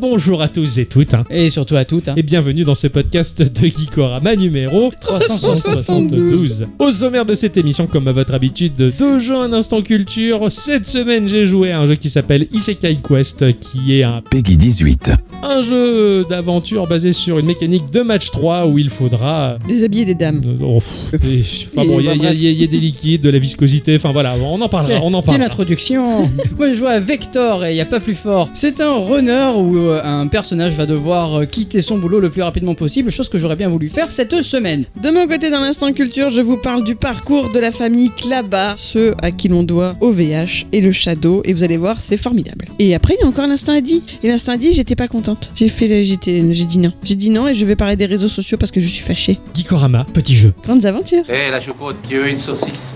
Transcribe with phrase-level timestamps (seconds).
[0.00, 1.24] Bonjour à tous et toutes, hein.
[1.30, 2.08] Et surtout à toutes.
[2.08, 2.14] hein.
[2.16, 6.66] et bienvenue dans ce podcast de Geekorama numéro 372.
[6.78, 10.50] Au sommaire de cette émission, comme à votre habitude, deux jeux un instant culture.
[10.50, 14.56] Cette semaine, j'ai joué à un jeu qui s'appelle Isekai Quest, qui est un, Peggy
[14.56, 15.10] 18.
[15.42, 19.58] un jeu d'aventure basé sur une mécanique de match 3 où il faudra...
[19.68, 20.40] Déshabiller des dames.
[20.46, 20.78] euh, oh,
[21.12, 21.40] et-
[21.76, 23.38] enfin bon, il y, a- il y a- il y a des liquides, de la
[23.38, 25.46] viscosité, enfin voilà, on en parlera, on en Quelle parlera.
[25.46, 26.18] introduction
[26.58, 28.48] Moi je joue à Vector et il n'y a pas plus fort.
[28.54, 32.42] C'est un runner où euh, un personnage va devoir euh, quitter son boulot le plus
[32.42, 34.84] rapidement possible, chose que j'aurais bien voulu faire cette semaine.
[35.02, 38.74] De mon côté, dans l'instant culture, je vous parle du parcours de la famille Klaba,
[38.76, 42.66] ceux à qui l'on doit OVH et le Shadow, et vous allez voir, c'est formidable.
[42.78, 44.02] Et après, il y a encore l'instant Adi.
[44.22, 45.52] Et l'instant Adi, j'étais pas contente.
[45.54, 46.92] J'ai fait, j'étais, j'ai dit non.
[47.02, 49.38] J'ai dit non et je vais parler des réseaux sociaux parce que je suis fâchée.
[49.56, 50.52] Geekorama, petit jeu.
[50.62, 51.24] Grandes aventures.
[51.28, 52.94] Eh la choucroute, tu veux une saucisse?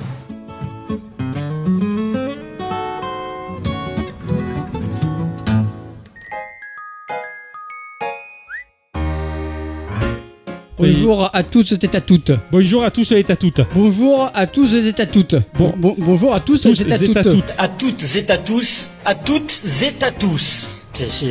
[10.92, 12.32] Bonjour à tous et à toutes.
[12.52, 13.60] Bonjour à tous et à toutes.
[13.74, 15.36] Bonjour à tous et à toutes.
[15.56, 17.30] Bon, bon- bonjour à tous, Tous et à et à toutes.
[17.32, 17.54] toutes.
[17.58, 20.73] À toutes et à tous, à toutes et à tous.
[20.94, 21.26] C'est-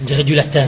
[0.00, 0.64] On dirait du latin.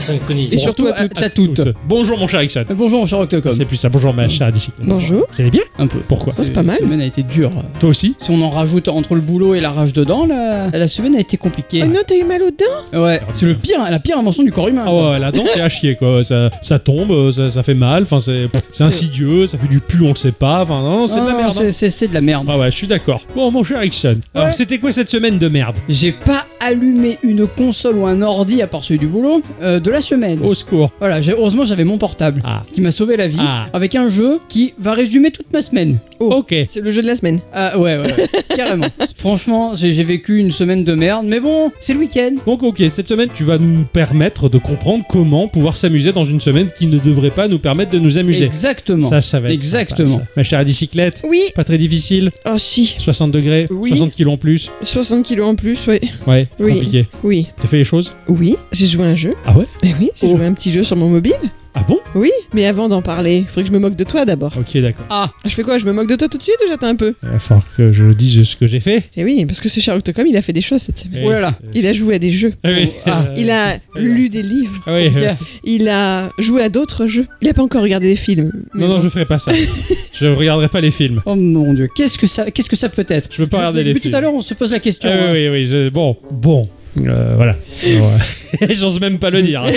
[0.51, 1.61] Et surtout à à toutes.
[1.87, 2.65] Bonjour mon cher Ixon.
[2.75, 3.51] Bonjour mon cher Octocom.
[3.51, 4.87] C'est plus ça, bonjour ma chère bicyclette.
[4.87, 5.25] Bonjour.
[5.31, 5.99] Vous allez bien Un peu.
[6.07, 6.77] Pourquoi c'est pas mal.
[6.79, 7.51] La semaine a été dure.
[7.79, 10.87] Toi aussi Si on en rajoute entre le boulot et la rage dedans, la, la
[10.87, 11.81] semaine a été compliquée.
[11.83, 14.51] Oh non, t'as eu mal aux dents Ouais, c'est le pire, la pire invention du
[14.51, 14.83] corps humain.
[14.85, 18.03] Ah ouais, la dent c'est à chier quoi, ça, ça tombe, ça, ça fait mal,
[18.03, 21.19] enfin c'est c'est insidieux, ça fait du pu, on le sait pas, enfin non, c'est
[21.21, 21.47] de la Ah, merde.
[21.49, 21.51] hein.
[21.57, 22.45] c'est- C'est c'est de la merde.
[22.49, 23.21] Ah ouais, je suis d'accord.
[23.35, 25.75] Bon mon cher Ixon, alors c'était quoi cette semaine de merde?
[25.89, 29.89] J'ai pas allumé une console ou un ordi à part celui du boulot euh, de
[29.91, 30.39] la semaine.
[30.43, 30.91] Au secours.
[30.99, 32.63] Voilà, j'ai- heureusement j'avais mon portable Ah.
[32.71, 33.67] qui m'a sauvé la vie Ah.
[33.73, 35.97] avec un jeu qui va résumer toute ma semaine.
[36.19, 36.53] Ok.
[36.69, 37.39] C'est le jeu de la semaine.
[37.53, 38.87] Ah ouais, ouais, ouais, carrément.
[39.15, 42.35] Franchement, j'ai j'ai vécu une semaine de merde, mais bon, c'est le week-end.
[42.45, 46.39] Donc ok, cette semaine tu vas nous permettre de comprendre comment pouvoir s'amuser dans une
[46.39, 48.45] semaine qui ne devrait pas nous permettre de nous amuser.
[48.45, 49.07] Exactement.
[49.09, 50.07] Ça, ça va être Exactement.
[50.07, 50.29] sympa, ça.
[50.35, 51.39] Ma chère bicyclette, Oui.
[51.55, 52.95] pas très difficile, Oh si.
[52.97, 53.89] 60 degrés, Oui.
[53.89, 55.99] 60 kilos en plus, 60 kilos en plus, oui.
[56.25, 56.73] ouais, Oui.
[56.73, 57.07] compliqué.
[57.23, 57.47] Oui.
[57.61, 58.13] T'as fait les choses?
[58.27, 58.55] Oui.
[58.71, 59.33] J'ai joué à un jeu.
[59.45, 60.35] Ah ouais Eh oui, j'ai Oh.
[60.37, 61.33] joué à un petit jeu sur mon mobile.
[61.79, 62.31] Ah bon Oui.
[62.53, 64.51] Mais avant d'en parler, il faudrait que je me moque de toi d'abord.
[64.57, 65.05] Ok, d'accord.
[65.11, 66.87] Ah, Ah, je fais quoi Je me moque de toi tout de suite ou j'attends
[66.87, 67.13] un peu?
[67.21, 69.03] Il va falloir que je dise ce que j'ai fait.
[69.15, 71.21] Eh oui, parce que ce cher Octocom, il a fait des choses cette semaine.
[71.23, 71.59] oh là là.
[71.75, 72.51] Il a joué à des jeux.
[72.63, 72.89] Ah oui.
[73.05, 74.81] Ah, Euh, Il a lu des livres.
[74.87, 75.11] Ah oui.
[75.17, 75.33] euh.
[75.63, 77.27] Il a joué à d'autres jeux.
[77.43, 78.51] Il a pas encore regardé des films.
[78.73, 79.01] mais Non, non, bon.
[79.03, 79.51] je ferai pas ça.
[80.13, 81.21] je regarderai pas les films.
[81.27, 83.29] Oh mon dieu, qu'est-ce que ça, qu'est-ce que ça peut être?
[83.31, 84.11] Je veux pas regarder les Depuis films.
[84.13, 85.09] tout à l'heure, on se pose la question.
[85.13, 85.31] Ah hein.
[85.33, 85.65] oui, oui, oui.
[85.65, 86.67] je- Bon, bon.
[87.05, 87.55] Euh, voilà.
[88.71, 89.61] J'ose même pas le dire.
[89.65, 89.71] hein.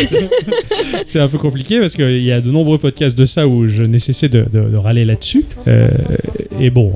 [1.05, 3.83] C'est un peu compliqué parce qu'il y a de nombreux podcasts de ça où je
[3.83, 5.45] n'ai cessé de, de- de râler là-dessus.
[5.69, 5.89] Euh,
[6.61, 6.95] et bon,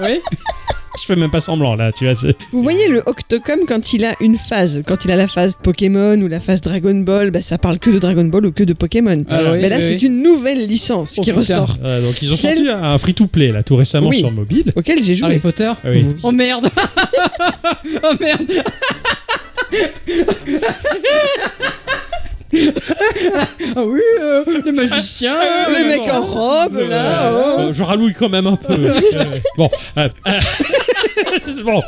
[0.00, 0.18] Oui.
[1.00, 2.14] je fais même pas semblant là, tu vois.
[2.52, 6.14] Vous voyez le Octocom quand il a une phase, quand il a la phase Pokémon
[6.20, 8.72] ou la phase Dragon Ball, bah, ça parle que de Dragon Ball ou que de
[8.72, 9.24] Pokémon.
[9.28, 10.06] Ah oui, Mais là, oui, c'est oui.
[10.06, 11.40] une nouvelle licence Oh, qui putain.
[11.40, 14.16] ressort, donc ils ont Celle- sorti un free-to-play là tout récemment Oui.
[14.18, 14.72] sur mobile.
[14.76, 15.26] auquel j'ai joué.
[15.26, 16.06] Harry Potter Ah oui.
[16.22, 16.68] Oh merde
[18.02, 18.42] Oh merde
[23.76, 26.12] Ah oui, euh, les magiciens Ah, Le mec bon.
[26.12, 27.26] en robe, là.
[27.26, 27.60] Euh, oh.
[27.62, 28.74] euh, je rallouille quand même un peu.
[29.14, 29.24] Euh,
[29.56, 29.68] bon,
[29.98, 30.40] euh, euh,
[31.64, 31.82] bon,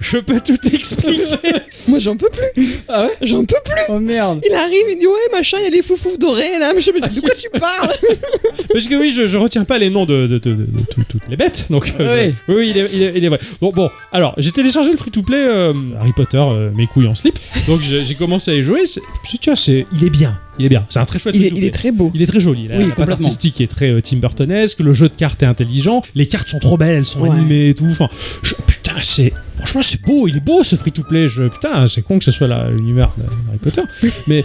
[0.00, 1.22] je peux tout expliquer.
[1.88, 2.80] Moi, j'en peux plus.
[2.88, 3.74] Ah ouais J'en peux plus.
[3.88, 6.72] Oh merde Il arrive, il dit Ouais, machin, il y a les foufoufs dorés là.
[6.74, 7.92] Mais je me dis De quoi tu parles
[8.72, 11.02] Parce que oui, je, je retiens pas les noms de, de- de- de- de tout-
[11.08, 11.66] toutes les bêtes.
[11.70, 12.34] Donc, euh, Oui.
[12.48, 13.40] je- oui, il est, il est- il est vrai.
[13.60, 17.38] Bon, bon, alors, j'ai téléchargé le free-to-play euh, Harry Potter, euh, mes couilles en slip.
[17.66, 18.84] Donc, j'ai j'ai commencé à y jouer.
[18.86, 20.38] C'est- c'est- Tu vois, c'est, il est bien.
[20.58, 20.84] Il est bien.
[20.90, 21.64] C'est un très chouette il est, free-to-play.
[21.64, 22.10] il est très beau.
[22.14, 22.66] Il est très joli.
[22.68, 23.26] La, Oui, la patte complètement.
[23.26, 24.80] artistique est très euh, Tim Burtonesque.
[24.80, 26.02] Le jeu de cartes est intelligent.
[26.14, 26.96] Les cartes sont trop belles.
[26.98, 27.30] Elles sont Ouais.
[27.30, 27.86] animées et tout.
[27.88, 28.08] Enfin,
[28.42, 28.54] je-
[29.02, 29.32] c'est.
[29.54, 30.28] Franchement, c'est beau.
[30.28, 31.26] Il est beau ce free-to-play.
[31.26, 33.82] Je, putain, c'est con que ce soit l'univers d'Harry Potter.
[34.28, 34.44] Mais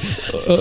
[0.50, 0.58] euh,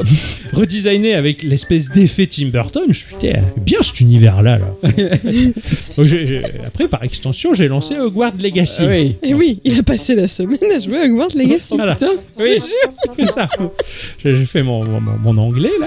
[0.52, 4.58] redesigné avec l'espèce d'effet Tim Burton, je me suis dit, putain, bien cet univers-là.
[4.58, 4.66] Là.
[6.04, 8.82] J'ai- après, par extension, j'ai lancé Hogwarts Legacy.
[8.86, 11.74] Oui Et oui, il a passé la semaine à jouer à Hogwarts Legacy.
[11.76, 11.94] Voilà.
[11.94, 12.58] Putain Oui,
[13.06, 13.48] j'ai fait ça.
[14.24, 15.86] J'ai fait mon, mon, mon anglais, là.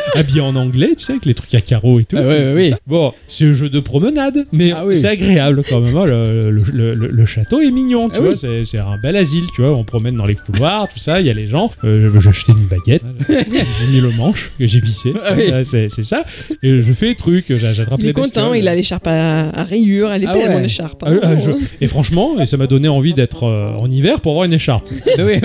[0.14, 2.16] Habillé en anglais, tu sais, avec les trucs à carreaux et tout.
[2.18, 2.70] Ah ouais, tout- ouais, tout oui.
[2.70, 2.78] ça.
[2.86, 4.96] Bon, c'est un jeu de promenade, mais Ah oui.
[4.96, 5.96] c'est agréable quand même.
[5.96, 6.04] hein.
[6.06, 6.64] Le, le-
[6.94, 8.30] le- le- le château est mignon, tu Ah vois.
[8.30, 8.36] oui.
[8.36, 9.70] C'est c'est un bel asile, tu vois.
[9.72, 11.20] On promène dans les couloirs, tout ça.
[11.20, 11.70] Il y a les gens.
[11.84, 13.02] Euh, j'ai acheté une baguette.
[13.28, 15.14] j'ai mis le manche que j'ai vissé.
[15.24, 15.50] Ah oui.
[15.50, 16.24] Euh, C'est c'est ça.
[16.62, 17.56] Et je fais les trucs.
[17.56, 20.50] J'attrape Il les est content, il a l'écharpe à, à rayures, elle est Ah belle,
[20.52, 21.02] mon écharpe.
[21.06, 24.44] Ah, je- Et franchement, et ça m'a donné envie d'être euh, en hiver pour avoir
[24.44, 24.86] une écharpe.
[25.18, 25.40] Oui,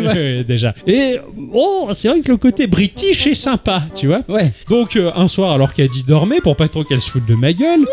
[0.46, 0.74] déjà.
[0.86, 1.16] Et
[1.54, 4.22] oh, c'est vrai que le côté british est sympa, tu vois.
[4.28, 4.52] Ouais.
[4.70, 7.54] Donc euh, un soir, alors qu'Adi dormait, pour pas trop qu'elle se foute de ma
[7.54, 7.86] gueule,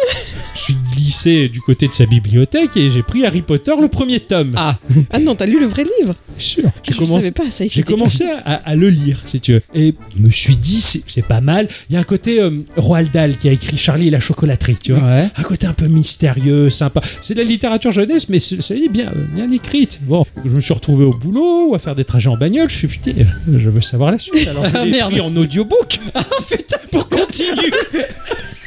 [0.55, 3.89] je suis glissé du côté de sa bibliothèque et j'ai pris Harry Potter Potter, le
[3.89, 4.53] premier tome.
[4.57, 4.77] Ah,
[5.11, 6.65] Ah non, t'as lu le vrai livre Sûr.
[6.83, 7.21] J'ai Je commencé.
[7.23, 7.65] savais pas ça.
[7.69, 9.63] J'ai commencé à, le lire, si tu veux.
[9.75, 11.69] Et je me suis dit, c'est pas mal.
[11.91, 14.77] Il y a un côté euh, Roald Dahl qui a écrit Charlie et la chocolaterie,
[14.83, 15.03] tu vois.
[15.03, 15.29] ouais.
[15.37, 17.01] Un côté un peu mystérieux, sympa.
[17.21, 20.01] C'est de la littérature jeunesse, mais c'est c'est bien, euh, bien écrite.
[20.03, 22.71] Bon, je me suis retrouvé au boulot ou à faire des trajets en bagnole.
[22.71, 24.47] Je suis putain, euh, je veux savoir la suite.
[24.49, 25.11] Alors Ah, je l'ai merde.
[25.13, 25.99] pris en audiobook
[26.49, 27.71] putain, pour continuer.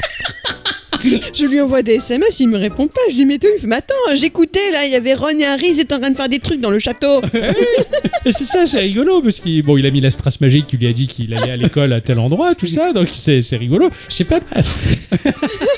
[1.03, 3.01] Je lui envoie des SMS, il me répond pas.
[3.09, 5.45] Je dis, mais tout, il fait, mais attends, j'écoutais là, il y avait Ron et
[5.45, 7.21] Harry, ils étaient en train de faire des trucs dans le château.
[8.23, 10.77] Et c'est ça, c'est rigolo parce qu'il bon, il a mis la strasse magique qui
[10.77, 12.93] lui a dit qu'il allait à l'école à tel endroit, tout ça.
[12.93, 13.89] Donc c'est rigolo.
[14.09, 14.63] C'est pas mal.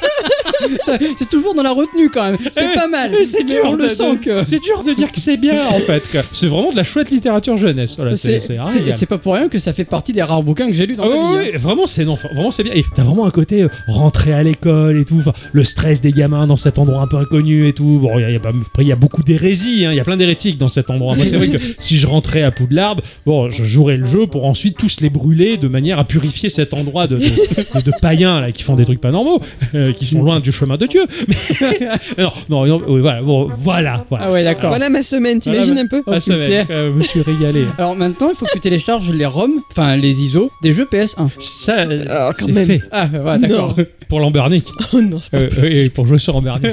[1.17, 2.37] c'est toujours dans la retenue quand même.
[2.51, 3.11] C'est pas mal.
[3.25, 4.43] C'est dur, on de, le sent que.
[4.45, 6.03] c'est dur de dire que c'est bien en fait.
[6.31, 7.95] C'est vraiment de la chouette littérature jeunesse.
[7.97, 10.95] Voilà, c'est pas pour rien que ça fait partie des rares bouquins que j'ai lus
[10.95, 11.49] dans Ah ma vie.
[11.53, 11.57] hein.
[11.57, 12.73] vraiment c'est non, vraiment c'est bien.
[12.73, 15.21] Et t'as vraiment un côté euh, rentrer à l'école et tout,
[15.51, 17.99] le stress des gamins dans cet endroit un peu inconnu et tout.
[18.01, 19.91] Bon, il y a, il y a pas- après il y a beaucoup d'hérésies, hein,
[19.91, 21.15] il y a plein d'hérétiques dans cet endroit.
[21.15, 22.95] Moi c'est vrai que si je rentrais à Poudlard,
[23.25, 26.73] bon, je jouerais le jeu pour ensuite tous les brûler de manière à purifier cet
[26.73, 29.41] endroit de, de, de- de païens là qui font des trucs pas normaux,
[29.75, 31.03] euh, qui sont loin du chemin de Dieu.
[32.17, 34.25] Non, non, non, oui, voilà, bon, voilà, voilà.
[34.27, 34.69] Ah ouais, d'accord.
[34.69, 36.65] Voilà ma semaine, t'imagines un peu Oh, Ah, va, putain.
[36.69, 37.65] euh, je me suis régalé.
[37.77, 41.27] Alors maintenant, il faut que tu télécharges les ROM, enfin les ISO des jeux PS1.
[41.39, 42.65] Ça, Ah, quand c'est même.
[42.67, 43.75] fait Ah ouais, d'accord.
[44.09, 44.65] pour Lambernick.
[44.93, 46.71] Oh non, c'est pas Euh, oui, oui, pour jouer sur Lambernick.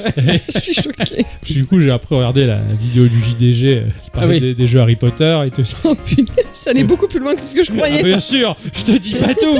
[0.54, 4.28] Je suis que du coup, j'ai après regardé la vidéo du JDG euh, qui parlait
[4.28, 4.40] Ah oui.
[4.40, 5.78] des, des jeux Harry Potter et tout ça.
[5.84, 8.02] Oh punaise, ça allait beaucoup plus loin que ce que je Ah, croyais.
[8.02, 9.58] bien sûr, je te dis pas tout.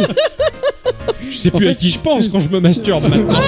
[1.31, 3.39] Je sais plus à qui je pense quand je me masturbe maintenant.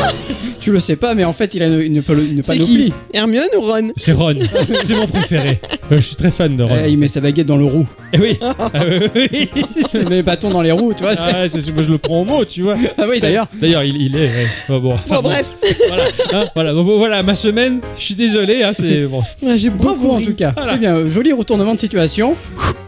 [0.61, 2.65] Tu le sais pas, mais en fait, il a une, une, une panoplie.
[2.65, 3.89] qui Hermione ou Ron?
[3.97, 4.37] C'est Ron,
[4.83, 5.61] c'est mon préféré.
[5.91, 6.77] Euh, je suis très fan de Ron.
[6.77, 7.87] Euh, il met sa baguette dans le roux.
[8.13, 8.71] Eh oui, Ah,
[9.17, 9.49] oui.
[9.95, 11.17] Il met les bâtons dans les roues, tu vois.
[11.17, 12.77] c'est- Ah, ouais, c'est moi je le prends au mot, tu vois.
[12.97, 13.49] Ah oui, d'ailleurs.
[13.61, 14.27] D'ailleurs, il, il est.
[14.27, 14.47] ouais.
[14.69, 15.51] Bon, bon, enfin, Bon, bon, bref,
[15.89, 17.81] Voilà, hein, voilà, voilà, ma semaine.
[17.99, 19.23] Je suis désolé, hein, c'est bon.
[19.43, 20.53] Ouais, j'ai Bravo beaucoup en tout cas.
[20.55, 20.71] Voilà.
[20.71, 20.95] C'est bien.
[20.95, 22.37] euh, Joli retournement de situation.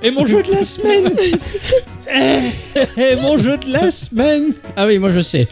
[0.05, 1.11] Et mon jeu de la semaine.
[2.97, 4.53] Eh, mon jeu de la semaine.
[4.77, 5.47] Ah oui, moi je sais.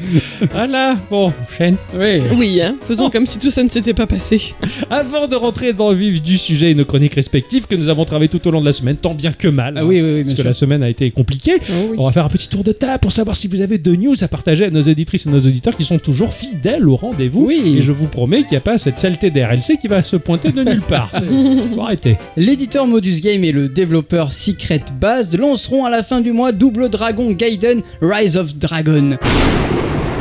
[0.52, 1.76] Voilà, bon, chaîne.
[1.94, 2.20] Oui.
[2.36, 4.54] Oui, hein, faisons comme si tout ça ne s'était pas passé.
[4.90, 8.04] Avant de rentrer dans le vif du sujet et nos chroniques respectives que nous avons
[8.04, 9.74] travaillées tout au long de la semaine, tant bien que mal.
[9.78, 10.44] Ah oui, oui, oui, Parce que sûr.
[10.44, 11.54] la semaine a été compliquée.
[11.70, 13.94] Oh On va faire un petit tour de table pour savoir si vous avez deux
[13.96, 17.46] news à partager à nos auditrices et nos auditeurs qui sont toujours fidèles au rendez-vous.
[17.46, 17.76] Oui.
[17.78, 20.50] Et je vous promets qu'il n'y a pas cette saleté d'RLC qui va se pointer
[20.52, 21.10] de nulle part.
[21.74, 22.16] Faut arrêter.
[22.36, 26.88] L'éditeur Modus Game et le développeur Secret Base lanceront à la fin du mois Double
[26.88, 29.18] Dragon Gaiden Rise of Dragon.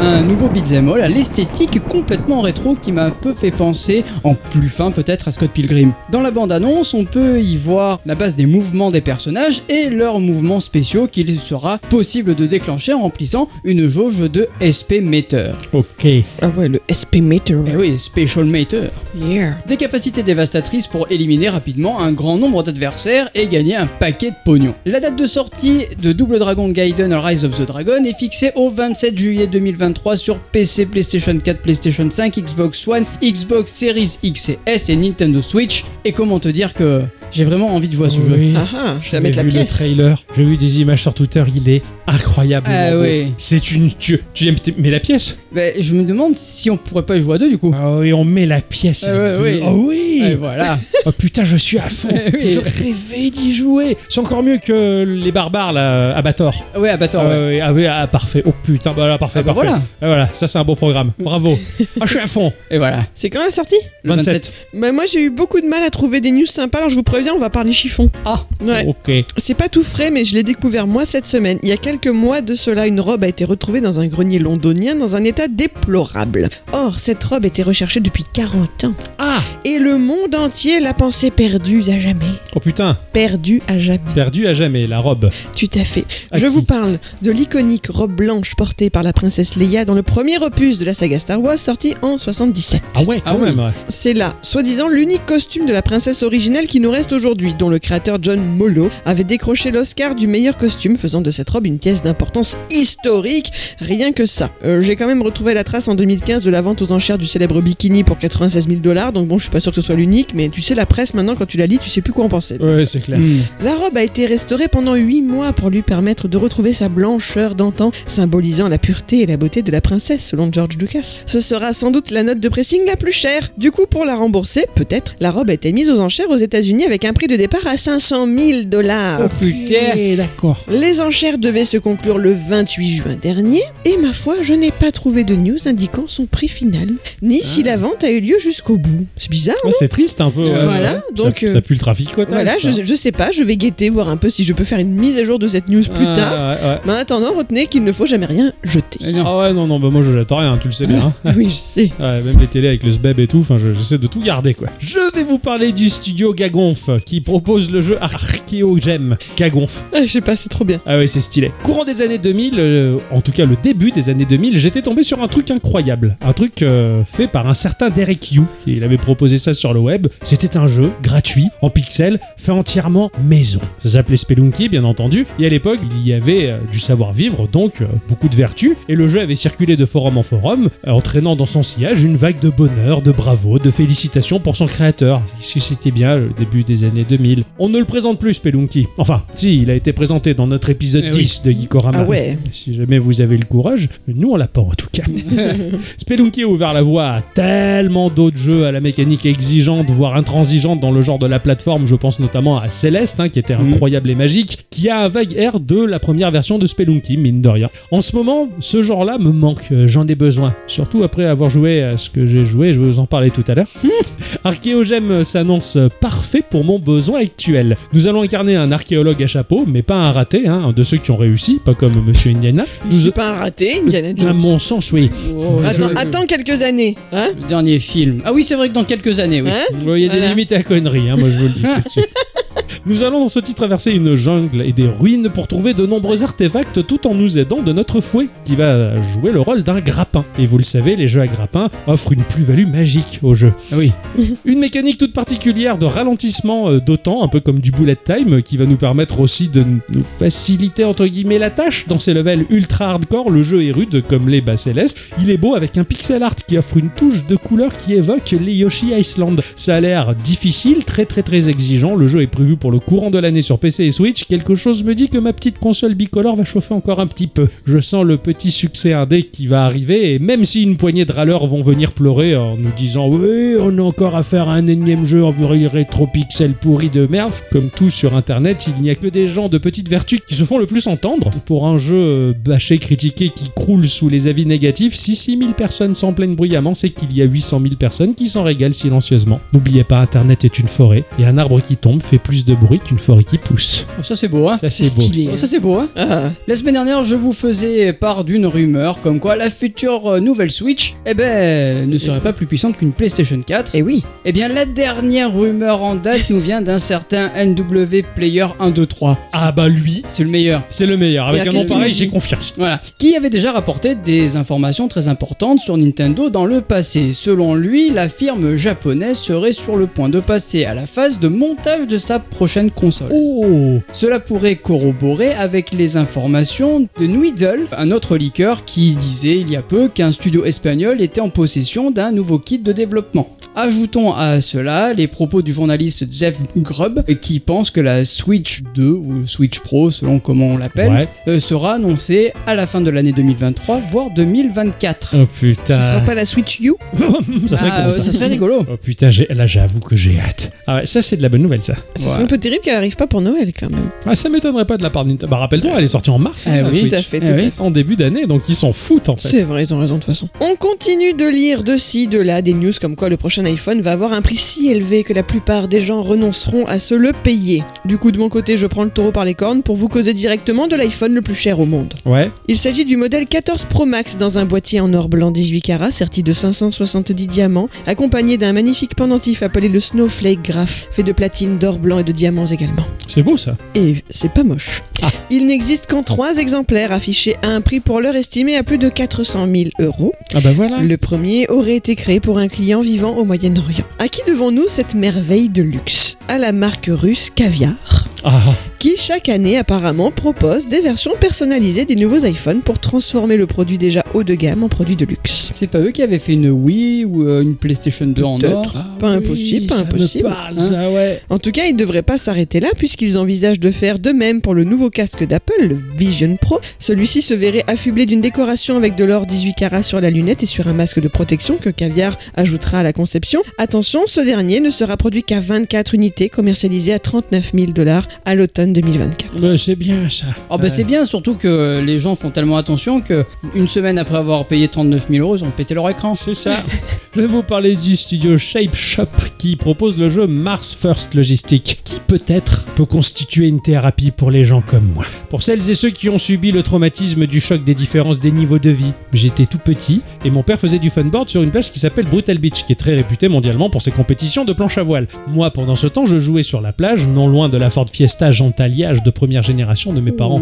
[0.03, 4.33] Un nouveau beat'em all à l'esthétique complètement rétro qui m'a un peu fait penser, en
[4.33, 5.93] plus fin peut-être, à Scott Pilgrim.
[6.11, 10.19] Dans la bande-annonce, on peut y voir la base des mouvements des personnages et leurs
[10.19, 15.51] mouvements spéciaux qu'il sera possible de déclencher en remplissant une jauge de SP Meter.
[15.71, 16.07] Ok.
[16.41, 17.59] Ah ouais, le SP Meter.
[17.67, 18.89] Eh oui, Special Meter.
[19.15, 19.57] Yeah.
[19.67, 24.35] Des capacités dévastatrices pour éliminer rapidement un grand nombre d'adversaires et gagner un paquet de
[24.45, 24.73] pognon.
[24.87, 28.71] La date de sortie de Double Dragon Gaiden Rise of the Dragon est fixée au
[28.71, 29.45] 27 juillet
[29.91, 34.95] 2023 sur PC, PlayStation 4, PlayStation 5, Xbox One, Xbox Series X et S et
[34.95, 35.85] Nintendo Switch.
[36.05, 38.35] Et comment te dire que j'ai vraiment envie de jouer à ce jeu.
[38.37, 38.53] Oui.
[38.55, 39.69] Ah ah, je vais J'ai mettre la vu le pièce.
[39.73, 42.67] trailer, j'ai vu des images sur Twitter, il est incroyable.
[42.69, 43.27] Ah oui.
[43.37, 43.91] C'est une.
[43.97, 47.21] Tu, tu aimes- mais la pièce Mais je me demande si on pourrait pas y
[47.21, 47.73] jouer à deux du coup.
[47.77, 49.41] Ah oui, on met la pièce Ah à ouais, deux.
[49.43, 49.59] oui.
[49.65, 50.77] Oh oui Et voilà.
[51.03, 52.47] Oh putain, je suis à fond oui.
[52.53, 56.53] Je rêvais d'y jouer C'est encore mieux que les barbares là, à Bator.
[56.77, 57.31] ouais, à Bator, ouais.
[57.33, 58.43] Ah oui, ah oui, ah, parfait.
[58.45, 59.67] Oh putain, bah là, parfait, Ah bah parfait.
[59.69, 59.83] voilà.
[59.99, 61.11] Ah, voilà, ça c'est un beau programme.
[61.17, 61.57] Bravo.
[61.99, 62.53] ah, je suis à fond.
[62.69, 63.07] Et voilà.
[63.15, 63.79] C'est quand la sortie?
[64.03, 64.33] Le 27.
[64.35, 64.55] 27.
[64.79, 67.03] Bah moi j'ai eu beaucoup de mal à trouver des news sympas, alors je vous
[67.29, 68.09] on va parler chiffon.
[68.25, 68.85] Ah, Ouais.
[68.87, 69.11] Ok.
[69.37, 71.57] C'est pas tout frais, mais je l'ai découvert moi cette semaine.
[71.63, 74.37] Il y a quelques mois de cela, une robe a été retrouvée dans un grenier
[74.39, 76.49] londonien dans un état déplorable.
[76.73, 78.93] Or, cette robe était recherchée depuis 40 ans.
[79.17, 82.25] Ah Et le monde entier l'a pensée perdue à jamais.
[82.55, 83.99] Oh putain, Perdue à jamais.
[84.13, 85.29] perdu à jamais la robe.
[85.57, 86.05] Tout à fait.
[86.31, 90.03] À Je vous parle de l'iconique robe blanche portée par la princesse Leia dans le
[90.03, 92.81] premier opus de la saga Star Wars sorti en 77.
[92.95, 93.59] Ah ouais, quand Ah même.
[93.59, 93.71] ouais.
[93.89, 97.79] C'est là, soi-disant, l'unique costume de la princesse originelle qui nous reste aujourd'hui, dont le
[97.79, 102.01] créateur John Molo avait décroché l'Oscar du meilleur costume, faisant de cette robe une pièce
[102.03, 104.49] d'importance historique, rien que ça.
[104.63, 107.25] Euh, J'ai quand même retrouvé la trace en 2015 de la vente aux enchères du
[107.27, 109.95] célèbre bikini pour 96 000 dollars, donc bon, je suis pas sûr que ce soit
[109.95, 112.25] l'unique, mais tu sais, la presse maintenant, quand tu la lis, tu sais plus quoi
[112.25, 112.57] en penser.
[112.59, 113.19] Ouais, c'est clair.
[113.19, 113.39] hmm.
[113.63, 117.55] La robe a été restaurée pendant 8 mois pour lui permettre de retrouver sa blancheur
[117.55, 121.21] d'antan, symbolisant la pureté et la beauté de la princesse, selon George Lucas.
[121.25, 123.51] Ce sera sans doute la note de pressing la plus chère.
[123.57, 126.85] Du coup, pour la rembourser, peut-être, la robe a été mise aux enchères aux États-Unis
[126.85, 129.21] avec un prix de départ à 500 000 dollars.
[129.25, 130.15] Oh putain.
[130.17, 130.63] D'accord.
[130.69, 134.91] Les enchères devaient se conclure le 28 juin dernier, et ma foi, je n'ai pas
[134.91, 136.87] trouvé de news indiquant son prix final,
[137.21, 139.05] ni si la vente a eu lieu jusqu'au bout.
[139.17, 139.55] c'est bizarre.
[139.65, 140.43] Ah, c'est triste un peu.
[140.43, 142.25] ouais, Voilà, ça- donc, ça, ça pue le trafic quoi.
[142.27, 144.79] Voilà, je, je sais pas, je vais guetter, voir un peu si je peux faire
[144.79, 146.79] une mise à jour de cette news plus Ah, tard.
[146.85, 148.99] Mais en attendant, retenez qu'il ne faut jamais rien jeter.
[149.01, 149.13] Eh.
[149.25, 151.13] Ah ouais, non, non, bah moi je jette rien, tu le sais bien.
[151.25, 151.33] hein.
[151.37, 151.91] oui, je sais.
[151.99, 154.53] Ouais, même les télés avec le SBEB et tout, enfin je- j'essaie de tout garder
[154.53, 154.67] quoi.
[154.79, 159.17] Je vais vous parler du studio Gagonf qui propose le jeu Archeogem.
[159.37, 159.83] Gagonf.
[159.93, 160.79] Ah, je sais pas, c'est trop bien.
[160.85, 161.51] Ah ouais, c'est stylé.
[161.63, 165.03] Courant des années 2000, euh, en tout cas le début des années 2000, j'étais tombé
[165.03, 166.17] sur un truc incroyable.
[166.21, 168.43] Un truc euh, fait par un certain Derek Yu.
[168.67, 170.07] Il avait proposé ça sur le web.
[170.23, 173.61] C'était un jeu gratuit, en pixels, fait entièrement maison.
[173.79, 175.25] Ça s'appelait Spelunky, bien entendu.
[175.39, 178.75] Et à l'époque, il y avait euh, du savoir-vivre, donc beaucoup de vertus.
[178.87, 182.39] Et le jeu avait circulé de forum en forum, entraînant dans son sillage une vague
[182.39, 185.21] de bonheur, de bravo, de félicitations pour son créateur.
[185.39, 188.87] Est-ce que c'était bien le début des années 2000 On ne le présente plus, Spelunky.
[188.97, 191.21] Enfin, si, il a été présenté dans notre épisode Eh oui.
[191.23, 191.99] 10 de Geekorama.
[192.01, 192.37] Ah ouais.
[192.51, 195.03] Si jamais vous avez le courage, nous on l'a pas en tout cas.
[195.97, 200.79] Spelunky a ouvert la voie à tellement d'autres jeux à la mécanique exigeante, voire intransigeante
[200.79, 201.85] dans le genre de la plateforme.
[201.85, 203.73] Je pense notamment à Celeste, hein, qui était Mhm.
[203.73, 207.41] incroyable et magique, qui a un vague air de la première version de Spelunky, mine
[207.41, 207.69] de rien.
[207.91, 210.55] En ce moment, ce genre-là me manque, euh, j'en ai besoin.
[210.67, 213.43] Surtout après avoir joué à ce que j'ai joué, je vais vous en parler tout
[213.47, 213.67] à l'heure.
[214.43, 217.77] Archéogème s'annonce parfait pour mon besoin actuel.
[217.93, 220.97] Nous allons incarner un archéologue à chapeau, mais pas un raté, hein, un de ceux
[220.97, 222.65] qui ont réussi, pas comme Monsieur Indiana.
[222.89, 224.37] Je Nous- suis pas un raté, Indiana à Jones.
[224.37, 225.09] mon sens, oui.
[225.37, 228.21] Oh, Attends, je- attends quelques années, hein Le dernier film.
[228.25, 229.49] Ah oui, c'est vrai que dans quelques années, oui.
[229.51, 231.49] Hein Ouais, Il y a des limites à la connerie, hein, moi je vous le
[231.49, 231.63] dis.
[232.87, 236.23] Nous allons dans ce titre traverser une jungle et des ruines pour trouver de nombreux
[236.23, 240.25] artefacts tout en nous aidant de notre fouet qui va jouer le rôle d'un grappin.
[240.39, 243.53] Et vous le savez, les jeux à grappin offrent une plus-value magique au jeu.
[243.71, 243.91] Ah oui.
[244.45, 248.57] Une mécanique toute particulière de ralentissement euh, d'autant, un peu comme du bullet time, qui
[248.57, 251.87] va nous permettre aussi de nous faciliter entre guillemets la tâche.
[251.87, 254.97] Dans ces levels ultra hardcore, le jeu est rude comme les bas célestes.
[255.21, 258.31] Il est beau avec un pixel art qui offre une touche de couleur qui évoque
[258.31, 259.39] les Yoshi Island.
[259.55, 261.95] Ça a l'air difficile, très très très exigeant.
[261.95, 264.23] Le jeu est prévu pour le courant de l'année sur PC et Switch.
[264.25, 267.47] Quelque chose me dit que ma petite console bicolore va chauffer encore un petit peu.
[267.65, 271.11] Je sens le petit succès indé qui va arriver et même si une poignée de
[271.11, 275.05] râleurs vont venir pleurer en nous disant oui on a encore à faire un énième
[275.05, 275.33] jeu en
[275.71, 279.49] rétro pixel pourri de merde comme tout sur internet il n'y a que des gens
[279.49, 283.29] de petite vertu qui se font le plus entendre pour un jeu euh, bâché critiqué
[283.29, 287.21] qui croule sous les avis négatifs si 6000 personnes s'en plaignent bruyamment c'est qu'il y
[287.21, 291.25] a 800 000 personnes qui s'en régalent silencieusement n'oubliez pas internet est une forêt et
[291.25, 294.27] un arbre qui tombe fait plus de bruit qu'une forêt qui pousse Oh, ça c'est
[294.27, 294.57] beau, hein.
[294.61, 295.29] ça c'est beau stylé.
[295.33, 295.89] Oh, ça c'est beau, hein.
[295.95, 300.19] Ah, La semaine dernière, je vous faisais part d'une rumeur comme quoi la future euh,
[300.19, 303.75] nouvelle Switch, eh ben, ne serait pas plus puissante qu'une PlayStation 4.
[303.75, 304.03] et oui.
[304.25, 309.17] Eh bien, la dernière rumeur en date nous vient d'un certain NW Player 123.
[309.33, 310.63] ah bah lui C'est le meilleur.
[310.69, 312.79] c'est le meilleur avec un nom pareil j'ai confiance Voilà.
[312.97, 317.13] Qui avait déjà rapporté des informations très importantes sur Nintendo dans le passé.
[317.13, 321.27] Selon lui, la firme japonaise serait sur le point de passer à la phase de
[321.27, 323.09] montage de sa prochaine console.
[323.13, 329.49] oh Cela pourrait corroborer avec les informations de Noodle, un autre leaker qui disait il
[329.49, 333.29] y a peu qu'un studio espagnol était en possession d'un nouveau kit de développement.
[333.55, 338.83] Ajoutons à cela les propos du journaliste Jeff Grubb qui pense que la Switch 2
[338.89, 342.89] ou Switch Pro selon comment on l'appelle ouais euh, sera annoncée à la fin de
[342.89, 345.15] l'année 2023 voire 2024.
[345.17, 346.73] oh Ce putain sera pas la Switch U?
[347.47, 348.65] Ça serait Ah, ouais, ça ça serait rigolo.
[348.71, 350.51] Oh putain, j'ai- là j'avoue que j'ai hâte.
[350.67, 351.75] Ah ouais, ça c'est de la bonne nouvelle ça.
[351.97, 352.09] Ce Ouais.
[352.09, 353.89] serait un peu terrible qu'elle arrive pas pour Noël quand même.
[354.05, 355.29] Ah, ça m'étonnerait pas de la part de Nintendo.
[355.29, 356.47] Bah rappelle-toi, elle est sortie en mars.
[356.47, 356.87] hein, la oui.
[356.89, 357.41] Tout à fait, Eh tout à oui.
[357.51, 357.61] fait.
[357.61, 359.27] En début d'année, donc ils s'en foutent en fait.
[359.27, 360.29] C'est vrai, ils ont raison de toute façon.
[360.39, 363.81] On continue de lire de ci, de là des news comme quoi le prochain iPhone
[363.81, 367.11] va avoir un prix si élevé que la plupart des gens renonceront à se le
[367.11, 367.63] payer.
[367.85, 370.13] Du coup, de mon côté, je prends le taureau par les cornes pour vous causer
[370.13, 371.93] directement de l'iPhone le plus cher au monde.
[372.05, 372.31] Ouais.
[372.47, 375.91] Il s'agit du modèle 14 Pro Max dans un boîtier en or blanc 18 carats
[375.91, 381.57] serti de 570 diamants, accompagné d'un magnifique pendentif appelé le Snowflake Graph, fait de platine,
[381.57, 382.85] d'or blanc et de diamants également.
[383.07, 383.57] C'est beau ça.
[383.75, 384.83] Et c'est pas moche.
[385.01, 385.09] Ah.
[385.29, 388.89] Il n'existe qu'en trois exemplaires affichés à un prix pour l'heure estimé à plus de
[388.89, 390.13] 400 000 euros.
[390.33, 390.79] Ah bah voilà.
[390.79, 393.85] Le premier aurait été créé pour un client vivant au Moyen-Orient.
[393.97, 396.17] À qui devons-nous cette merveille de luxe?
[396.27, 398.39] À la marque russe Caviar, Ah,
[398.77, 403.77] qui chaque année apparemment propose des versions personnalisées des nouveaux iPhones pour transformer le produit
[403.79, 405.49] déjà haut de gamme en produit de luxe.
[405.53, 408.73] C'est pas eux qui avaient fait une Wii ou euh, une PlayStation 2 en or?
[408.75, 410.29] Ah Pas impossible, pas ça impossible.
[410.29, 411.21] Me parle, Hein ça, ouais.
[411.29, 414.41] En tout cas, ils ne devraient pas s'arrêter là puisqu'ils envisagent de faire de même
[414.41, 416.59] pour le nouveau casque d'Apple, le Vision Pro.
[416.79, 420.47] Celui-ci se verrait affublé d'une décoration avec de l'or 18 carats sur la lunette et
[420.47, 423.41] sur un masque de protection que Caviar ajoutera à la conception.
[423.57, 428.35] Attention, ce dernier ne sera produit qu'à 24 unités commercialisées à 39 000 dollars à
[428.35, 429.41] l'automne 2024.
[429.41, 430.27] Bah, c'est bien ça.
[430.49, 433.25] Oh bah c'est bien, surtout que les gens font tellement attention que
[433.55, 436.15] une semaine après avoir payé 39 000 euros, ils ont pété leur écran.
[436.15, 436.55] C'est ça.
[437.13, 439.03] Je vais vous parler du studio Shape Shop
[439.37, 444.45] qui propose le jeu Mars First Logistic, qui peut-être peut constituer une thérapie pour les
[444.45, 445.03] gens comme moi.
[445.29, 448.59] Pour celles et ceux qui ont subi le traumatisme du choc des différences des niveaux
[448.59, 448.93] de vie.
[449.11, 452.37] J'étais tout petit et mon père faisait du funboard sur une plage qui s'appelle Brutal
[452.37, 455.07] Beach, qui est très réputée mondialement pour ses compétitions de planche à voile.
[455.27, 458.31] Moi, pendant ce temps, je jouais sur la plage, non loin de la Ford Fiesta
[458.31, 460.41] Gentaliage de première génération de mes parents.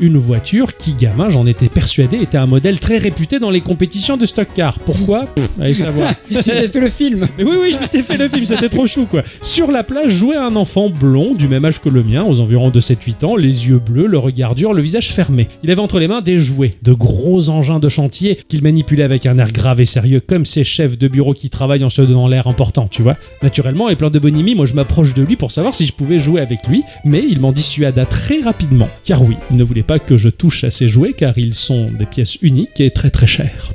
[0.00, 4.16] Une voiture qui, gamin, j'en étais persuadé, était un modèle très réputé dans les compétitions
[4.16, 4.78] de stock car.
[4.78, 5.26] Pourquoi?
[5.26, 6.05] Pff, Allez savoir.
[6.30, 7.26] J'ai fait le film.
[7.38, 9.22] Mais oui, oui, je m'étais fait le film, c'était trop chou quoi.
[9.42, 12.70] Sur la plage jouait un enfant blond du même âge que le mien, aux environs
[12.70, 15.48] de 7-8 ans, les yeux bleus, le regard dur, le visage fermé.
[15.62, 19.26] Il avait entre les mains des jouets, de gros engins de chantier qu'il manipulait avec
[19.26, 22.28] un air grave et sérieux, comme ces chefs de bureau qui travaillent en se donnant
[22.28, 23.16] l'air important, tu vois.
[23.42, 26.18] Naturellement, et plein de bonhomie, moi je m'approche de lui pour savoir si je pouvais
[26.18, 28.88] jouer avec lui, mais il m'en dissuada très rapidement.
[29.04, 31.88] Car oui, il ne voulait pas que je touche à ces jouets car ils sont
[31.98, 33.72] des pièces uniques et très très chères.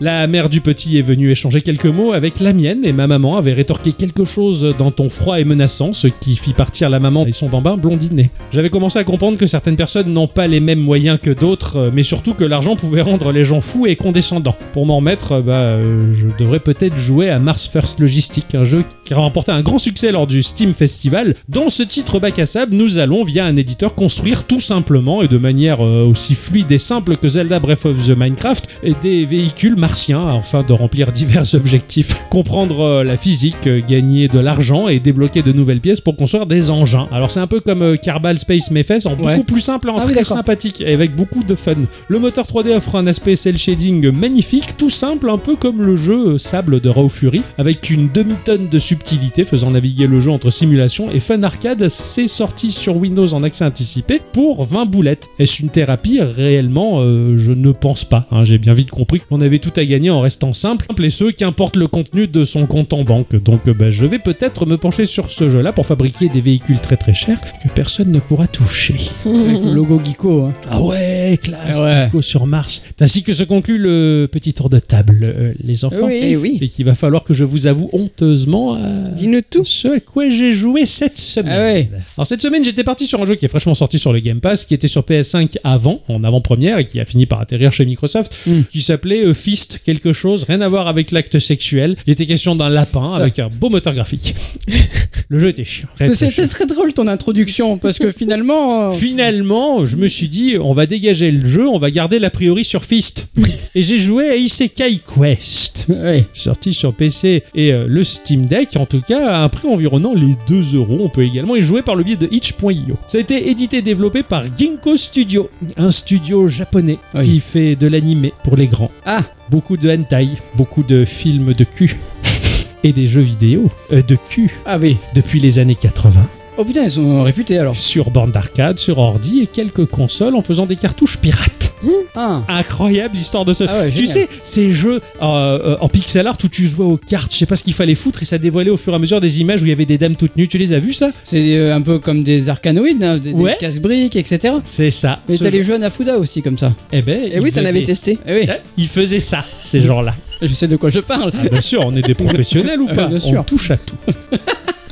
[0.00, 3.36] La mère du petit est venue échanger quelques mots avec la mienne et ma maman
[3.36, 7.26] avait rétorqué quelque chose dans ton froid et menaçant, ce qui fit partir la maman
[7.26, 8.30] et son bambin blondinet.
[8.52, 11.90] J'avais commencé à comprendre que certaines personnes n'ont pas les mêmes moyens que d'autres, euh,
[11.92, 14.56] mais surtout que l'argent pouvait rendre les gens fous et condescendants.
[14.72, 18.64] Pour m'en remettre, euh, bah, euh, je devrais peut-être jouer à Mars First Logistic, un
[18.64, 21.34] jeu qui a remporté un grand succès lors du Steam Festival.
[21.48, 25.28] Dans ce titre bac à sable, nous allons, via un éditeur, construire tout simplement et
[25.28, 28.68] de manière aussi fluide et simple que Zelda Breath of the Minecraft
[29.02, 32.16] des véhicules martiens afin de remplir divers objectifs.
[32.30, 36.46] Comprendre euh, la physique, euh, gagner de l'argent et débloquer de nouvelles pièces pour construire
[36.46, 37.08] des engins.
[37.12, 39.34] Alors c'est un peu comme euh, Kerbal Space Mephes en Ouais.
[39.36, 41.74] beaucoup plus simple et en Ah très sympathique et avec beaucoup de fun.
[42.08, 45.96] Le moteur 3D offre un aspect cel shading magnifique, tout simple, un peu comme le
[45.96, 50.30] jeu euh, Sable de Raw Fury, avec une demi-tonne de subtilité faisant naviguer le jeu
[50.30, 51.88] entre simulation et fun arcade.
[51.88, 55.28] C'est sorti sur Windows en accès anticipé pour 20 boulettes.
[55.38, 58.26] Est-ce une thérapie Réellement, euh, je ne pense pas.
[58.30, 58.44] hein.
[58.44, 61.76] J'ai bien vite compris qu'on avait tout à gagner en restant simple et ce, qu'importe
[61.76, 63.36] le contenu de son compte en banque.
[63.36, 66.80] Donc euh, bah, je vais peut-être me pencher sur ce jeu-là pour fabriquer des véhicules
[66.80, 68.94] très très chers que personne ne pourra toucher.
[69.24, 70.46] Avec le logo Geeko.
[70.46, 70.54] hein.
[70.70, 72.04] Ah ouais, classe, Ah ouais.
[72.06, 72.82] Nico sur Mars.
[72.98, 76.06] C'est ainsi que se conclut le petit tour de table, euh, les enfants.
[76.06, 76.18] Oui.
[76.22, 76.58] Eh oui.
[76.60, 78.78] Et qu'il va falloir que je vous avoue honteusement
[79.14, 79.64] Dis-nous tout.
[79.64, 81.52] ce à quoi j'ai joué cette semaine.
[81.56, 81.88] Ah ouais.
[82.16, 84.40] Alors cette semaine, j'étais parti sur un jeu qui est fraîchement sorti sur le Game
[84.40, 87.84] Pass, qui était sur PS5 avant, en avant-première, et qui a fini par atterrir chez
[87.84, 88.62] Microsoft, Mm.
[88.70, 91.96] qui s'appelait euh, Fist quelque chose, rien à voir avec l'acte sexuel.
[92.06, 93.16] Il était question d'un lapin Ça.
[93.16, 94.34] avec un beau moteur graphique.
[95.28, 95.88] le jeu était chiant.
[95.98, 98.86] C'est- très drôle ton introduction parce que finalement.
[98.86, 102.30] euh, Finalement, je me suis dit, on va dégager le jeu, on va garder l'a
[102.30, 103.26] priori sur Fist.
[103.74, 105.86] et j'ai joué à Isekai Quest.
[106.32, 110.14] Sorti sur PC et euh, le Steam Deck, en tout cas, à un prix environnant
[110.14, 110.98] les 2 euros.
[111.02, 112.96] On peut également y jouer par le biais de itch.io.
[113.06, 117.24] Ça a été édité et développé par Ginkgo Studio, un studio japonais Oui.
[117.24, 118.90] qui fait de l'animé pour les grands.
[119.04, 121.96] Ah, Beaucoup de hentai, beaucoup de films de cul.
[122.82, 124.96] Et des jeux vidéo euh, de cul ah oui.
[125.14, 126.12] depuis les années 80
[126.58, 127.76] Oh putain, ils sont réputés alors.
[127.76, 131.65] sur borne d'arcade, sur ordi et quelques consoles en faisant des cartouches pirates.
[132.14, 132.42] Ah.
[132.48, 133.64] Incroyable l'histoire de ce.
[133.68, 136.96] Ah ouais, tu sais, ces jeux euh, euh, en pixel art où tu jouais aux
[136.96, 138.98] cartes, je sais pas ce qu'il fallait foutre et ça dévoilait au fur et à
[138.98, 140.48] mesure des images où il y avait des dames toutes nues.
[140.48, 141.10] Tu les as vues ça?
[141.24, 144.54] C'est euh, un peu comme des arcanoïdes, hein, des, des casse-briques, etc.
[144.64, 145.20] C'est ça.
[145.28, 146.72] Mais t'as les jeu- jeux Anafuda aussi comme ça.
[146.92, 148.18] Eh ben, Eh ils oui, t'en avais testé.
[148.26, 150.14] Eh oui, Eh, Ils faisaient ça, ces gens-là.
[150.42, 151.32] je sais de quoi je parle.
[151.38, 153.44] Ah, bien sûr, on est des professionnels ou Ah, pas bien On sûr.
[153.44, 153.96] touche à tout.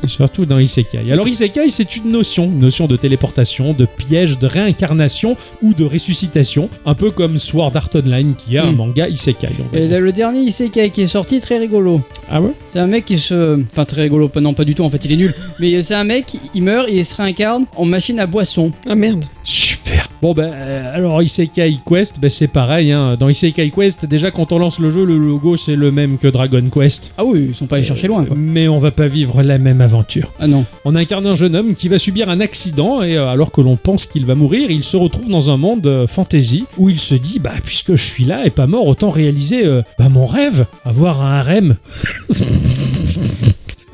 [0.07, 1.11] Surtout dans Isekai.
[1.11, 5.85] Alors Isekai, c'est une notion, une notion de téléportation, de piège, de réincarnation ou de
[5.85, 8.77] ressuscitation, un peu comme Sword Art Online qui a un Hmm.
[8.77, 9.49] manga Isekai.
[9.73, 12.01] Et le dernier Isekai qui est sorti, très rigolo.
[12.31, 12.51] Ah ouais?
[12.73, 13.61] C'est un mec qui se.
[13.73, 15.35] Enfin, très rigolo, pas- non, pas du tout, en fait, il est nul.
[15.61, 18.73] Mais c'est un mec, il meurt et il se réincarne en machine à boisson.
[18.89, 19.25] Ah merde.
[19.85, 20.09] Super.
[20.23, 22.93] Bon ben euh, alors Isekai Quest, ben, c'est pareil.
[22.93, 23.17] Hein.
[23.19, 26.29] Dans Isekai Quest, déjà quand on lance le jeu, le logo c'est le même que
[26.29, 27.13] Dragon Quest.
[27.19, 28.35] Ah oui, ils sont pas allés chercher loin, quoi.
[28.39, 30.33] Mais on va pas vivre la même aventure.
[30.41, 30.65] Ah non.
[30.87, 33.77] On incarne un jeune homme qui va subir un accident et euh, alors que l'on
[33.77, 37.15] pense qu'il va mourir, il se retrouve dans un monde euh, fantasy où il se
[37.15, 40.65] dit bah puisque je suis là et pas mort, autant réaliser euh, bah, mon rêve,
[40.85, 41.77] avoir un harem.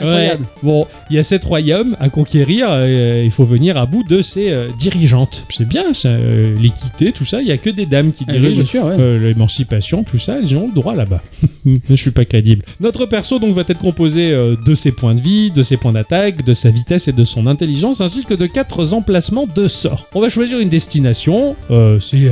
[0.00, 0.42] Incroyable.
[0.42, 0.70] Ouais.
[0.70, 2.66] Bon, il y a sept royaumes à conquérir.
[2.70, 5.46] euh, il faut venir à bout de ses euh, dirigeantes.
[5.50, 7.40] C'est bien, ça, euh, l'équité, tout ça.
[7.40, 8.60] Il y a que des dames qui Ah oui, dirigent.
[8.62, 8.96] bien sûr, ouais.
[8.98, 11.20] Euh, L'émancipation, tout ça, elles ont le droit là-bas.
[11.88, 12.64] je suis pas crédible.
[12.80, 16.44] Notre perso donc va être composé de ses points de vie, de ses points d'attaque,
[16.44, 20.06] de sa vitesse et de son intelligence, ainsi que de quatre emplacements de sorts.
[20.14, 21.56] On va choisir une destination,
[22.00, 22.30] c'est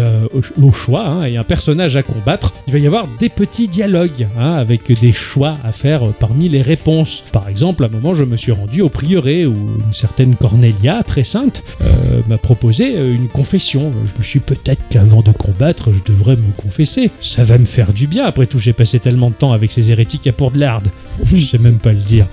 [0.62, 2.54] au, choix, hein, et un personnage à combattre.
[2.66, 6.62] Il va y avoir des petits dialogues, hein, avec des choix à faire parmi les
[6.62, 7.24] réponses.
[7.32, 10.36] Par exemple exemple, à un moment, je me suis rendu au prieuré où une certaine
[10.36, 13.92] Cornelia, très sainte, euh, m'a proposé euh, une confession.
[14.06, 17.10] Je me suis peut-être qu'avant de combattre, je devrais me confesser.
[17.20, 18.26] Ça va me faire du bien.
[18.26, 20.86] Après tout, j'ai passé tellement de temps avec ces hérétiques à Port-de-Larde.
[21.24, 22.26] Je sais même pas le dire.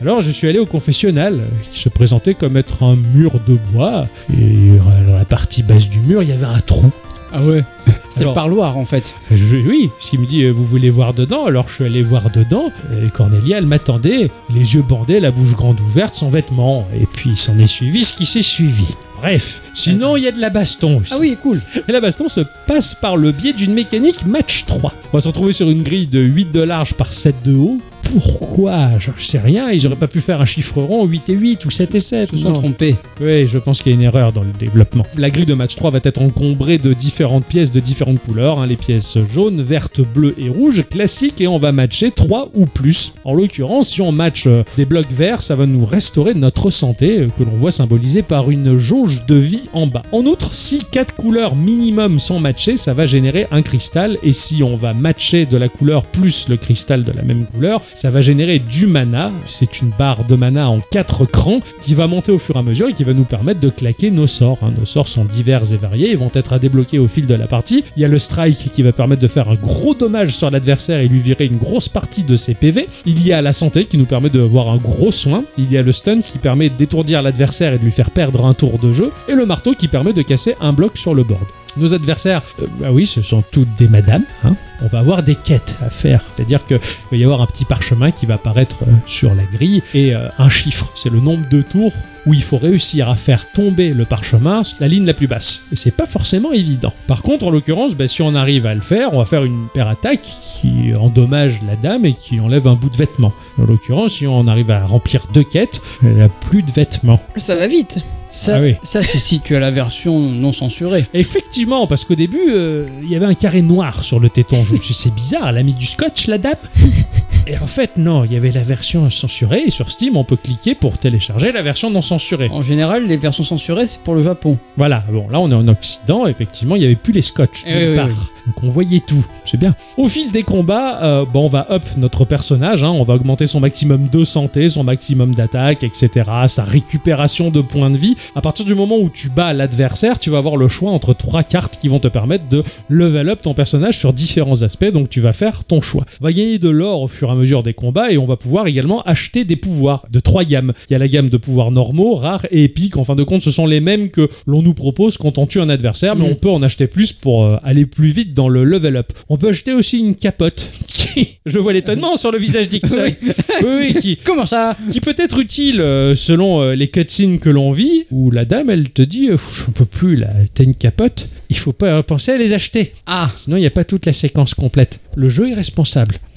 [0.00, 3.56] Alors, je suis allé au confessionnal, euh, qui se présentait comme être un mur de
[3.72, 4.08] bois.
[4.36, 4.72] Et
[5.12, 6.90] à la partie basse du mur, il y avait un trou.
[7.32, 7.64] Ah ouais.
[8.10, 9.14] C'était le parloir en fait.
[9.30, 12.30] Je- oui, s'il me dit euh, vous voulez voir dedans, alors je suis allé voir
[12.30, 12.70] dedans.
[13.02, 16.86] Et Cornelia, elle m'attendait, les yeux bandés, la bouche grande ouverte, sans vêtements.
[17.00, 18.84] Et puis il s'en est suivi ce qui s'est suivi.
[19.20, 21.12] Bref, sinon il y a de la baston aussi.
[21.14, 21.60] Ah oui, cool.
[21.88, 24.92] Et la baston se passe par le biais d'une mécanique match 3.
[25.12, 27.78] On va se retrouver sur une grille de 8 de large par 7 de haut.
[28.02, 28.98] Pourquoi?
[28.98, 31.70] Je sais rien, ils auraient pas pu faire un chiffre rond 8 et 8 ou
[31.70, 32.28] 7 et 7.
[32.32, 32.96] Ils se sont trompés.
[33.20, 35.06] Oui, je pense qu'il y a une erreur dans le développement.
[35.16, 38.66] La grille de match 3 va être encombrée de différentes pièces de différentes couleurs, hein,
[38.66, 43.12] les pièces jaunes, vertes, bleues et rouges, classiques, et on va matcher 3 ou plus.
[43.24, 47.20] En l'occurrence, si on match euh, des blocs verts, ça va nous restaurer notre santé,
[47.20, 50.02] euh, que l'on voit symbolisée par une jauge de vie en bas.
[50.12, 54.62] En outre, si 4 couleurs minimum sont matchées, ça va générer un cristal, et si
[54.62, 58.20] on va matcher de la couleur plus le cristal de la même couleur, ça va
[58.20, 59.30] générer du mana.
[59.46, 62.62] C'est une barre de mana en 4 crans qui va monter au fur et à
[62.62, 64.58] mesure et qui va nous permettre de claquer nos sorts.
[64.62, 64.72] hein.
[64.78, 67.46] Nos sorts sont divers et variés, ils vont être à débloquer au fil de la
[67.46, 67.84] partie.
[67.96, 71.00] Il y a le strike qui va permettre de faire un gros dommage sur l'adversaire
[71.00, 72.88] et lui virer une grosse partie de ses PV.
[73.06, 75.44] Il y a la santé qui nous permet de avoir un gros soin.
[75.58, 78.54] Il y a le stun qui permet d'étourdir l'adversaire et de lui faire perdre un
[78.54, 79.10] tour de jeu.
[79.28, 81.46] Et le marteau qui permet de casser un bloc sur le board.
[81.76, 84.24] Nos adversaires, euh, bah oui, ce sont toutes des madames.
[84.44, 84.54] hein.
[84.84, 86.22] On va avoir des quêtes à faire.
[86.34, 86.78] C'est-à-dire qu'il
[87.10, 90.28] va y avoir un petit parchemin qui va apparaître euh, sur la grille et euh,
[90.38, 90.90] un chiffre.
[90.96, 91.92] C'est le nombre de tours
[92.26, 95.66] où il faut réussir à faire tomber le parchemin la ligne la plus basse.
[95.72, 96.92] Et c'est pas forcément évident.
[97.06, 99.66] Par contre, en l'occurrence, bah, si on arrive à le faire, on va faire une
[99.72, 103.32] paire attaque qui endommage la dame et qui enlève un bout de vêtement.
[103.58, 107.20] En l'occurrence, si on arrive à remplir deux quêtes, elle a plus de vêtements.
[107.36, 107.98] Ça va vite.
[108.34, 108.76] Ça, Ah oui.
[108.82, 111.06] ça c'est si tu as la version non censurée.
[111.12, 114.56] Effectivement, parce qu'au début, euh, il y avait un carré noir sur le téton.
[114.64, 116.54] Je me suis dit, c'est bizarre, elle a mis du scotch, la dame
[117.48, 120.36] Et en fait, non, il y avait la version censurée, et sur Steam, on peut
[120.36, 122.48] cliquer pour télécharger la version non censurée.
[122.52, 124.56] En général, les versions censurées, c'est pour le Japon.
[124.76, 127.74] Voilà, bon, là, on est en Occident, effectivement, il n'y avait plus les scotch, Eh
[127.74, 128.06] nulle oui, part.
[128.06, 128.14] oui,
[128.46, 129.74] Donc on voyait tout, c'est bien.
[129.96, 133.46] Au fil des combats, euh, bon, on va up notre personnage, hein, on va augmenter
[133.46, 136.10] son maximum de santé, son maximum d'attaque, etc.,
[136.46, 138.16] sa récupération de points de vie.
[138.34, 141.42] À partir du moment où tu bats l'adversaire, tu vas avoir le choix entre trois
[141.42, 145.20] cartes qui vont te permettre de level up ton personnage sur différents aspects, donc tu
[145.20, 146.04] vas faire ton choix.
[146.20, 148.36] On va gagner de l'or au fur et à mesure des combats et on va
[148.36, 150.72] pouvoir également acheter des pouvoirs de trois gammes.
[150.88, 152.96] Il y a la gamme de pouvoirs normaux, rares et épiques.
[152.96, 155.60] En fin de compte, ce sont les mêmes que l'on nous propose quand on tue
[155.60, 156.32] un adversaire, mais Mm.
[156.32, 159.12] on peut en acheter plus pour euh, aller plus vite dans le level up.
[159.28, 162.96] On peut acheter aussi une capote qui, je vois l'étonnement sur le visage d'Ixon.
[163.62, 164.76] oui, oui, qui, Comment ça?
[164.90, 168.70] qui peut être utile euh, selon euh, les cutscenes que l'on vit, où la dame,
[168.70, 171.86] elle te dit, euh, Pff, j'en peux plus là, t'as une capote, il faut pas
[171.86, 172.92] euh, penser à les acheter.
[173.06, 175.00] Ah, Sinon, il n'y a pas toute la séquence complète.
[175.16, 176.18] Le jeu est responsable.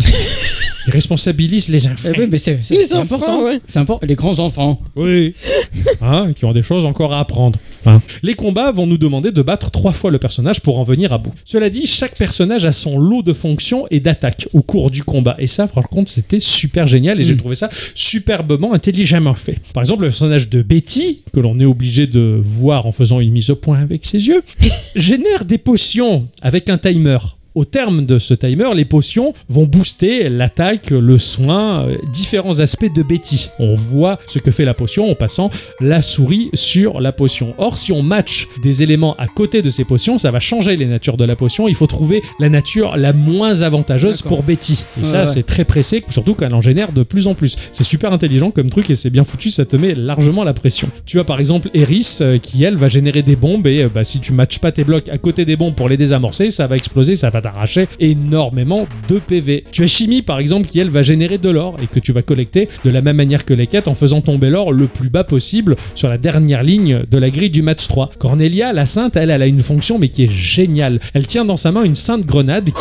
[0.88, 2.10] il responsabilise les enfants.
[2.16, 3.44] eh oui, mais c'est c'est- Les c'est enfants, important.
[3.44, 3.60] ouais.
[3.68, 4.06] C'est important.
[4.08, 4.80] Les grands enfants.
[4.96, 5.34] Oui.
[6.02, 7.58] Hein, qui ont des choses encore à apprendre.
[7.88, 8.02] Hein.
[8.24, 11.18] Les combats vont nous demander de battre trois fois le personnage pour en venir à
[11.18, 11.34] bout.
[11.44, 15.36] Cela dit, chaque personnage a son lot de fonctions et d'attaques au cours du combat.
[15.40, 17.38] Et ça, par contre, c'était super génial et j'ai Mm.
[17.38, 19.58] trouvé ça superbement intelligemment fait.
[19.74, 23.32] Par exemple, le personnage de Betty, que l'on est obligé de voir en faisant une
[23.32, 24.44] mise au point avec ses yeux,
[25.06, 27.20] génère des potions avec un timer.
[27.56, 32.94] Au terme de ce timer, les potions vont booster l'attaque, le soin, euh, différents aspects
[32.94, 33.50] de Betty.
[33.60, 37.54] On voit ce que fait la potion en passant la souris sur la potion.
[37.58, 40.86] Or, si on match des éléments à côté de ces potions, ça va changer les
[40.86, 41.70] natures de la potion.
[41.70, 44.84] Il faut trouver la nature la moins avantageuse pour Betty.
[44.98, 45.26] Et Ouais, ça, ouais.
[45.26, 47.56] c'est très pressé, surtout quand elle en génère de plus en plus.
[47.72, 50.90] C'est super intelligent comme truc et c'est bien foutu, ça te met largement la pression.
[51.06, 54.04] Tu as par exemple Eris euh, qui, elle, va générer des bombes et euh, bah,
[54.04, 56.76] si tu matches pas tes blocs à côté des bombes pour les désamorcer, ça va
[56.76, 59.66] exploser, ça va t'arracher énormément de PV.
[59.72, 62.24] Tu as Chimie par exemple qui, elle, va générer de l'or et que tu vas
[62.24, 65.24] collecter de la même manière que les quêtes en faisant tomber l'or le plus bas
[65.24, 68.10] possible sur la dernière ligne de la grille du match 3.
[68.18, 71.00] Cornelia, la sainte, elle, elle a une fonction mais qui est géniale.
[71.14, 72.72] Elle tient dans sa main une sainte grenade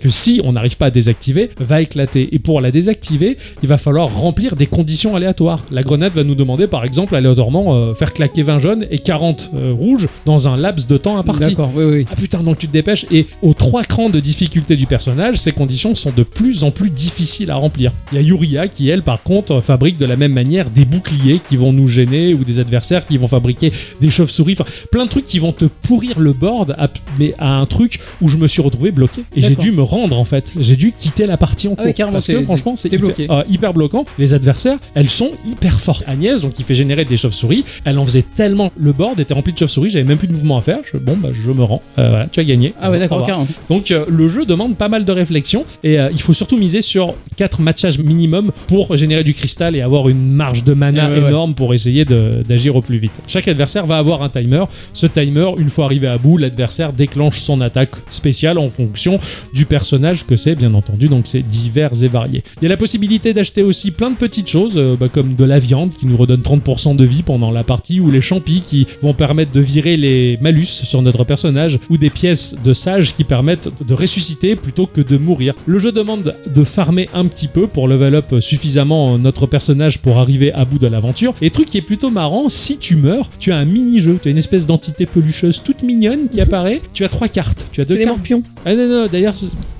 [0.00, 2.34] que si on n'arrive pas à désactiver, va éclater.
[2.34, 5.64] Et pour la désactiver, il va falloir remplir des conditions aléatoires.
[5.70, 9.50] La grenade va nous demander par exemple aléatoirement euh, faire claquer 20 jaunes et 40
[9.54, 11.50] euh, rouges dans un laps de temps imparti.
[11.50, 12.06] D'accord, oui, oui.
[12.10, 13.06] Ah putain, donc tu te dépêches.
[13.10, 16.90] Et aux trois crans de difficulté du personnage, ces conditions sont de plus en plus
[16.90, 17.92] difficiles à remplir.
[18.12, 20.84] Il y a Yuria qui, elle, par contre, euh, fabrique de la même manière des
[20.84, 24.54] boucliers qui vont nous gêner ou des adversaires qui vont fabriquer des chauves-souris.
[24.58, 27.98] Enfin, plein de trucs qui vont te pourrir le board, à- mais à un truc
[28.20, 29.22] où je me suis retrouvé bloqué.
[29.36, 30.52] Et j'ai dû me rendre en fait.
[30.58, 31.84] J'ai dû quitter la partie en Ah cours.
[31.86, 33.26] ouais, carrément, parce que franchement, c'est hyper, bloqué.
[33.30, 34.04] euh, hyper bloquant.
[34.18, 36.04] Les adversaires, elles sont hyper fortes.
[36.06, 38.70] Agnès, donc qui fait générer des chauves-souris, elle en faisait tellement.
[38.78, 40.78] Le board était rempli de chauves-souris, j'avais même plus de mouvement à faire.
[40.90, 41.82] Je, bon, bah, je me rends.
[41.98, 42.74] Euh, voilà, tu as gagné.
[42.80, 43.26] Ah ouais, d'accord.
[43.68, 47.14] Donc euh, le jeu demande pas mal de réflexion et il faut surtout miser sur
[47.36, 51.22] 4 matchages minimum pour générer du cristal et avoir une marge de mana Ouais, ouais,
[51.22, 51.28] ouais.
[51.28, 53.20] énorme pour essayer d'agir au plus vite.
[53.26, 54.64] Chaque adversaire va avoir un timer.
[54.92, 59.18] Ce timer, une fois arrivé à bout, l'adversaire déclenche son attaque spéciale en fonction
[59.54, 59.79] du personnage
[60.26, 61.08] que c'est, bien entendu.
[61.08, 62.42] Donc c'est divers et varié.
[62.60, 65.44] Il y a la possibilité d'acheter aussi plein de petites choses, euh, bah, comme de
[65.44, 68.86] la viande qui nous redonne 30% de vie pendant la partie, ou les champis qui
[69.02, 73.24] vont permettre de virer les malus sur notre personnage, ou des pièces de sage qui
[73.24, 75.54] permettent de ressusciter plutôt que de mourir.
[75.66, 80.18] Le jeu demande de farmer un petit peu pour level up suffisamment notre personnage pour
[80.18, 81.34] arriver à bout de l'aventure.
[81.42, 84.30] Et truc qui est plutôt marrant, si tu meurs, tu as un mini-jeu, tu as
[84.30, 86.80] une espèce d'entité pelucheuse toute mignonne qui apparaît.
[86.92, 87.66] Tu as trois cartes.
[87.72, 88.16] Tu as deux C'est des cartes.
[88.18, 88.42] morpions.
[88.64, 89.34] Ah non, non, d'ailleurs,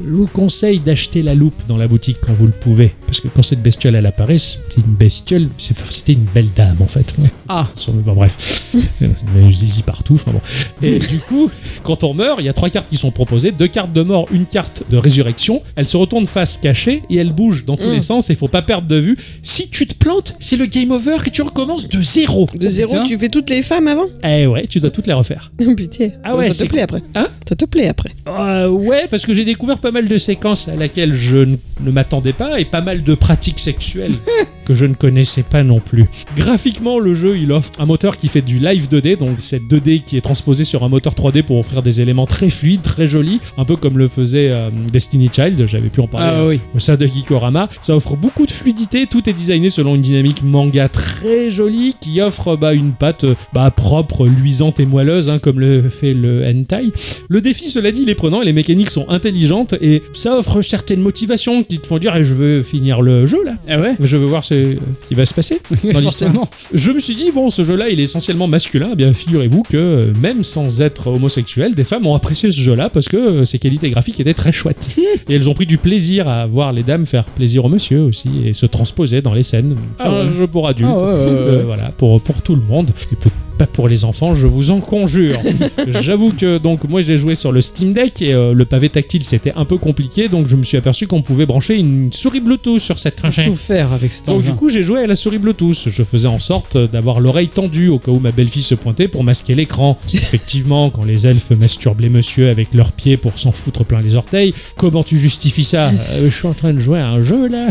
[0.05, 2.93] je vous conseille d'acheter la loupe dans la boutique quand vous le pouvez.
[3.07, 6.87] Parce que quand cette bestiole, elle apparaît, c'était une bestiole, c'était une belle dame en
[6.87, 7.15] fait.
[7.19, 7.31] Ouais.
[7.49, 8.73] Ah, bon, bref,
[9.51, 10.15] zizi partout.
[10.15, 10.41] Enfin bon.
[10.83, 11.51] Et du coup,
[11.83, 14.27] quand on meurt, il y a trois cartes qui sont proposées deux cartes de mort,
[14.31, 15.63] une carte de résurrection.
[15.77, 17.93] Elle se retourne face cachée et elle bouge dans tous Mm.
[17.93, 18.31] les sens.
[18.31, 19.17] Et il faut pas perdre de vue.
[19.43, 22.47] Si tu te plantes, c'est le game over et tu recommences de zéro.
[22.55, 23.05] De zéro, putain.
[23.05, 24.07] tu fais toutes les femmes avant?
[24.25, 25.51] Eh ouais, tu dois toutes les refaire.
[25.77, 26.11] Putain.
[26.25, 27.03] Ah ouais, ça te plaît après.
[27.15, 27.27] Hein?
[27.49, 28.11] Ça te plaît après.
[28.29, 32.33] Euh, ouais, parce que j'ai découvert pas mal de séquences à laquelle je ne m'attendais
[32.33, 34.15] pas et pas mal de pratiques sexuelles
[34.65, 36.07] que je ne connaissais pas non plus.
[36.37, 40.03] Graphiquement, le jeu il offre un moteur qui fait du live 2D, donc cette 2D
[40.05, 43.41] qui est transposée sur un moteur 3D pour offrir des éléments très fluides, très jolis,
[43.59, 45.67] un peu comme le faisait euh, Destiny Child.
[45.67, 47.69] J'avais pu en parler ah euh, au sein de Geekorama.
[47.81, 52.21] Ça offre beaucoup de fluidité, tout est designé selon une dynamique manga très jolie qui
[52.21, 56.47] offre bah, une patte euh, bah, propre, luisante et moelleuse, hein, comme le fait le
[56.47, 56.93] hentai.
[57.29, 60.61] Le défi, cela dit, il est prenant et les mécaniques sont intelligentes et ça offre
[60.63, 63.55] certaines motivations qui te font dire eh, je veux finir le jeu là.
[63.69, 64.77] Ah ouais Je veux voir ce
[65.09, 65.61] qui va se passer.
[65.85, 66.49] l'histoire.
[66.73, 68.91] Je me suis dit, bon, ce jeu-là, il est essentiellement masculin.
[68.93, 72.89] Eh bien, figurez-vous que euh, même sans être homosexuel, des femmes ont apprécié ce jeu-là
[72.91, 74.89] parce que euh, ses qualités graphiques étaient très chouettes.
[75.29, 78.29] et elles ont pris du plaisir à voir les dames faire plaisir aux monsieur aussi
[78.47, 79.77] et se transposer dans les scènes.
[79.97, 80.37] C'est Ah un ouais.
[80.37, 80.91] jeu pour adultes.
[80.93, 82.91] Ah ouais, ouais, Euh, voilà, pour, pour tout le monde.
[83.13, 85.37] Et peut- pas pour les enfants, je vous en conjure.
[86.01, 89.23] J'avoue que donc moi j'ai joué sur le Steam Deck et euh, le pavé tactile
[89.23, 92.79] c'était un peu compliqué donc je me suis aperçu qu'on pouvait brancher une souris Bluetooth
[92.81, 93.45] sur cette trajet.
[93.45, 94.51] Tout faire avec cet Donc engin.
[94.53, 95.89] du coup j'ai joué à la souris Bluetooth.
[95.89, 99.25] Je faisais en sorte d'avoir l'oreille tendue au cas où ma belle-fille se pointait pour
[99.25, 99.99] masquer l'écran.
[100.15, 104.15] Effectivement, quand les elfes masturbent les monsieur avec leurs pieds pour s'en foutre plein les
[104.15, 105.91] orteils, comment tu justifies ça?
[106.13, 107.67] Euh, Je suis en train de jouer à un jeu là.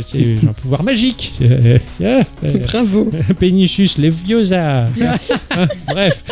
[0.00, 1.34] C'est un pouvoir magique.
[1.42, 3.10] Euh, euh, euh, Bravo.
[3.38, 4.86] Pénisus Leviosa.
[4.86, 5.09] Hein,
[5.88, 6.24] Bref,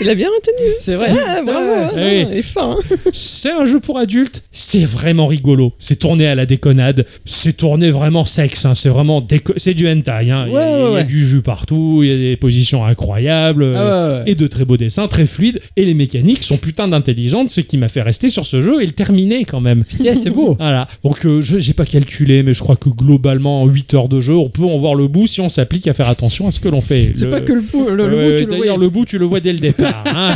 [0.00, 0.66] Il a bien retenu.
[0.80, 1.10] C'est vrai.
[1.12, 1.58] Ah, bravo.
[1.60, 2.26] hein, Ah, non, oui.
[2.30, 2.78] Il est fort.
[2.80, 2.96] hein.
[3.12, 4.42] c'est un jeu pour adultes.
[4.52, 5.72] C'est vraiment rigolo.
[5.78, 7.06] C'est tourné à la déconnade.
[7.24, 8.64] C'est tourné vraiment sexe.
[8.66, 8.74] hein.
[8.74, 10.10] C'est vraiment déco- c'est du hentai.
[10.30, 10.44] hein.
[10.46, 12.00] Il y a- Ouais, il y a, ouais, du jus partout.
[12.02, 13.74] Il y a des positions incroyables.
[13.76, 14.22] Ah.
[14.26, 15.60] Et de très beaux dessins, très fluides.
[15.76, 18.86] Et les mécaniques sont putain d'intelligentes, ce qui m'a fait rester sur ce jeu et
[18.86, 19.84] le terminer quand même.
[19.84, 20.56] Putain, c'est beau.
[20.58, 20.86] Voilà.
[21.04, 24.20] Donc, euh, je j'ai pas calculé, mais je crois que globalement, en 8 heures de
[24.20, 26.60] jeu, on peut en voir le bout si on s'applique à faire attention à ce
[26.60, 27.12] que l'on fait.
[27.14, 28.76] C'est Le- pas que le, pou- le, le bout, tu le vois.
[28.76, 30.04] le bout, tu le vois dès le départ.
[30.06, 30.34] hein.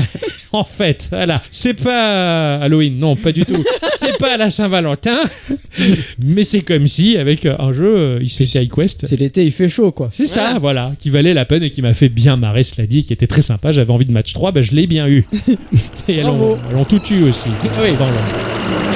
[0.53, 1.43] en fait, voilà.
[1.51, 3.63] C'est pas Halloween, non, pas du tout.
[3.97, 5.19] C'est pas la Saint-Valentin,
[6.23, 9.07] mais c'est comme si, avec un jeu euh, Isekai Quest.
[9.07, 10.09] C'est l'été, il fait chaud, quoi.
[10.11, 13.05] C'est ça, voilà, qui valait la peine et qui m'a fait bien marrer, cela dit,
[13.05, 13.73] qui était très sympa.
[13.73, 15.25] J'avais envie de match 3, ben je l'ai bien eu.
[16.09, 17.49] et elles ont, elles ont tout eu aussi.
[17.83, 17.97] oui.
[17.99, 18.96] dans le-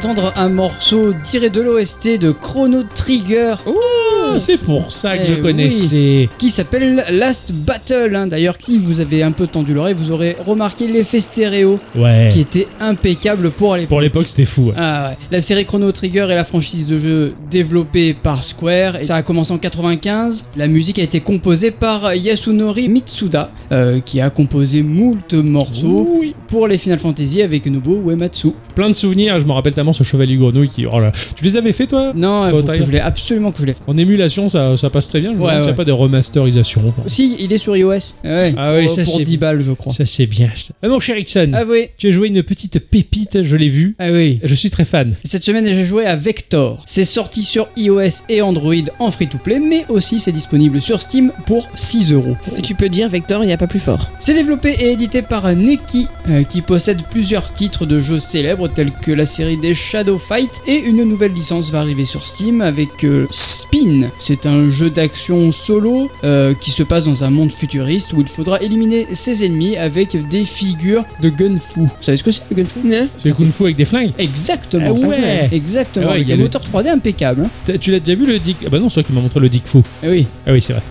[0.00, 5.26] d'entendre un morceau tiré de l'OST de Chrono Trigger Ah, c'est pour ça que Eh
[5.26, 5.40] je oui.
[5.40, 6.28] connaissais.
[6.38, 8.14] qui s'appelle Last Battle.
[8.14, 8.26] hein.
[8.28, 12.28] D'ailleurs, si vous avez un peu tendu l'oreille, vous aurez remarqué l'effet stéréo Ouais.
[12.30, 13.88] qui était impeccable pour l'époque.
[13.88, 14.66] Pour l'époque, c'était fou.
[14.68, 14.74] ouais.
[14.76, 15.16] Ah ouais.
[15.32, 18.96] La série Chrono Trigger est la franchise de jeu développée par Square.
[19.00, 20.46] Et ça a commencé en 95.
[20.56, 26.34] La musique a été composée par Yasunori Mitsuda, euh, qui a composé moult morceaux Oui.
[26.48, 28.52] pour les Final Fantasy avec Nobuo Uematsu.
[28.78, 29.40] Plein de souvenirs.
[29.40, 30.86] Je me rappelle tellement ce chevalier grenouille qui.
[30.86, 31.10] Oh là.
[31.34, 32.12] Tu les avais fait toi?
[32.14, 33.74] Non, faut que je l'ai absolument que je l'ai.
[33.88, 35.32] En émulation, ça, ça passe très bien.
[35.34, 36.82] Je me Ouais, demande s'il n'y a pas des remasterisations.
[36.86, 37.02] enfin.
[37.08, 37.90] Si, il est sur iOS.
[38.22, 38.54] Ouais.
[38.56, 39.92] Ah oui, pour, ça, pour c'est 10 balles, je crois.
[39.92, 40.48] Ça, c'est bien.
[40.54, 40.74] Ça.
[40.80, 41.86] Ah, mon cher Ixon, Ah oui.
[41.98, 43.96] tu as joué une petite pépite, je l'ai vu.
[43.98, 44.38] Ah oui.
[44.44, 45.16] Je suis très fan.
[45.24, 46.80] Cette semaine, j'ai joué à Vector.
[46.86, 51.66] C'est sorti sur iOS et Android en free-to-play, mais aussi c'est disponible sur Steam pour
[51.74, 52.36] 6 euros.
[52.56, 54.08] Et tu peux dire Vector, il n'y a pas plus fort.
[54.20, 58.92] C'est développé et édité par Neki, euh, qui possède plusieurs titres de jeux célèbres tels
[58.92, 63.04] que la série des Shadow Fight et une nouvelle licence va arriver sur Steam avec
[63.04, 64.08] euh, Spin.
[64.18, 68.28] C'est un jeu d'action solo euh, qui se passe dans un monde futuriste où il
[68.28, 71.80] faudra éliminer ses ennemis avec des figures de gunfu.
[71.80, 72.80] Vous savez ce que c'est le gunfu
[73.18, 74.12] C'est le kung fu avec des flingues.
[74.18, 74.86] Exactement.
[75.04, 75.48] Ah ouais.
[75.52, 76.06] Exactement.
[76.08, 77.44] Ah ouais, avec il y a un le- moteur 3D impeccable.
[77.68, 77.72] hein.
[77.80, 78.58] Tu l'as déjà vu le Dick?
[78.66, 79.78] Ah bah non, c'est toi qui m'as montré le Dick Fu.
[80.02, 80.26] Eh oui.
[80.46, 80.82] Ah oui, c'est vrai.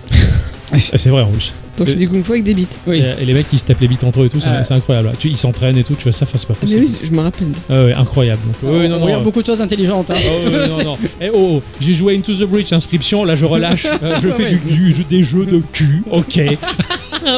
[0.93, 1.53] Ah, c'est vrai en plus.
[1.77, 2.79] Donc c'est du kung fu avec des bites.
[2.87, 2.97] Oui.
[3.19, 4.63] Et, et les mecs qui se tapent les bites entre eux et tout, c'est Ah.
[4.63, 5.11] c'est incroyable.
[5.19, 6.85] Tu, ils s'entraînent et tout, tu vois ça, c'est pas Ah, mais possible.
[7.01, 7.47] oui, je me rappelle.
[7.69, 8.41] Ah ouais, incroyable.
[8.63, 10.09] Donc, ouais, on non, non, regarde euh, beaucoup de choses intelligentes.
[10.11, 10.15] hein.
[10.17, 10.97] Oh, ouais, non, non.
[11.21, 13.85] Eh, oh, oh, j'ai joué Into the Breach inscription, là je relâche.
[14.03, 14.49] Euh, je fais Ouais.
[14.49, 16.39] du, du- du- des jeux de cul, ok.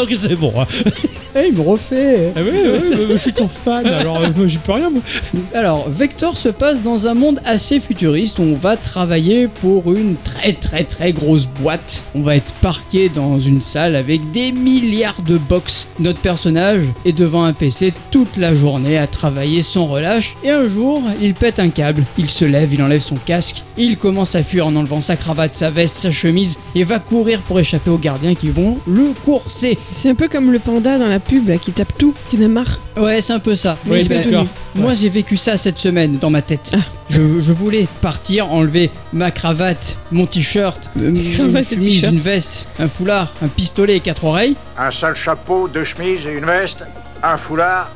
[0.01, 0.53] ok, c'est bon.
[1.35, 2.33] Eh, il me refait.
[2.35, 4.89] Ah ouais, ouais, ouais, je suis ton fan, alors euh, moi, j'y peux rien.
[4.89, 5.01] Moi.
[5.53, 10.15] Alors, Vector se passe dans un monde assez futuriste où on va travailler pour une
[10.23, 12.03] très très très grosse boîte.
[12.15, 15.87] On va être parqué dans une salle avec des milliards de box.
[15.99, 20.67] Notre personnage est devant un PC toute la journée à travailler sans relâche et un
[20.67, 22.03] jour, il pète un câble.
[22.17, 25.55] Il se lève, il enlève son casque, il commence à fuir en enlevant sa cravate,
[25.55, 29.77] sa veste, sa chemise et va courir pour échapper aux gardiens qui vont le courser.
[29.91, 32.41] C'est un peu comme le panda dans la pub là, qui tape tout, qui en
[32.45, 32.79] a marre.
[32.97, 33.77] Ouais, c'est un peu ça.
[33.87, 34.45] Oui, Mais d'accord.
[34.75, 36.71] moi, j'ai vécu ça cette semaine dans ma tête.
[36.73, 36.79] Ah.
[37.09, 42.13] Je, je voulais partir, enlever ma cravate, mon t-shirt, euh, une chemise, t-shirt.
[42.13, 44.55] une veste, un foulard, un pistolet et quatre oreilles.
[44.77, 46.83] un sale chapeau, deux chemises et une veste,
[47.23, 47.89] un foulard,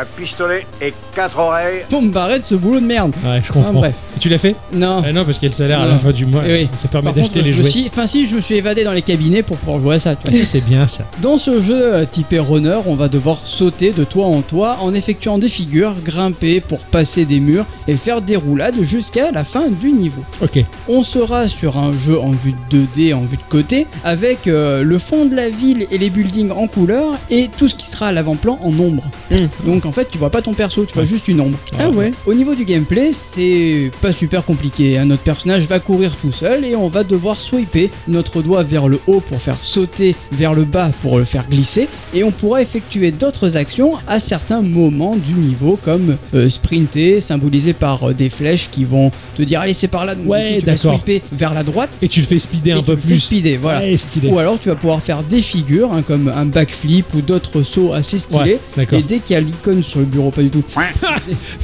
[0.00, 1.82] un pistolet et quatre oreilles.
[1.88, 3.12] pour me barrer de ce boulot de merde.
[3.24, 3.72] Ouais, je Ah, comprends.
[3.72, 3.94] bref.
[4.16, 5.02] Et tu l'as fait Non.
[5.06, 6.42] Ah non, parce qu'il y a le salaire à la fin du mois.
[6.46, 6.68] Eh oui.
[6.74, 7.68] Ça permet d'acheter les jouets.
[7.70, 10.14] suis, enfin si, je me suis évadé dans les cabinets pour pouvoir jouer à ça.
[10.16, 10.38] Tu Ah, vois.
[10.40, 11.04] ça, c'est bien ça.
[11.22, 14.92] Dans ce jeu euh, typé runner, on va devoir sauter de toit en toit en
[14.94, 19.68] effectuant des figures, grimper pour passer des murs et faire des roulades jusqu'à la fin
[19.68, 20.22] du niveau.
[20.42, 20.62] Ok.
[20.88, 24.82] On sera sur un jeu en vue de 2D, en vue de côté, avec euh,
[24.82, 28.08] le fond de la ville et les buildings en couleur et tout ce qui sera
[28.08, 29.04] à l'avant-plan en ombre.
[29.30, 29.36] Mm.
[29.66, 31.58] Donc en fait, tu vois pas ton perso, tu vois juste une ombre.
[31.78, 32.12] Ah ouais.
[32.26, 34.98] Au niveau du gameplay, c'est pas super compliqué.
[34.98, 35.04] hein.
[35.06, 38.98] Notre personnage va courir tout seul et on va devoir swiper notre doigt vers le
[39.06, 41.88] haut pour faire sauter vers le bas pour le faire glisser.
[42.14, 47.72] Et on pourra effectuer d'autres actions à certains moments du niveau, comme euh, sprinter, symbolisé
[47.72, 50.14] par euh, des flèches qui vont te dire allez c'est par là.
[50.14, 51.98] Donc, Ouais, tu vas swiper vers la droite.
[52.02, 53.18] Et tu le fais speeder un tu peu le fais plus.
[53.18, 53.80] speeder, voilà.
[53.80, 54.28] Ouais, stylé.
[54.30, 57.92] Ou alors tu vas pouvoir faire des figures hein, comme un backflip ou d'autres sauts
[57.92, 58.40] assez stylés.
[58.54, 58.98] Ouais, d'accord.
[58.98, 60.62] Et dès qu'il y a l'icône sur le bureau, pas du tout.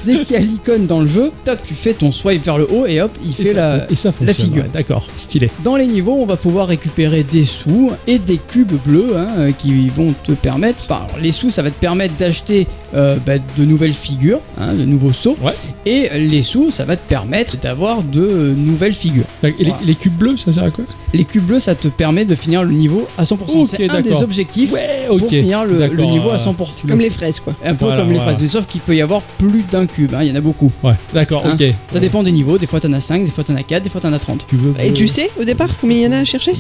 [0.05, 2.67] dès qu'il y a l'icône dans le jeu, toc, tu fais ton swipe vers le
[2.71, 3.91] haut et hop, il Et fait ça, la.
[3.91, 4.47] et ça fonctionne.
[4.47, 4.63] figure.
[4.65, 5.51] ouais, D'accord, stylé.
[5.65, 9.53] Dans les niveaux, on va pouvoir récupérer des sous et des cubes bleus hein, euh,
[9.53, 10.85] qui vont te permettre.
[10.91, 14.85] alors, les sous, ça va te permettre d'acheter euh, bah, de nouvelles figures, hein, de
[14.85, 15.37] nouveaux sauts.
[15.43, 15.53] Ouais.
[15.87, 19.25] Et les sous, ça va te permettre d'avoir de nouvelles figures.
[19.43, 19.77] Et les, Voilà.
[19.85, 20.85] les cubes bleus, ça sert à quoi?
[21.15, 23.35] Les cubes bleus, ça te permet de finir le niveau à 100%.
[23.61, 25.19] Ok, C'est un des objectifs Ouais, ok.
[25.21, 26.87] pour finir le, le niveau à euh, 100%.
[26.89, 27.53] Comme les fraises quoi.
[27.65, 28.33] Un peu Voilà, comme les voilà.
[28.35, 30.71] phases, sauf qu'il peut y avoir plus d'un cube, hein, il y en a beaucoup.
[30.83, 31.75] Ouais, d'accord, Hein, ok.
[31.89, 33.91] Ça dépend des niveaux, des fois t'en as 5, des fois t'en as 4, des
[33.91, 34.47] fois t'en as 30.
[34.47, 34.75] Cubes bleus.
[34.83, 36.53] Et tu sais au départ combien il y en a à chercher.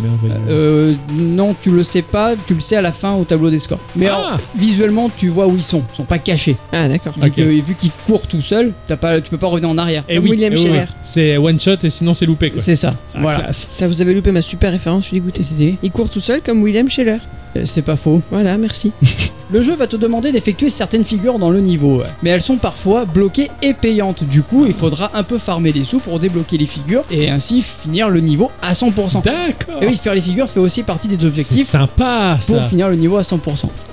[0.49, 3.59] Euh, non, tu le sais pas, tu le sais à la fin au tableau des
[3.59, 3.79] scores.
[3.97, 6.57] Mais Ah alors, visuellement, tu vois où ils sont, ils sont pas cachés.
[6.73, 7.15] Ah d'accord.
[7.19, 10.05] Vu qu'ils courent tout seuls, t'as pas, tu peux pas revenir en arrière.
[10.09, 10.79] Eh comme oui, William eh Scheller.
[10.89, 10.95] oui.
[11.03, 12.61] C'est one shot et sinon c'est loupé quoi.
[12.63, 13.51] C'est ça, Ah, voilà.
[13.53, 15.77] Putain, vous avez loupé ma super référence, je suis dégoûté.
[15.83, 17.19] Il court tout seul comme William Scheller.
[17.57, 18.23] euh, C'est pas faux.
[18.31, 18.93] Voilà, merci.
[19.51, 23.05] Le jeu va te demander d'effectuer certaines figures dans le niveau, mais elles sont parfois
[23.05, 24.25] bloquées et payantes.
[24.25, 27.61] Du coup, il faudra un peu farmer les sous pour débloquer les figures et ainsi
[27.63, 29.23] finir le niveau à 100%.
[29.25, 29.83] D'accord.
[29.83, 32.55] Et oui, faire les figures fait aussi partie des c'est objectifs sympa ça.
[32.55, 33.35] pour finir le niveau à 100%.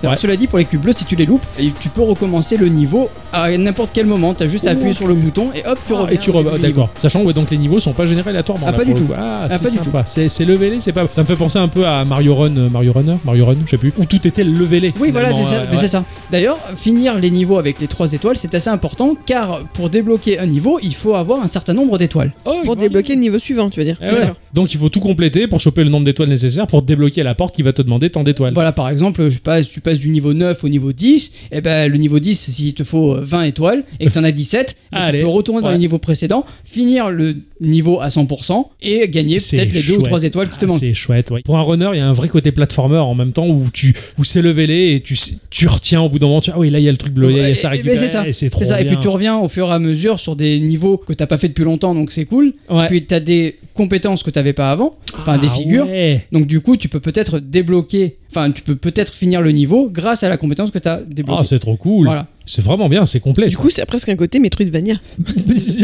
[0.02, 0.16] Alors, Ouais.
[0.16, 1.44] Cela dit, pour les cubes bleus, si tu les loupes,
[1.80, 4.34] tu peux recommencer le niveau à n'importe quel moment.
[4.34, 6.16] T'as juste à appuyer sur le bouton et hop, tu Ah, reviens.
[6.16, 6.58] et tu re...
[6.58, 6.90] D'accord.
[6.96, 8.66] Sachant que donc les niveaux sont pas générés aléatoirement.
[8.68, 9.08] Ah, là, pas pour du tout.
[9.16, 10.04] Ah, Ah, c'est pas du sympa.
[10.06, 11.06] C'est c'est levelé, c'est pas.
[11.12, 13.72] Ça me fait penser un peu à Mario Run, euh, Mario Runner, Mario Run, je
[13.72, 13.94] sais plus.
[13.98, 14.94] Où tout était levelé.
[15.00, 15.78] Oui, voilà, c'est ouais, mais ouais.
[15.78, 16.04] c'est ça.
[16.32, 20.46] D'ailleurs, finir les niveaux avec les 3 étoiles, c'est assez important car pour débloquer un
[20.46, 22.32] niveau, il faut avoir un certain nombre d'étoiles.
[22.46, 23.98] Oh, Pour débloquer le niveau suivant, tu veux dire.
[24.02, 24.14] Eh ouais.
[24.16, 24.36] ça.
[24.54, 27.56] Donc il faut tout compléter pour choper le nombre d'étoiles nécessaires pour débloquer la porte
[27.56, 28.54] qui va te demander tant d'étoiles.
[28.54, 31.92] Voilà, par exemple, je passe, tu passes du niveau 9 au niveau 10, et ben
[31.92, 34.76] le niveau 10, s'il te faut euh, 20 étoiles et que tu en as 17,
[34.92, 35.74] ben, Allez, tu peux retourner dans ouais.
[35.74, 40.06] le niveau précédent, finir le niveau à 100% et gagner peut-être les 2 ou chouette.
[40.06, 40.80] 3 étoiles qui te Ah, manquent.
[40.80, 41.42] C'est chouette, ouais.
[41.44, 43.96] Pour un runner, il y a un vrai côté platformer en même temps où tu
[44.18, 44.60] où c'est levé
[44.96, 46.88] et tu sais- tu retiens au bout d'un moment, tu ah oui là il y
[46.88, 48.50] a le truc bleu, il y a ça à Et- et- c'est ça, et c'est
[48.50, 48.80] trop ça.
[48.80, 48.94] Et bien.
[48.94, 51.48] puis tu reviens au fur et à mesure sur des niveaux que t'as pas fait
[51.50, 52.54] depuis longtemps, donc c'est cool.
[52.70, 52.88] Ouais.
[52.88, 55.86] Puis tu as des compétences que t'avais pas avant, enfin des Ah figures.
[55.86, 56.26] ouais.
[56.32, 60.24] Donc du coup, tu peux peut-être débloquer, enfin tu peux peut-être finir le niveau grâce
[60.24, 61.40] à la compétence que tu as débloquée.
[61.42, 62.08] Ah, c'est trop cool.
[62.08, 62.28] Voilà.
[62.50, 63.46] C'est vraiment bien, c'est complet.
[63.48, 63.62] Du ça.
[63.62, 64.96] coup, c'est presque un côté Metroidvania.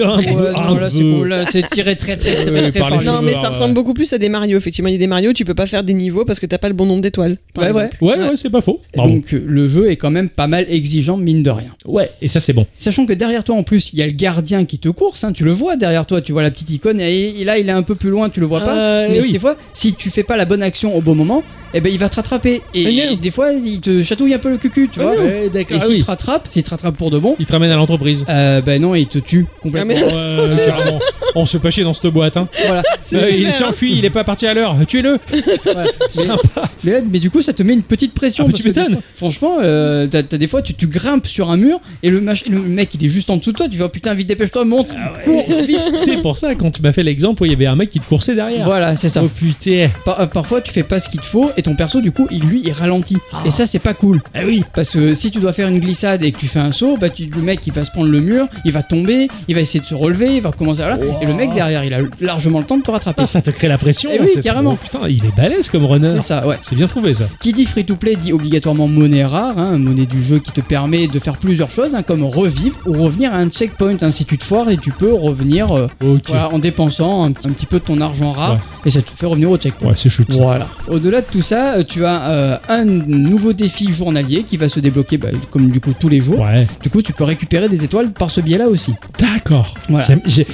[0.04, 1.12] un, Ouais, un non, là, c'est peu.
[1.12, 3.06] cool, c'est tiré très très très, très, cheveux.
[3.06, 4.58] Non, mais ça ressemble beaucoup plus à des Mario.
[4.58, 6.58] Effectivement, il y a des Mario, tu peux pas faire des niveaux parce que t'as
[6.58, 7.38] pas le bon nombre d'étoiles.
[7.56, 7.90] Ouais, ouais.
[8.02, 8.82] Ouais, ouais, c'est pas faux.
[8.96, 9.14] Bravo.
[9.14, 11.70] Donc le jeu est quand même pas mal exigeant mine de rien.
[11.86, 12.66] ouais, et ça c'est bon.
[12.80, 15.34] Sachant que derrière toi en plus il y a le gardien qui te course, hein,
[15.34, 17.74] tu le vois derrière toi, tu vois la petite icône et, et là il est
[17.74, 18.76] un peu plus loin, tu le vois pas.
[18.76, 19.32] Euh, mais oui.
[19.32, 21.44] des fois, si tu fais pas la bonne action au bon moment,
[21.74, 23.18] eh ben il va te rattraper et, non.
[23.22, 25.14] des fois il te chatouille un peu le cucu, tu vois.
[25.16, 25.98] Et Ah s'il oui.
[26.00, 28.26] te rattrape, s'il te rattrape pour de bon, Il te ramène à l'entreprise.
[28.30, 29.94] euh, ben non, il te tue complètement.
[29.98, 31.00] Ah, mais- Ouais, carrément.
[31.38, 32.38] On se chier dans cette boîte.
[32.38, 32.48] Hein.
[32.66, 32.82] Voilà.
[33.14, 34.76] Euh, il s'est enfui, il est pas parti à l'heure.
[34.88, 35.20] Tuez-le.
[35.64, 35.84] Voilà.
[36.00, 36.64] Mais- Sympa.
[36.84, 38.46] Mais, là, mais du coup, ça te met une petite pression.
[38.46, 38.94] Ah, mais parce tu que des m'étonnes.
[38.96, 42.20] fois- Franchement, euh, t'as t'as des fois, tu, tu grimpes sur un mur et le,
[42.20, 43.68] mach- le mec, il est juste en dessous de toi.
[43.70, 45.80] Tu vas putain, vite, dépêche-toi, monte, Ah cours, vite.
[45.96, 48.00] C'est pour ça quand tu m'as fait l'exemple où il y avait un mec qui
[48.00, 48.66] te coursait derrière.
[48.66, 49.22] Voilà, c'est ça.
[49.24, 49.90] Oh putain.
[50.04, 52.28] Par- euh, parfois, tu fais pas ce qu'il te faut et ton perso, du coup,
[52.32, 53.18] il, lui, il ralentit.
[53.46, 54.22] Et ça, c'est pas cool.
[54.34, 54.64] Ah oui.
[54.74, 57.10] Parce que si tu dois faire une glissade et que tu fais un saut, bah,
[57.10, 59.80] tu- le mec, il va se prendre le mur, il va tomber, il va essayer
[59.80, 60.98] de se relever, il va commencer à là.
[61.22, 63.24] Et le mec derrière, il a largement le temps de te rattraper.
[63.24, 64.10] Ah, ça te crée la pression.
[64.14, 64.76] Eh oui, carrément.
[64.76, 66.12] trop- Putain, il est balèze comme runner.
[66.16, 66.58] C'est ça, ouais.
[66.62, 67.26] C'est bien trouvé ça.
[67.40, 70.62] Qui dit free to play dit obligatoirement monnaie rare, hein, monnaie du jeu qui te
[70.62, 73.98] permet de faire plusieurs choses, hein, comme revivre ou revenir à un checkpoint.
[74.02, 74.10] hein.
[74.10, 75.88] si tu te foires et tu peux revenir euh,
[76.28, 78.60] voilà, en dépensant un, un petit peu de ton argent rare Ouais.
[78.86, 79.90] et ça te fait revenir au checkpoint.
[79.90, 80.32] Ouais, c'est chute.
[80.32, 80.68] Voilà.
[80.88, 84.80] Au-delà de tout ça, euh, tu as euh, un nouveau défi journalier qui va se
[84.80, 86.35] débloquer bah, comme du coup tous les jours.
[86.38, 86.68] Ouais.
[86.84, 88.94] Du coup, tu peux récupérer des étoiles par ce biais-là aussi.
[89.20, 89.74] D'accord.
[89.90, 90.06] Voilà.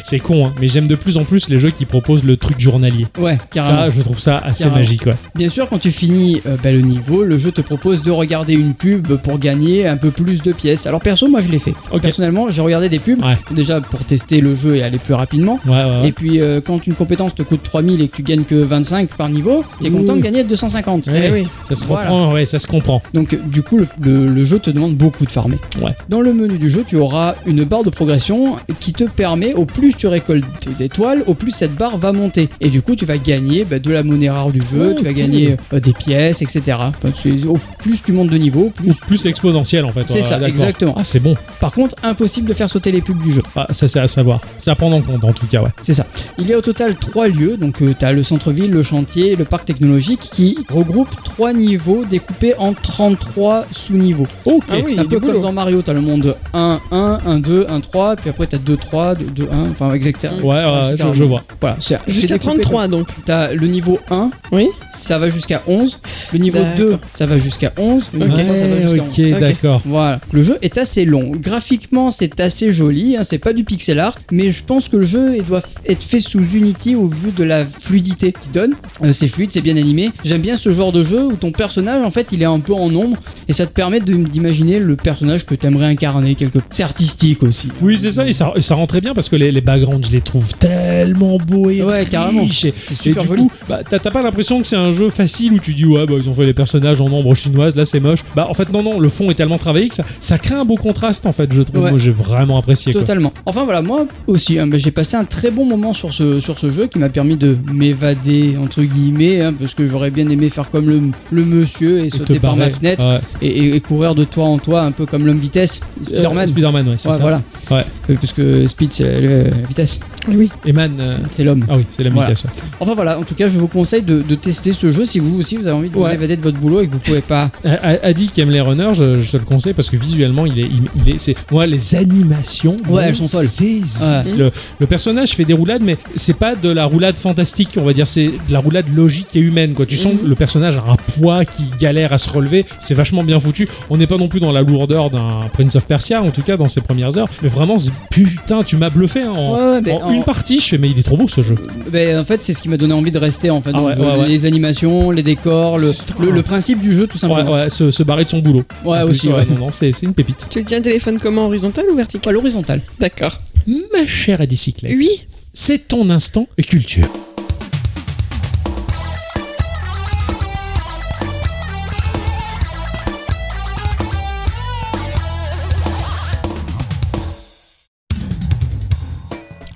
[0.03, 2.59] C'est con, hein, mais j'aime de plus en plus les jeux qui proposent le truc
[2.59, 3.07] journalier.
[3.19, 3.77] Ouais, carrément.
[3.83, 4.77] Ça, je trouve ça assez Carrément.
[4.79, 5.13] magique, ouais.
[5.35, 8.53] Bien sûr, quand tu finis euh, bah, le niveau, le jeu te propose de regarder
[8.53, 10.85] une pub pour gagner un peu plus de pièces.
[10.87, 11.73] Alors perso, moi je l'ai fait.
[12.01, 13.37] Personnellement, j'ai regardé des pubs Ouais.
[13.51, 15.59] déjà pour tester le jeu et aller plus rapidement.
[15.67, 16.07] Ouais.
[16.07, 19.09] Et puis euh, quand une compétence te coûte 3000 et que tu gagnes que 25
[19.15, 21.07] par niveau, t'es content de gagner 250.
[21.07, 21.23] Ouais.
[21.27, 21.47] Eh oui.
[21.69, 22.07] Ça se Voilà.
[22.07, 23.01] comprend, ouais, ça se comprend.
[23.13, 25.57] Donc euh, du coup, le, le- le jeu te demande beaucoup de farmer.
[25.81, 25.95] Ouais.
[26.09, 29.65] Dans le menu du jeu, tu auras une barre de progression qui te permet, au
[29.65, 30.43] plus tu récoltes
[30.77, 32.49] d'étoiles, au plus cette barre va monter.
[32.59, 35.03] Et du coup, tu vas gagner bah, de la monnaie rare du jeu, Ouais, tu
[35.03, 35.19] vas cool.
[35.19, 36.77] gagner euh, des pièces, etc.
[36.79, 37.09] Enfin,
[37.47, 38.99] au plus tu montes de niveau, plus...
[39.01, 40.03] Plus exponentiel en fait.
[40.07, 40.93] C'est Ouais, ça, exactement.
[40.97, 41.35] Ah, c'est bon.
[41.59, 43.41] Par contre, impossible de faire sauter les pubs du jeu.
[43.55, 44.39] Ah, ça, c'est à savoir.
[44.59, 45.69] C'est à prendre en compte en tout cas, ouais.
[45.81, 46.05] C'est ça.
[46.37, 49.45] Il y a au total trois lieux, donc tu as le centre-ville, le chantier, le
[49.45, 54.27] parc technologique, qui regroupent trois niveaux découpés en 33 sous-niveaux.
[54.45, 54.63] Ok.
[54.69, 57.79] Ah oui, un peu comme dans Mario, t'as le monde 1, 1, 1, 2, 1,
[57.81, 60.37] 3, puis après t'as 2, 3, 2, 2, 1, enfin exactement.
[60.37, 61.43] Ouais, ouais, je, je vois.
[61.59, 61.77] Voilà,
[62.07, 63.07] Jusqu'à découpé 33 donc.
[63.25, 64.67] T'as le niveau 1, Oui.
[64.93, 65.99] ça va jusqu'à 11.
[66.33, 66.75] Le niveau D'accord.
[66.77, 68.09] 2, ça va jusqu'à 11.
[68.13, 69.33] Le niveau 3, ça va jusqu'à 11.
[69.33, 69.81] ok, d'accord.
[69.85, 70.19] Voilà.
[70.31, 71.31] Le jeu est assez long.
[71.35, 73.17] Graphiquement, c'est assez joli.
[73.17, 76.03] hein, c'est pas du pixel art, mais je pense que le jeu il doit être
[76.03, 78.73] fait sous Unity au vu de la fluidité qu'il donne.
[79.03, 80.11] Euh, c'est fluide, c'est bien animé.
[80.23, 82.73] J'aime bien ce genre de jeu où ton personnage, en fait, il est un peu
[82.73, 86.59] en ombre et ça te permet d'imaginer le personnage que t'aimerais incarner quelque.
[86.69, 87.69] C'est artistique aussi.
[87.81, 90.05] Oui, c'est ça, et ça, et ça rend très bien parce que les, les backgrounds,
[90.07, 92.09] je les trouve tellement beaux et Ouais, riches.
[92.09, 92.43] carrément.
[92.43, 93.41] Et- C'est et super du joli.
[93.43, 96.05] coup, bah, t'as t'as pas l'impression que c'est un jeu facile où tu dis ouais
[96.05, 98.19] bah ils ont fait les personnages en ombre chinoise, là c'est moche.
[98.35, 100.65] Bah en fait non non, le fond est tellement travaillé que ça, ça crée un
[100.65, 101.51] beau contraste en fait.
[101.53, 101.89] Je trouve, Ouais.
[101.91, 102.91] moi j'ai vraiment apprécié.
[102.93, 103.01] Quoi.
[103.01, 103.33] Totalement.
[103.45, 106.57] Enfin voilà, moi aussi, hein, bah, j'ai passé un très bon moment sur ce, sur
[106.59, 110.49] ce jeu qui m'a permis de m'évader, entre guillemets, hein, parce que j'aurais bien aimé
[110.49, 113.19] faire comme le, le monsieur et Et te sauter par ma fenêtre Ouais.
[113.41, 116.37] et, et- et courir de toi en toi, un peu comme l'homme vitesse, Spider-Man.
[116.37, 117.21] Euh, Spider-Man, ouais, c'est Ouais, ça.
[117.21, 117.41] voilà.
[117.71, 117.85] Ouais.
[118.09, 120.51] Euh, Parce que Speed, c'est la la vitesse, Oui.
[120.65, 121.65] Et Man, euh, c'est l'homme.
[121.69, 122.33] ah oui, c'est la Voilà.
[122.79, 125.37] Enfin voilà, en tout cas, je vous conseille de, de tester ce jeu si vous
[125.39, 127.49] aussi vous avez envie de vous évader de votre boulot et que vous pouvez pas.
[128.03, 130.63] Adi qui aime les runners, je, je te le conseille parce que visuellement, il est,
[130.63, 133.45] il, il est, c'est, moi, les animations, Ouais, elles sont folles.
[133.61, 134.37] Ouais.
[134.37, 137.93] Le, le personnage fait des roulades, mais c'est pas de la roulade fantastique, on va
[137.93, 139.85] dire, c'est de la roulade logique et humaine, quoi.
[139.85, 143.23] Tu sens que le personnage a un poids qui galère à se relever, c'est vachement
[143.23, 143.67] bien foutu.
[143.89, 146.57] On n'est pas non plus dans la lourdeur d'un Prince of Persia, en tout cas
[146.57, 147.77] dans ses premières heures, mais vraiment,
[148.09, 151.17] putain, tu m'as bluffé, hein, en en- une partie, je fais mais il est trop
[151.17, 151.55] beau ce jeu.
[151.91, 153.49] Ben, en fait, c'est ce qui m'a donné envie de rester.
[153.49, 154.27] En fait, Ah Donc, ouais, ouais, ouais.
[154.27, 156.13] les animations, les décors, le, Putain.
[156.19, 157.51] le, le principe du jeu, tout simplement.
[157.53, 158.63] ouais, se, se barrer de son boulot.
[158.85, 159.45] Ouais, plus, aussi, ouais.
[159.49, 160.47] Non, non, c'est c'est une pépite.
[160.49, 162.21] Tu tiens un téléphone comment Horizontal ou vertical?
[162.21, 162.81] Pas l'horizontale.
[162.99, 163.39] D'accord.
[163.67, 165.09] Ma chère bicyclette, Oui.
[165.53, 167.07] c'est ton instant culture.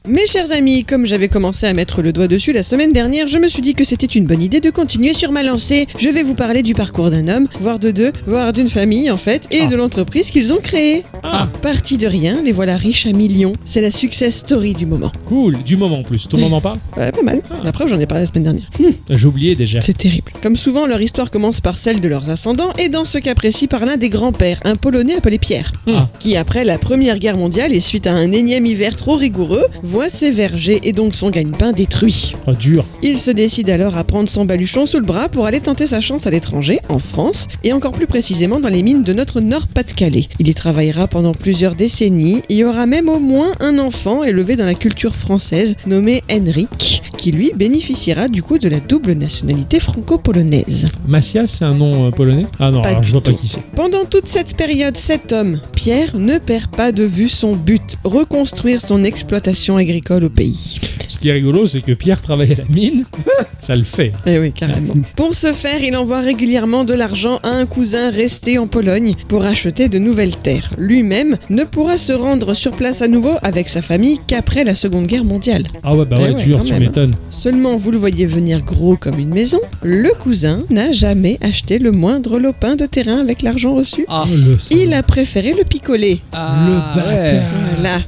[0.07, 3.39] Mes chers amis, comme j'avais commencé à mettre le doigt dessus la semaine dernière, je
[3.39, 5.87] me suis dit que c'était une bonne idée de continuer sur ma lancée.
[5.97, 9.17] Je vais vous parler du parcours d'un homme, voire de deux, voire d'une famille en
[9.17, 9.67] fait, et Ah.
[9.67, 11.01] de l'entreprise qu'ils ont créée.
[11.23, 11.49] Ah.
[11.63, 13.53] Parti de rien, les voilà riches à millions.
[13.65, 15.11] C'est la success story du moment.
[15.25, 16.27] Cool, du moment en plus.
[16.27, 16.77] Tout le monde en parle?
[16.97, 17.41] Ouais, pas mal.
[17.63, 18.69] La preuve, j'en ai parlé la semaine dernière.
[19.09, 19.81] J'ai oublié déjà.
[19.81, 20.31] C'est terrible.
[20.43, 23.65] Comme souvent, leur histoire commence par celle de leurs ascendants, et dans ce cas précis
[23.65, 26.09] par l'un des grands-pères, un Polonais appelé Pierre, Ah.
[26.19, 29.65] qui après la Première Guerre mondiale et suite à un énième hiver trop rigoureux,
[29.95, 32.33] voit ses vergers et donc son gagne-pain détruit.
[32.47, 32.83] Oh, dur.
[33.01, 36.01] Il se décide alors à prendre son baluchon sous le bras pour aller tenter sa
[36.01, 40.27] chance à l'étranger, en France, et encore plus précisément dans les mines de notre Nord-Pas-de-Calais.
[40.39, 44.57] Il y travaillera pendant plusieurs décennies, et y aura même au moins un enfant élevé
[44.57, 49.79] dans la culture française, nommé Henrik, qui lui bénéficiera du coup de la double nationalité
[49.79, 50.89] franco-polonaise.
[51.07, 52.47] Macias, c'est un nom euh, polonais?
[52.59, 53.37] Ah non, Pas alors du je vois pas tout.
[53.37, 53.63] qui c'est.
[53.77, 58.81] Pendant toute cette période, cet homme, Pierre, ne perd pas de vue son but, reconstruire
[58.81, 60.79] son exploitation agricole au pays.
[61.07, 63.05] Ce qui est rigolo, c'est que Pierre travaille à la mine.
[63.61, 64.11] Ça le fait.
[64.25, 64.93] Eh oui, carrément.
[65.15, 69.45] Pour ce faire, il envoie régulièrement de l'argent à un cousin resté en Pologne pour
[69.45, 70.71] acheter de nouvelles terres.
[70.77, 75.07] Lui-même ne pourra se rendre sur place à nouveau avec sa famille qu'après la Seconde
[75.07, 75.63] Guerre mondiale.
[75.83, 77.15] Ah ouais, bah Eh ouais, ouais, dur, quand tu m'étonnes.
[77.29, 81.91] Seulement, vous le voyez venir gros comme une maison, le cousin n'a jamais acheté le
[81.91, 84.05] moindre lopin de terrain avec l'argent reçu.
[84.09, 84.81] Ah, le salaud.
[84.83, 86.21] Il a préféré le picoler.
[86.33, 87.07] Ah, Le bâtard.
[87.07, 87.41] ouais.
[87.75, 87.99] Voilà.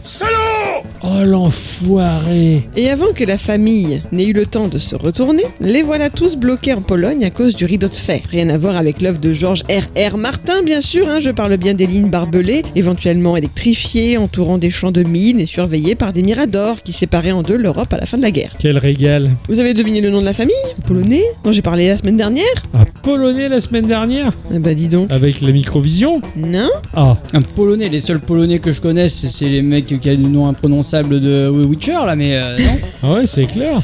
[1.03, 2.67] Oh l'enfoiré.
[2.75, 6.35] Et avant que la famille n'ait eu le temps de se retourner, les voilà tous
[6.35, 8.21] bloqués en Pologne à cause du rideau de fer.
[8.29, 10.17] Rien à voir avec l'œuvre de Georges R.R.
[10.17, 14.91] Martin, bien sûr, hein, je parle bien des lignes barbelées, éventuellement électrifiées, entourant des champs
[14.91, 18.17] de mines et surveillées par des miradors qui séparaient en deux l'Europe à la fin
[18.17, 18.53] de la guerre.
[18.59, 19.31] Quel régal.
[19.49, 20.55] Vous avez deviné le nom de la famille?
[20.85, 21.23] Polonais?
[21.43, 24.31] Dont j'ai parlé la semaine dernière Un polonais la semaine dernière?
[24.53, 25.11] Ah bah dis donc.
[25.11, 26.21] Avec la microvision?
[26.35, 29.99] Non Ah, Un polonais, les seuls polonais que je connaisse, c'est les mecs qui ont
[30.03, 32.77] le nom imprononçable de Witcher là, mais euh, non.
[33.03, 33.81] ah ouais, c'est clair.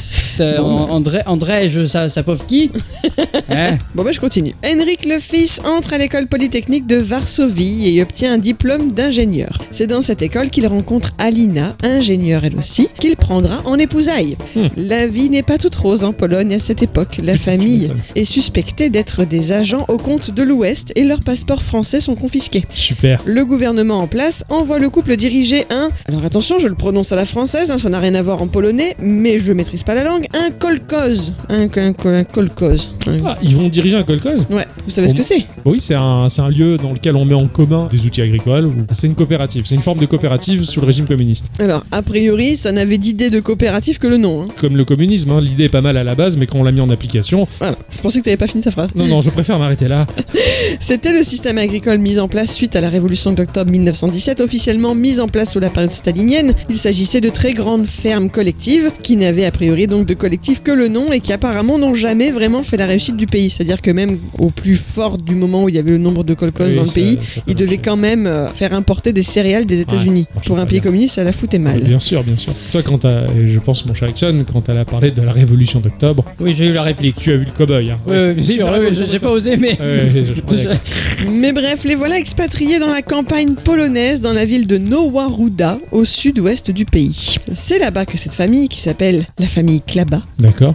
[0.60, 2.72] André, André, je, ça, ça pauvre qui
[3.50, 4.54] Hein Bon bah je continue.
[4.66, 9.58] Henrik le fils entre à l'école polytechnique de Varsovie et obtient un diplôme d'ingénieur.
[9.72, 14.38] C'est dans cette école qu'il rencontre Alina, ingénieure elle aussi, qu'il prendra en épousaille.
[14.56, 14.68] Hmm.
[14.78, 17.20] La vie n'est pas toute rose en Pologne à cette époque.
[17.24, 22.02] La famille est suspectée d'être des agents au compte de l'Ouest et leurs passeports français
[22.02, 22.66] sont confisqués.
[22.74, 23.22] Super.
[23.26, 25.90] Le gouvernement en place envoie le couple diriger un.
[26.08, 28.48] Alors attention, je le prononce à la française, hein, ça n'a rien à voir en
[28.50, 30.26] polonais, mais je maîtrise pas la langue.
[30.34, 31.32] Un kolkhoz.
[31.48, 32.92] Un, un, un kolkhoz.
[33.08, 35.46] Un- Ah, ils vont diriger un kolkhoz Ouais, vous savez ce que c'est?
[35.64, 38.66] Oui, c'est un, lieu dans lequel on met en commun des outils agricoles.
[38.68, 39.64] ou- C'est une coopérative.
[39.66, 41.46] C'est une forme de coopérative sous le régime communiste.
[41.58, 44.42] Alors, a priori, ça n'avait d'idée de coopérative que le nom.
[44.44, 44.48] hein.
[44.60, 46.74] Comme le communisme, hein, l'idée est pas mal à la base, mais quand on l'a
[46.74, 47.48] mis en application.
[47.60, 48.90] Voilà, je pensais que t'avais pas fini ta phrase.
[48.94, 50.06] Non, non, je préfère m'arrêter là.
[50.82, 55.22] C'était le système agricole mis en place suite à la révolution d'octobre 1917, officiellement mis
[55.22, 56.54] en place sous la période stalinienne.
[56.70, 60.72] Il s'agissait de très grandes fermes collectives qui n'avaient a priori donc de collectif que
[60.72, 63.50] le nom et qui apparemment n'ont jamais vraiment fait la réussite du pays.
[63.50, 66.34] C'est-à-dire que même au plus fort du moment où il y avait le nombre de
[66.42, 69.66] Oui, dans le ça- pays, ça ils devaient quand même euh, faire importer des céréales
[69.66, 70.26] des États-Unis.
[70.46, 70.90] Pour un pays bien.
[70.90, 71.80] communiste, ça la foutait mal.
[71.82, 72.54] Bien sûr, bien sûr.
[72.72, 75.32] Toi, quand t'as, et je pense, mon cher Ixon, quand elle a parlé de la
[75.32, 77.16] révolution d'octobre, Oui, j'ai eu la réplique.
[77.20, 77.92] tu as vu le cow-boy.
[77.92, 77.98] Hein.
[78.08, 79.78] Oui, oui, bien sûr, oui, oui, j'ai pas osé, mais.
[81.32, 85.80] Mais bref, les voilà expatriés dans la campagne polonaise, dans la ville de Nowa Ruda,
[85.92, 87.38] au sud-ouest du pays.
[87.54, 90.74] C'est là-bas que cette famille, qui s'appelle la famille Klaba, D'accord.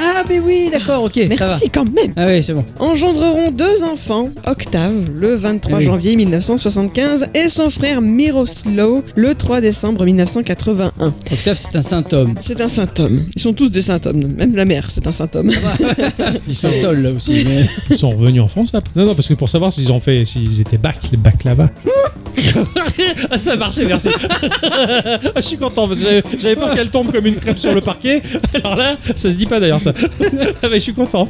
[0.00, 1.14] Ah, mais oui, d'accord, ok.
[1.14, 2.64] ça merci quand même, Ah, oui, c'est bon.
[2.78, 5.84] engendreront deux enfants, Octave, le 23 Ah oui.
[5.84, 11.12] janvier 1975, et son frère Miroslav, le 3 décembre 1981.
[11.32, 12.34] Octave, c'est un saint homme.
[12.44, 13.24] C'est un saint homme.
[13.34, 15.50] Ils sont tous des saint hommes, même la mère, c'est un saint homme.
[16.48, 17.32] Il s'entole là aussi.
[17.46, 20.00] mais- Ils sont revenus en France là Non, non, parce que pour savoir s'ils ont
[20.00, 21.68] fait, s'ils étaient bac, les bacs là-bas.
[23.30, 24.08] ah, ça a marché, merci.
[25.04, 27.80] Ah, je suis content parce que j'avais- peur qu'elle tombe comme une crêpe sur le
[27.80, 28.22] parquet.
[28.54, 29.92] Alors là, ça se dit pas d'ailleurs ça.
[30.62, 31.28] Ah, mais je suis content.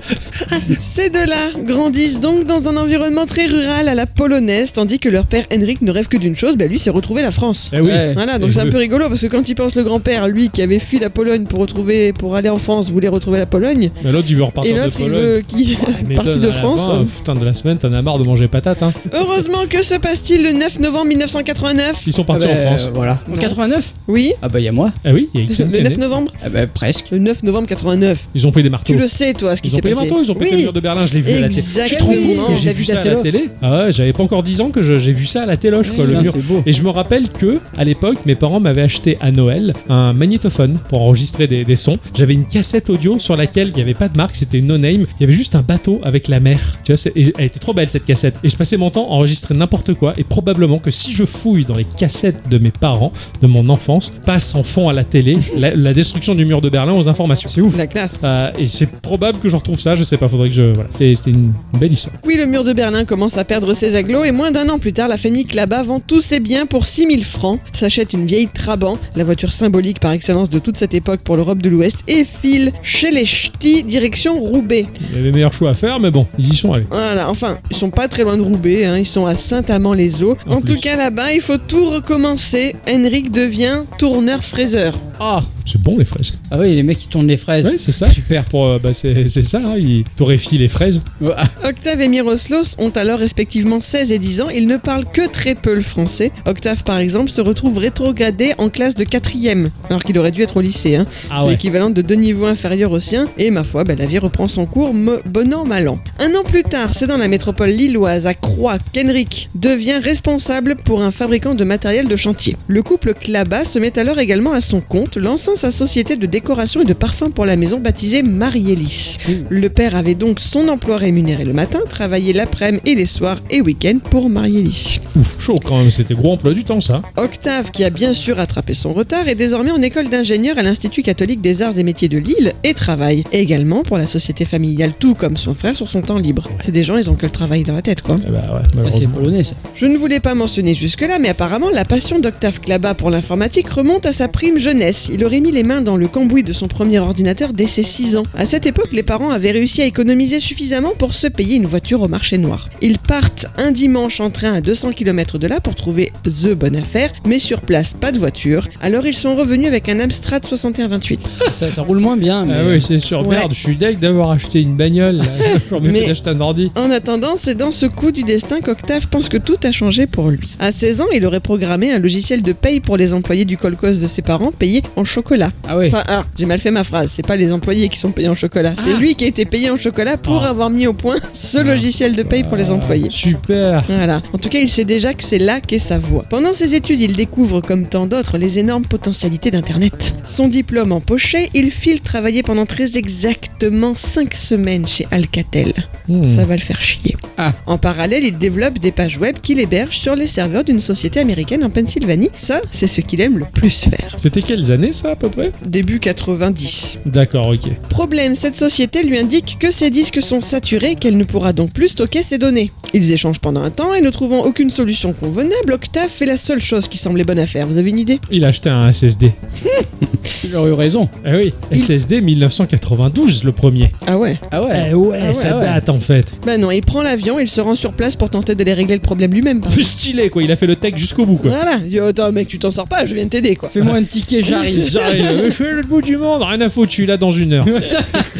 [0.80, 5.26] Ces deux-là grandissent donc dans un environnement très rural à la polonaise, tandis que leur
[5.26, 7.70] père Henrik ne rêve que d'une chose, bah lui c'est retrouver la France.
[7.74, 7.90] Eh oui.
[7.90, 8.12] Ouais.
[8.14, 10.50] Voilà, donc Et c'est un peu rigolo parce que quand il pense le grand-père, lui
[10.50, 13.90] qui avait fui la Pologne pour retrouver, pour aller en France, voulait retrouver la Pologne,
[14.04, 15.76] Mais l'autre, il veut et repartir de l'autre il veut qui
[16.08, 16.86] Mais parti donne de France.
[16.86, 18.92] fin, euh, putain, de la semaine, t'en as marre de manger patate, hein.
[19.14, 22.86] Heureusement que se passe-t-il le 9 novembre 1989 Ils sont partis Ah bah, en France.
[22.88, 23.18] euh, Voilà.
[23.30, 23.36] En.
[23.68, 24.92] 89 Oui Ah bah y a moi.
[25.04, 26.02] Ah oui, il y a Ixon qui Le est 9 né.
[26.02, 27.10] novembre Ah bah presque.
[27.12, 28.28] Le 9 novembre 89.
[28.34, 28.92] Ils ont pris des marteaux.
[28.92, 30.08] Tu le sais, toi, ce qui Ils ont s'est pris des passé.
[30.08, 30.48] marteaux, ils ont Oui.
[30.50, 31.62] le mur de Berlin, je l'ai vu à la télé.
[31.62, 32.42] Tu te rends Exactement.
[32.44, 33.48] compte que j'ai T'as vu vu ça à la télé?
[33.62, 35.92] Ah ouais, j'avais pas encore 10 ans que je- j'ai vu ça à la téloche,
[35.92, 36.32] quoi, le Putain, mur.
[36.34, 36.62] c'est beau.
[36.66, 40.78] Et je me rappelle que à l'époque, mes parents m'avaient acheté à Noël un magnétophone
[40.88, 41.98] pour enregistrer des, des sons.
[42.16, 45.06] J'avais une cassette audio sur laquelle il n'y avait pas de marque, c'était no name.
[45.18, 46.78] Il y avait juste un bateau avec la mer.
[46.84, 48.34] Tu vois, c'est- et elle était trop belle cette cassette.
[48.42, 50.14] Et je passais mon temps à enregistrer n'importe quoi.
[50.16, 54.10] Et probablement que si je fouille dans les cassettes de mes parents, de mon enfance,
[54.24, 57.50] passe en fond à la télé la, la destruction du mur de Berlin aux informations.
[57.52, 57.76] C'est ouf.
[57.76, 58.18] La classe.
[58.24, 60.62] Euh, et c'est probable que je retrouve ça, je sais pas, faudrait que je.
[60.62, 62.14] Voilà, C'est- c'était une belle histoire.
[62.24, 64.92] Oui, le mur de Berlin commence à perdre ses agglos et moins d'un an plus
[64.92, 68.96] tard, la famille Klaba vend tous ses biens pour 6000 francs, s'achète une vieille Trabant,
[69.14, 72.72] la voiture symbolique par excellence de toute cette époque pour l'Europe de l'Ouest, et file
[72.82, 74.86] chez les ch'tis direction Roubaix.
[75.10, 76.86] Il y avait meilleur choix à faire, mais bon, ils y sont allés.
[76.90, 80.36] Voilà, enfin, ils sont pas très loin de Roubaix, hein, ils sont à Saint-Amand-les-Eaux.
[80.46, 82.74] En En, tout cas, là-bas, il faut tout recommencer.
[82.88, 84.94] Henrik devient tourneur-fraiseur.
[85.18, 85.40] Ah
[85.72, 86.38] C'est bon les fraises.
[86.50, 87.64] Ah oui, les mecs qui tournent les fraises.
[87.66, 88.10] Ouais, c'est ça.
[88.10, 88.44] Super.
[88.44, 91.00] Pour, euh, bah, c'est c'est ça, hein, ils torréfient les fraises.
[91.22, 94.48] Ouais, ah, Octave et Miroslos ont alors respectivement 16 et 10 ans.
[94.54, 96.30] Ils ne parlent que très peu le français.
[96.44, 100.58] Octave, par exemple, se retrouve rétrogradé en classe de 4ème, alors qu'il aurait dû être
[100.58, 100.96] au lycée.
[100.96, 101.06] hein.
[101.30, 101.50] Ah C'est ouais.
[101.52, 103.26] l'équivalent de deux niveaux inférieurs au sien.
[103.38, 105.98] Et ma foi, bah, la vie reprend son cours, bon an, mal an.
[106.18, 111.00] Un an plus tard, c'est dans la métropole lilloise, à Croix, qu'Henrik devient responsable pour
[111.02, 112.56] un fabricant de matériel de chantier.
[112.66, 116.80] Le couple Klaba se met alors également à son compte, lançant sa société de décoration
[116.80, 119.18] et de parfums pour la maison baptisée Marielis.
[119.48, 123.60] Le père avait donc son emploi rémunéré le matin, travaillait l'après-midi et les soirs et
[123.60, 124.98] week-ends pour Marielis.
[125.16, 125.92] Ouf, chaud quand même.
[125.92, 127.02] C'était gros emploi du temps, ça.
[127.16, 131.04] Octave, qui a bien sûr rattrapé son retard, est désormais en école d'ingénieur à l'Institut
[131.04, 135.14] catholique des arts et métiers de Lille et travaille également pour la société familiale, tout
[135.14, 136.48] comme son frère sur son temps libre.
[136.58, 138.16] C'est des gens, ils ont que le travail dans la tête, quoi.
[138.26, 139.54] Eh bah ouais, c'est polonais ça.
[139.76, 144.06] Je ne voulais pas mentionner jusque-là, mais apparemment la passion d'Octave Klaba pour l'informatique remonte
[144.06, 145.08] à sa prime jeunesse.
[145.14, 148.16] Il aurait mis les mains dans le cambouis de son premier ordinateur dès ses 6
[148.16, 148.22] ans.
[148.36, 152.02] À cette époque, les parents avaient réussi à économiser suffisamment pour se payer une voiture
[152.02, 152.68] au marché noir.
[152.80, 156.76] Ils partent un dimanche en train à 200 km de là pour trouver The Bonne
[156.76, 158.66] Affaire, mais sur place, pas de voiture.
[158.80, 161.20] Alors ils sont revenus avec un Amstrad 6128.
[161.52, 161.70] ça.
[161.70, 162.54] ça roule moins bien, mais.
[162.56, 163.26] Ah oui, c'est sûr.
[163.26, 163.36] Ouais.
[163.36, 165.16] Merde, je suis deg d'avoir acheté une bagnole.
[165.16, 165.24] là.
[165.82, 166.70] Mais- un ordi.
[166.76, 170.30] En attendant, c'est dans ce coup du destin qu'Octave pense que tout a changé pour
[170.30, 170.54] lui.
[170.60, 174.00] À 16 ans, il aurait programmé un logiciel de paye pour les employés du colcos
[174.00, 175.41] de ses parents payés en chocolat.
[175.68, 175.86] Ah ouais.
[175.86, 178.34] Enfin, ah, j'ai mal fait ma phrase, c'est pas les employés qui sont payés en
[178.34, 180.50] chocolat, c'est lui qui a été payé en chocolat pour Ah.
[180.50, 183.08] avoir mis au point ce logiciel de paye pour les employés.
[183.10, 183.82] Super.
[183.88, 184.20] Voilà.
[184.32, 186.24] En tout cas, il sait déjà que c'est là qu'est sa voie.
[186.28, 190.14] Pendant ses études, il découvre, comme tant d'autres, les énormes potentialités d'Internet.
[190.26, 195.72] Son diplôme empoché, il file travailler pendant très exactement 5 semaines chez Alcatel.
[196.08, 196.28] Hmm.
[196.28, 197.16] Ça va le faire chier.
[197.38, 197.52] Ah.
[197.66, 201.64] En parallèle, il développe des pages web qu'il héberge sur les serveurs d'une société américaine
[201.64, 202.28] en Pennsylvanie.
[202.36, 204.14] Ça, c'est ce qu'il aime le plus faire.
[204.18, 206.98] C'était quelles années ça peu près Début 90.
[207.06, 207.70] D'accord, ok.
[207.88, 211.90] Problème, cette société lui indique que ses disques sont saturés, qu'elle ne pourra donc plus
[211.90, 212.72] stocker ses données.
[212.94, 216.60] Ils échangent pendant un temps et ne trouvant aucune solution convenable, Octave fait la seule
[216.60, 217.66] chose qui semblait bonne à faire.
[217.66, 218.20] Vous avez une idée?
[218.30, 219.32] Il a acheté un SSD.
[220.44, 221.08] Il aurait eu raison.
[221.24, 223.92] Ah oui, Il- SSD 1992 le premier.
[224.06, 224.36] Ah ouais?
[224.50, 224.88] Ah ouais.
[224.90, 225.64] Eh ouais, Ah ouais, ça ouais.
[225.64, 226.34] date en fait.
[226.44, 229.00] Bah non, il prend l'avion, il se rend sur place pour tenter d'aller régler le
[229.00, 229.60] problème lui-même.
[229.60, 231.50] par Peu stylé quoi, il a fait le tech jusqu'au bout quoi.
[231.52, 233.68] Voilà, il dit attends mec, tu t'en sors pas, je viens de t'aider quoi.
[233.68, 234.88] Fais-moi un ticket, j'arrive.
[234.90, 237.30] J'arrive, je suis à l'autre bout du monde, rien à foutre, je suis là dans
[237.32, 237.64] une heure.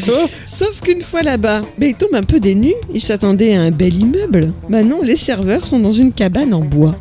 [0.08, 3.70] Oh, Sauf qu'une fois là-bas, bah, il tombe un peu dénu, il s'attendait à un
[3.70, 4.41] bel immeuble.
[4.68, 6.94] Bah non, les serveurs sont dans une cabane en bois.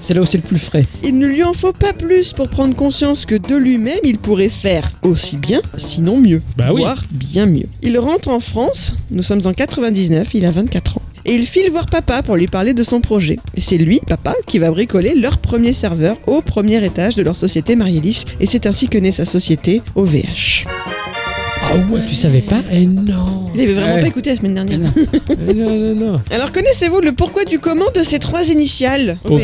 [0.00, 0.86] C'est là où c'est le plus frais.
[1.02, 4.48] Il ne lui en faut pas plus pour prendre conscience que de lui-même, il pourrait
[4.48, 6.42] faire aussi bien, sinon mieux.
[6.56, 6.82] Bah oui.
[6.82, 7.66] voire bien mieux.
[7.82, 11.02] Il rentre en France, nous sommes en 99, il a 24 ans.
[11.26, 13.38] Et il file voir papa pour lui parler de son projet.
[13.56, 17.36] Et c'est lui, papa, qui va bricoler leur premier serveur au premier étage de leur
[17.36, 18.24] société Marielis.
[18.40, 20.64] Et c'est ainsi que naît sa société, OVH.
[21.74, 23.46] Ah ouais, Tu savais pas Eh non.
[23.54, 24.00] Il avait vraiment Ouais.
[24.00, 24.78] pas écouté la semaine dernière.
[24.78, 24.90] Non.
[25.48, 26.16] Eh non, non, non.
[26.30, 29.38] Alors connaissez-vous le pourquoi du comment de ces trois initiales OVH.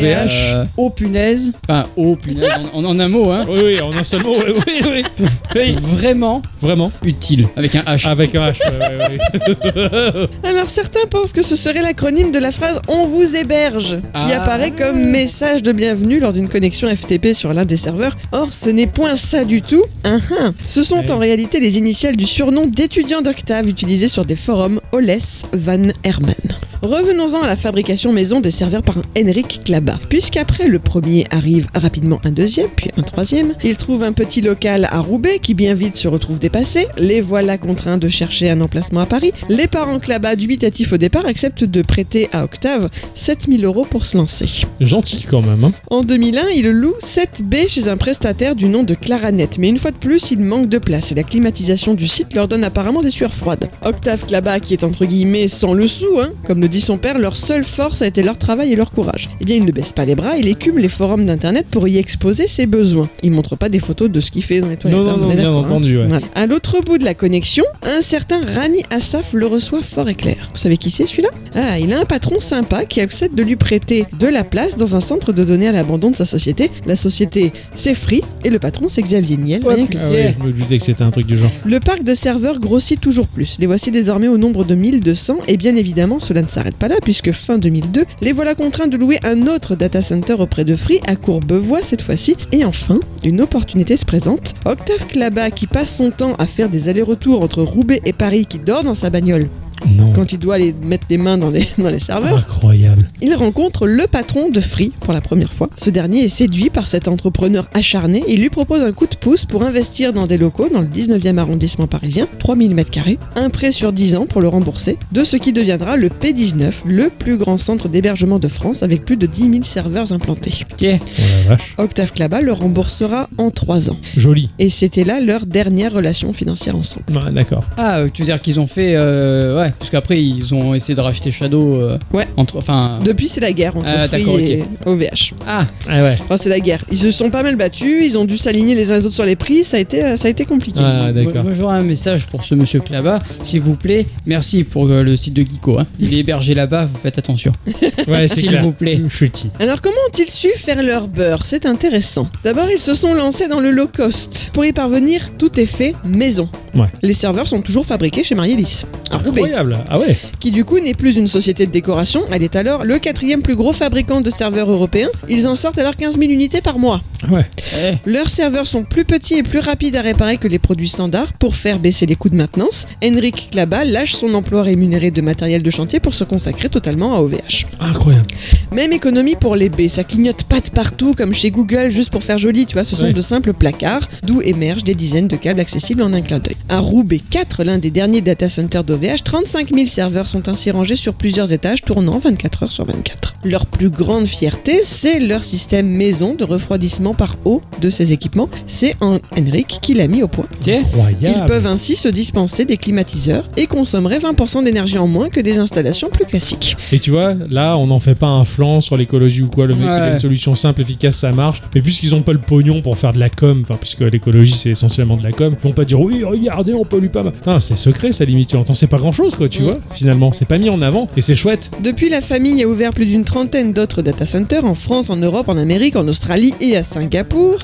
[0.53, 1.51] Euh, oh punaise.
[1.67, 3.43] Enfin, oh punaise, en, en un mot, hein.
[3.49, 4.81] Oui, oui, en un seul mot, oui, oui,
[5.19, 5.25] oui.
[5.55, 7.47] Oui, Vraiment Vraiment utile.
[7.55, 8.07] Avec un H.
[8.07, 10.27] Avec un H, ouais, ouais.
[10.49, 14.41] Alors certains pensent que ce serait l'acronyme de la phrase On vous héberge, qui Ah.
[14.41, 18.15] apparaît comme message de bienvenue lors d'une connexion FTP sur l'un des serveurs.
[18.31, 19.83] Or, ce n'est point ça du tout.
[20.03, 20.53] Hein, hein.
[20.67, 21.11] Ce sont Ouais.
[21.11, 25.17] en réalité les initiales du surnom d'étudiant d'Octave utilisé sur des forums Oles
[25.53, 26.35] Van Herman.
[26.81, 29.99] Revenons-en à la fabrication maison des serveurs par Henrik Klaba.
[30.09, 34.87] Puisqu'après le premier arrive rapidement un deuxième, puis un troisième, il trouve un petit local
[34.89, 36.87] à Roubaix qui bien vite se retrouve dépassé.
[36.97, 39.31] Les voilà contraints de chercher un emplacement à Paris.
[39.47, 44.17] Les parents Klaba, dubitatifs au départ, acceptent de prêter à Octave 7000 euros pour se
[44.17, 44.65] lancer.
[44.79, 45.63] Gentil quand même.
[45.63, 45.73] Hein.
[45.91, 49.91] En 2001, il loue 7B chez un prestataire du nom de Claranet, mais une fois
[49.91, 53.11] de plus, il manque de place et la climatisation du site leur donne apparemment des
[53.11, 53.69] sueurs froides.
[53.83, 57.19] Octave Klaba, qui est entre guillemets sans le sou, hein, comme le dit son père,
[57.19, 59.29] leur seule force a été leur travail et leur courage.
[59.39, 61.97] Eh bien, il ne baisse pas les bras, il écume les forums d'internet pour y
[61.97, 63.09] exposer ses besoins.
[63.23, 64.99] Il montre pas des photos de ce qu'il fait dans les toilettes.
[64.99, 65.55] Non, non, hein, on non, est bien hein.
[65.55, 66.07] entendu, ouais.
[66.07, 66.25] Voilà.
[66.35, 70.49] À l'autre bout de la connexion, un certain Rani Assaf le reçoit fort et clair.
[70.53, 71.29] Vous savez qui c'est celui-là?
[71.55, 74.95] Ah, il a un patron sympa qui accepte de lui prêter de la place dans
[74.95, 76.71] un centre de données à l'abandon de sa société.
[76.85, 79.61] La société, c'est Free et le patron, c'est Xavier Niel.
[79.65, 81.51] Ah ouais, je me doutais que c'était un truc du genre.
[81.65, 83.57] Le parc de serveurs grossit toujours plus.
[83.59, 86.95] Les voici désormais au nombre de 1200 et bien évidemment cela ne s'arrête pas là
[87.03, 91.01] puisque fin 2002, les voilà contraints de louer un autre data center auprès de Free
[91.05, 92.37] à Courbevoie cette fois-ci.
[92.53, 94.53] Et enfin, une opportunité se présente.
[94.63, 98.59] Octave Klaba qui passe son temps à faire des allers-retours entre Roubaix et Paris qui
[98.59, 99.49] dort dans sa bagnole
[99.89, 100.11] Non.
[100.13, 102.37] quand il doit aller mettre les mains dans les, dans les serveurs.
[102.37, 103.07] Incroyable.
[103.21, 105.69] Il rencontre le patron de Free pour la première fois.
[105.75, 109.45] Ce dernier est séduit par cet entrepreneur acharné et lui propose un coup de pouce
[109.45, 113.91] pour investir dans des locaux dans le 19e arrondissement parisien, 3000 m2, un prêt sur
[113.93, 117.87] 10 ans pour le rembourser, de ce qui deviendra le P19, le plus grand centre
[117.89, 120.53] d'hébergement de France avec plus de 10 000 serveurs implantés.
[120.71, 120.85] Ok.
[120.85, 121.75] Oh la vache.
[121.77, 123.97] Octave Klaba le remboursera en 3 ans.
[124.17, 124.49] Joli.
[124.59, 127.05] Et c'était là leur dernière relation financière ensemble.
[127.11, 127.63] Ouais, D'accord.
[127.77, 128.93] Ah, euh, tu veux dire qu'ils ont fait.
[128.95, 131.75] euh, ouais, parce qu'après, ils ont essayé de racheter Shadow.
[131.81, 132.27] euh, Ouais.
[132.37, 132.99] Entre, enfin.
[133.03, 135.33] Depuis, c'est la guerre entre Ah, Free d'accord, et OVH.
[135.47, 136.15] Ah, Ah ouais.
[136.21, 136.83] Enfin, c'est la guerre.
[136.91, 139.25] Ils se sont pas mal battus, ils ont dû s'aligner les uns les autres sur
[139.25, 140.79] les prix, ça a été, euh, ça a été compliqué.
[140.83, 141.43] Ah d'accord.
[141.43, 143.19] moi j'aurais un message pour ce monsieur Klaba.
[143.43, 145.79] S'il vous plaît, merci pour euh, le site de Geeko.
[145.79, 145.87] hein.
[145.99, 147.51] Il est hébergé là-bas, vous faites attention.
[148.07, 148.63] Ouais, c'est S'il clair.
[148.63, 149.01] vous plaît.
[149.09, 149.49] Chutis.
[149.59, 151.45] Alors comment ont-ils su faire leur beurre?
[151.45, 152.27] C'est intéressant.
[152.43, 154.49] D'abord, ils se sont lancés dans le low cost.
[154.53, 156.49] Pour y parvenir, tout est fait maison.
[156.75, 156.87] Ouais.
[157.01, 159.85] Les serveurs sont toujours fabriqués chez Marielis, à Roubaix, Incroyable.
[159.89, 160.17] Ah ouais.
[160.39, 163.55] qui du coup n'est plus une société de décoration, elle est alors le quatrième plus
[163.55, 165.09] gros fabricant de serveurs européens.
[165.29, 167.01] Ils en sortent alors 15 000 unités par mois.
[167.29, 167.45] Ouais.
[167.77, 171.33] Eh, Leurs serveurs sont plus petits et plus rapides à réparer que les produits standards
[171.33, 172.87] pour faire baisser les coûts de maintenance.
[173.03, 177.19] Henrik Klaba lâche son emploi rémunéré de matériel de chantier pour se consacrer totalement à
[177.21, 177.67] OVH.
[177.79, 178.25] Incroyable.
[178.71, 182.23] Même économie pour les baies, ça clignote pas de partout comme chez Google juste pour
[182.23, 183.13] faire joli, tu vois, ce sont Ouais.
[183.13, 186.55] de simples placards d'où émergent des dizaines de câbles accessibles en un clin d'œil.
[186.69, 190.95] À Roubaix 4, l'un des derniers data centers d'OVH, 35 000 serveurs sont ainsi rangés
[190.95, 193.30] sur plusieurs étages tournant 24 heures sur 24.
[193.43, 198.49] Leur plus grande fierté, c'est leur système maison de refroidissement par eau de ces équipements.
[198.67, 200.45] C'est en Henrik qui l'a mis au point.
[200.67, 205.57] Ils peuvent ainsi se dispenser des climatiseurs et consommeraient 20% d'énergie en moins que des
[205.57, 206.77] installations plus classiques.
[206.91, 209.65] Et tu vois, là, on n'en fait pas un flanc sur l'écologie ou quoi.
[209.65, 211.61] Le mec, il a une solution simple, efficace, ça marche.
[211.73, 214.69] Mais puisqu'ils ont pas le pognon pour faire de la com, enfin, puisque l'écologie c'est
[214.69, 217.23] essentiellement de la com, ils vont pas dire oui, regardez, on pollue pas.
[217.23, 218.49] Putain, c'est secret, ça limite.
[218.49, 219.65] Tu entends, c'est pas grand chose, quoi, tu Mm.
[219.65, 220.31] vois, finalement.
[220.31, 221.71] C'est pas mis en avant et c'est chouette.
[221.83, 225.47] Depuis, la famille a ouvert plus d'une trentaine d'autres data centers en France, en Europe,
[225.47, 227.59] en Amérique, en Australie et à Singapour.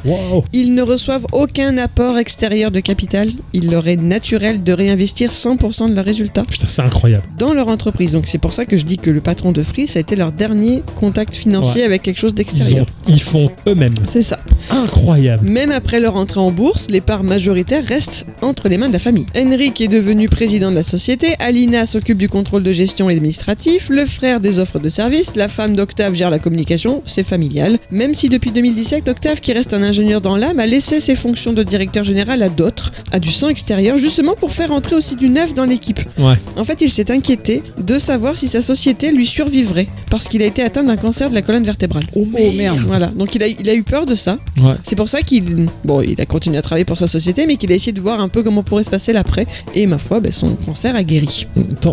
[0.53, 3.29] Ils ne reçoivent aucun apport extérieur de capital.
[3.51, 7.23] Il leur est naturel de réinvestir 100% de leurs résultats Putain, c'est incroyable.
[7.37, 8.13] dans leur entreprise.
[8.13, 10.15] Donc c'est pour ça que je dis que le patron de Free, ça a été
[10.15, 11.85] leur dernier contact financier Ouais.
[11.85, 12.85] avec quelque chose d'extérieur.
[13.09, 13.93] ils font eux-mêmes.
[14.09, 14.39] C'est ça.
[14.69, 15.45] Incroyable.
[15.49, 18.99] Même après leur entrée en bourse, les parts majoritaires restent entre les mains de la
[18.99, 19.25] famille.
[19.35, 23.87] Henrik est devenu président de la société, Alina s'occupe du contrôle de gestion et administratif,
[23.89, 27.79] le frère des offres de services, la femme d'Octave gère la communication, c'est familial.
[27.89, 31.51] Même si depuis 2017, Octave, qui reste un ingénieur dans l'âme, a laissé ses fonctions
[31.51, 35.29] de directeur général à d'autres, à du sang extérieur, justement pour faire entrer aussi du
[35.29, 35.99] neuf dans l'équipe.
[36.19, 36.35] Ouais.
[36.57, 40.45] En fait, il s'est inquiété de savoir si sa société lui survivrait, parce qu'il a
[40.45, 42.03] été atteint d'un cancer de la colonne vertébrale.
[42.15, 42.23] Oh
[42.55, 42.77] merde.
[42.85, 44.37] Voilà, donc il a, il a eu peur de ça.
[44.61, 44.75] Ouais.
[44.83, 47.71] C'est pour ça qu'il bon, il a continué à travailler pour sa société, mais qu'il
[47.71, 49.47] a essayé de voir un peu comment pourrait se passer l'après.
[49.73, 51.47] Et ma foi, ben, son cancer a guéri.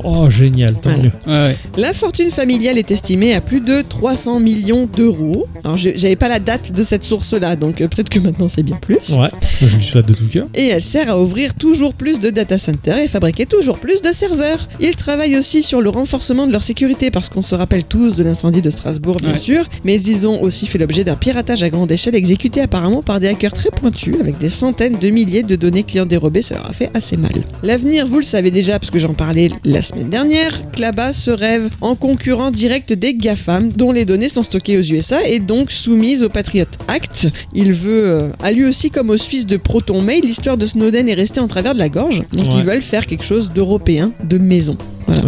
[0.04, 1.02] Oh, génial, tant Voilà.
[1.04, 1.12] mieux.
[1.26, 1.56] Ouais, ouais.
[1.78, 5.46] La fortune familiale est estimée à plus de 300 millions d'euros.
[5.64, 8.62] Alors, je- j'avais pas la date de cette source-là, donc euh, peut-être que maintenant c'est
[8.62, 8.98] bien plus.
[9.10, 9.30] Ouais,
[9.60, 10.46] je lui souhaite de tout cœur.
[10.54, 14.12] Et elle sert à ouvrir toujours plus de data centers et fabriquer toujours plus de
[14.12, 14.68] serveurs.
[14.80, 18.24] Ils travaillent aussi sur le renforcement de leur sécurité parce qu'on se rappelle tous de
[18.24, 19.36] l'incendie de Strasbourg bien Ouais.
[19.38, 23.20] sûr, mais ils ont aussi fait l'objet d'un piratage à grande échelle exécuté apparemment par
[23.20, 26.68] des hackers très pointus avec des centaines de milliers de données clients dérobées, ça leur
[26.70, 27.32] a fait assez mal.
[27.62, 31.68] L'avenir, vous le savez déjà parce que j'en parlais la semaine dernière, Klaba se rêve
[31.80, 33.14] en concurrent direct des
[33.76, 37.28] Dont les données sont stockées aux USA et donc soumises au Patriot Act.
[37.54, 41.08] Il veut, euh, à lui aussi comme aux Suisses de Proton Mail, l'histoire de Snowden
[41.08, 42.58] est restée en travers de la gorge, donc Ouais.
[42.58, 44.76] ils veulent faire quelque chose d'européen, de maison.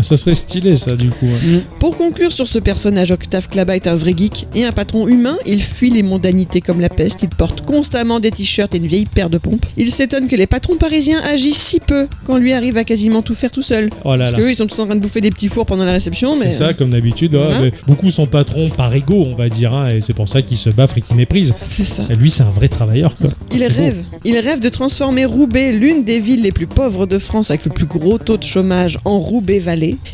[0.03, 1.27] Ça serait stylé, ça, du coup.
[1.27, 1.61] ouais.
[1.81, 5.37] Pour conclure sur ce personnage, Octave Klaba est un vrai geek et un patron humain.
[5.47, 7.22] Il fuit les mondanités comme la peste.
[7.22, 9.64] Il porte constamment des t-shirts et une vieille paire de pompes.
[9.77, 13.35] Il s'étonne que les patrons parisiens agissent si peu quand lui arrive à quasiment tout
[13.35, 13.91] faire tout seul.
[14.05, 14.39] Oh là Parce là.
[14.39, 16.37] qu'eux, ils sont tous en train de bouffer des petits fours pendant la réception.
[16.39, 17.35] mais C'est ça, comme d'habitude.
[17.35, 17.61] ouais, Voilà.
[17.61, 20.57] mais beaucoup sont patrons par ego, on va dire, hein, et c'est pour ça qu'ils
[20.59, 21.55] se baffrent et qu'ils méprisent.
[21.62, 22.05] C'est ça.
[22.11, 23.31] Et lui, c'est un vrai travailleur, quoi.
[23.53, 23.64] Il beau.
[23.68, 24.03] rêve.
[24.24, 27.70] Il rêve de transformer Roubaix, l'une des villes les plus pauvres de France avec le
[27.72, 29.18] plus gros taux de chômage, en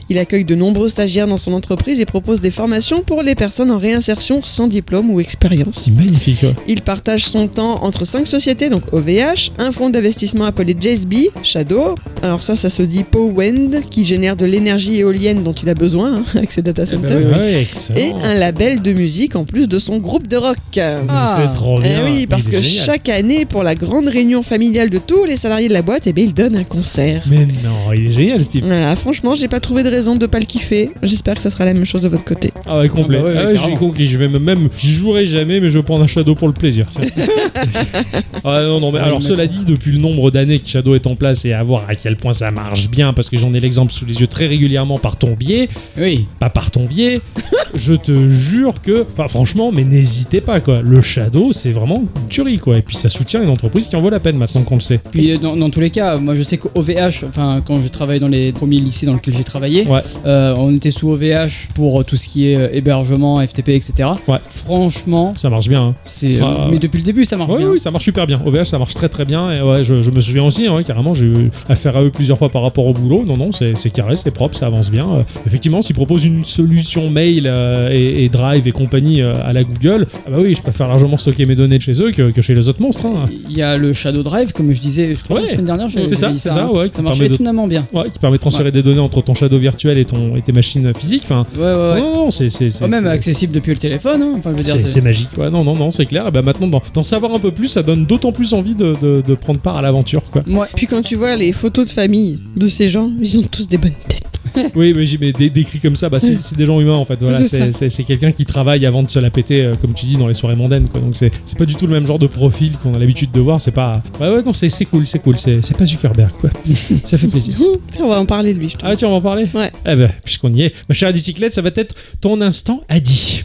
[0.08, 3.70] Il accueille de nombreux stagiaires dans son entreprise et propose des formations pour les personnes
[3.70, 5.82] en réinsertion sans diplôme ou expérience.
[5.84, 6.54] C'est magnifique, ouais.
[6.68, 11.94] Il partage son temps entre cinq sociétés, donc OVH, un fonds d'investissement appelé JSB, Shadow,
[12.22, 16.16] alors ça, ça se dit Powend, qui génère de l'énergie éolienne dont il a besoin
[16.16, 17.38] hein, avec ses data centers, oui, oui.
[17.38, 17.98] Ouais, excellent.
[17.98, 20.56] et un label de musique en plus de son groupe de rock.
[20.78, 21.36] Ah.
[21.36, 22.04] C'est trop Eh bien.
[22.04, 22.86] oui, parce que génial.
[22.86, 26.12] chaque année, pour la grande réunion familiale de tous les salariés de la boîte, eh
[26.12, 27.22] bien, il donne un concert.
[27.28, 28.64] Mais non, il est génial, ce type.
[28.64, 30.90] Voilà, franchement, j'ai pas trouvé de raison de pas le kiffer.
[31.02, 32.52] J'espère que ça sera la même chose de votre côté.
[32.66, 33.18] Ah ouais, complet.
[33.20, 33.76] Ah bah ouais, Ah ouais, je suis carrément.
[33.88, 34.06] conquis.
[34.06, 36.54] Je vais me- même, j'y jouerai jamais, mais je vais prendre un Shadow pour le
[36.54, 36.86] plaisir.
[38.44, 41.14] ah non, non, mais alors cela dit, depuis le nombre d'années que Shadow est en
[41.16, 43.92] place et à voir à quel point ça marche bien, parce que j'en ai l'exemple
[43.92, 45.68] sous les yeux très régulièrement par ton biais,
[45.98, 46.26] Oui.
[46.38, 47.20] pas par ton biais,
[47.74, 50.82] je te jure que, enfin franchement, mais n'hésitez pas quoi.
[50.82, 52.78] Le Shadow, c'est vraiment une tuerie quoi.
[52.78, 55.00] Et puis ça soutient une entreprise qui en vaut la peine maintenant qu'on le sait.
[55.10, 57.88] Puis euh, dans, dans tous les cas, moi je sais qu'au OVH, enfin quand je
[57.88, 60.00] travaillais dans les premiers lycées dans lesquels j'ai travaillé, Ouais.
[60.26, 64.10] euh, on était sous OVH pour euh, tout ce qui est euh, hébergement, FTP, etc.
[64.28, 64.38] Ouais.
[64.48, 65.82] Franchement, Ça marche bien.
[65.88, 65.94] hein.
[66.04, 66.38] c'est.
[66.70, 67.68] mais depuis le début, ça marche bien.
[67.68, 68.40] oui, ça marche super bien.
[68.44, 69.52] OVH, ça marche très très bien.
[69.52, 72.38] Et ouais, je, je me souviens aussi, hein, carrément, j'ai eu affaire à eux plusieurs
[72.38, 73.24] fois par rapport au boulot.
[73.26, 75.06] Non, non, c'est c'est carré, c'est propre, ça avance bien.
[75.46, 77.46] Effectivement, s'ils proposent une solution mail
[77.90, 81.46] et, et Drive et compagnie à la Google, ah bah oui, je préfère largement stocker
[81.46, 83.06] mes données de chez eux que, que chez les autres monstres.
[83.06, 83.28] hein.
[83.48, 86.06] Il y a le Shadow Drive, comme je disais, je crois la semaine dernière, j'avais
[86.06, 86.68] C'est ça, ça, hein.
[86.70, 87.86] ouais, ça marche étonnamment bien.
[87.92, 90.52] Ouais, qui permet de transférer des données entre ton Shadow virtuel et, ton, et tes
[90.52, 91.22] machines physiques.
[91.24, 92.00] Enfin, Ouais, ouais, ouais.
[92.00, 94.22] non, non, c'est c'est- c'est- Oh, même c'est- accessible depuis le téléphone.
[94.22, 94.34] hein.
[94.38, 95.28] Enfin, je veux dire, c'est- c'est- c'est magique.
[95.38, 96.26] Ouais, non, non, non, c'est clair.
[96.28, 98.94] Et bah maintenant, d'en d'en savoir un peu plus, ça donne d'autant plus envie de,
[99.00, 100.22] de- de prendre part à l'aventure.
[100.30, 100.42] quoi.
[100.46, 100.66] Ouais.
[100.76, 103.78] Puis quand tu vois les photos de famille de ces gens, ils ont tous des
[103.78, 104.11] bonnes têtes.
[104.74, 107.18] Oui, mais j'ai mais dé- décrit comme ça, bah, c'est des gens humains en fait.
[107.22, 110.28] Voilà, C'est quelqu'un qui travaille avant de se la péter, euh, comme tu dis, dans
[110.28, 110.88] les soirées mondaines.
[110.88, 111.00] Quoi.
[111.00, 113.60] Donc c'est pas du tout le même genre de profil qu'on a l'habitude de voir.
[113.60, 114.02] C'est pas.
[114.20, 115.38] Ouais, ouais, non, c'est cool, c'est cool.
[115.38, 116.50] C'est pas Zuckerberg, quoi.
[117.06, 117.54] ça fait plaisir.
[118.00, 118.76] On va en parler de lui, je.
[118.82, 119.70] Ah, tu on va en parler Ouais.
[119.86, 123.44] Eh ben, puisqu'on y est, ma chère bicyclette, ça va être ton instant Adi.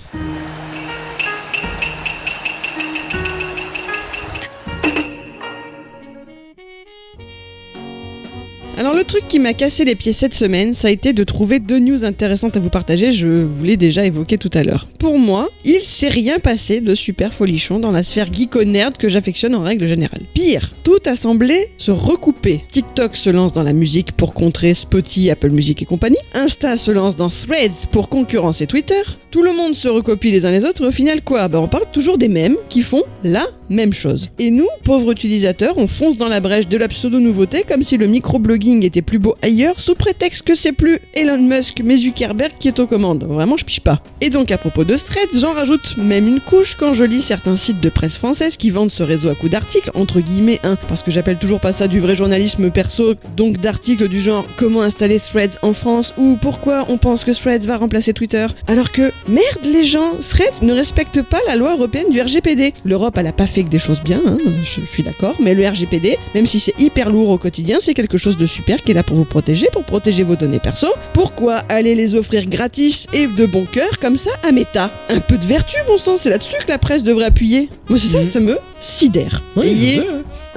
[8.88, 11.59] Alors le truc qui m'a cassé les pieds cette semaine, ça a été de trouver
[11.59, 14.88] deux news intéressantes à vous partager, je vous l'ai déjà évoqué tout à l'heure.
[14.97, 19.55] Pour moi, il s'est rien passé de super folichon dans la sphère geeko-nerd que j'affectionne
[19.55, 20.21] en règle générale.
[20.33, 22.61] Pire, tout a semblé se recouper.
[22.71, 26.15] TikTok se lance dans la musique pour contrer Spotify, Apple Music et compagnie.
[26.33, 29.01] Insta se lance dans Threads pour concurrencer Twitter.
[29.31, 31.49] Tout le monde se recopie les uns les autres et au final quoi?
[31.49, 34.29] Bah on parle toujours des mêmes qui font la même chose.
[34.39, 38.07] Et nous, pauvres utilisateurs, on fonce dans la brèche de la pseudo-nouveauté comme si le
[38.07, 42.67] microblogging était plus beau ailleurs sous prétexte que c'est plus Elon Musk mais Zuckerberg qui
[42.67, 43.23] est aux commandes.
[43.23, 44.01] Vraiment, je piche pas.
[44.21, 47.55] Et donc à propos de Threads, j'en rajoute même une couche quand je lis certains
[47.55, 51.03] sites de presse française qui vendent ce réseau à coups d'articles, entre guillemets, hein, parce
[51.03, 55.19] que j'appelle toujours pas ça du vrai journalisme perso, donc d'articles du genre comment installer
[55.19, 56.13] Threads en France?
[56.17, 58.47] ou pourquoi on pense que Threads va remplacer Twitter?
[58.67, 62.73] Alors que, merde les gens, Threads ne respecte pas la loi européenne du RGPD.
[62.86, 65.67] L'Europe, elle a pas fait que des choses bien, hein, je suis d'accord, mais le
[65.67, 68.93] RGPD, même si c'est hyper lourd au quotidien, c'est quelque chose de super qui est
[68.93, 70.88] là pour vous protéger, pour protéger vos données perso.
[71.13, 74.91] Pourquoi aller les offrir gratis et de bon cœur comme ça à Meta?
[75.09, 77.70] Un peu de vertu, bon sang, c'est là-dessus que la presse devrait appuyer.
[77.89, 78.28] Moi, c'est ça, Mhm.
[78.28, 79.41] ça me sidère.
[79.55, 80.05] Oui, Ayez ouais.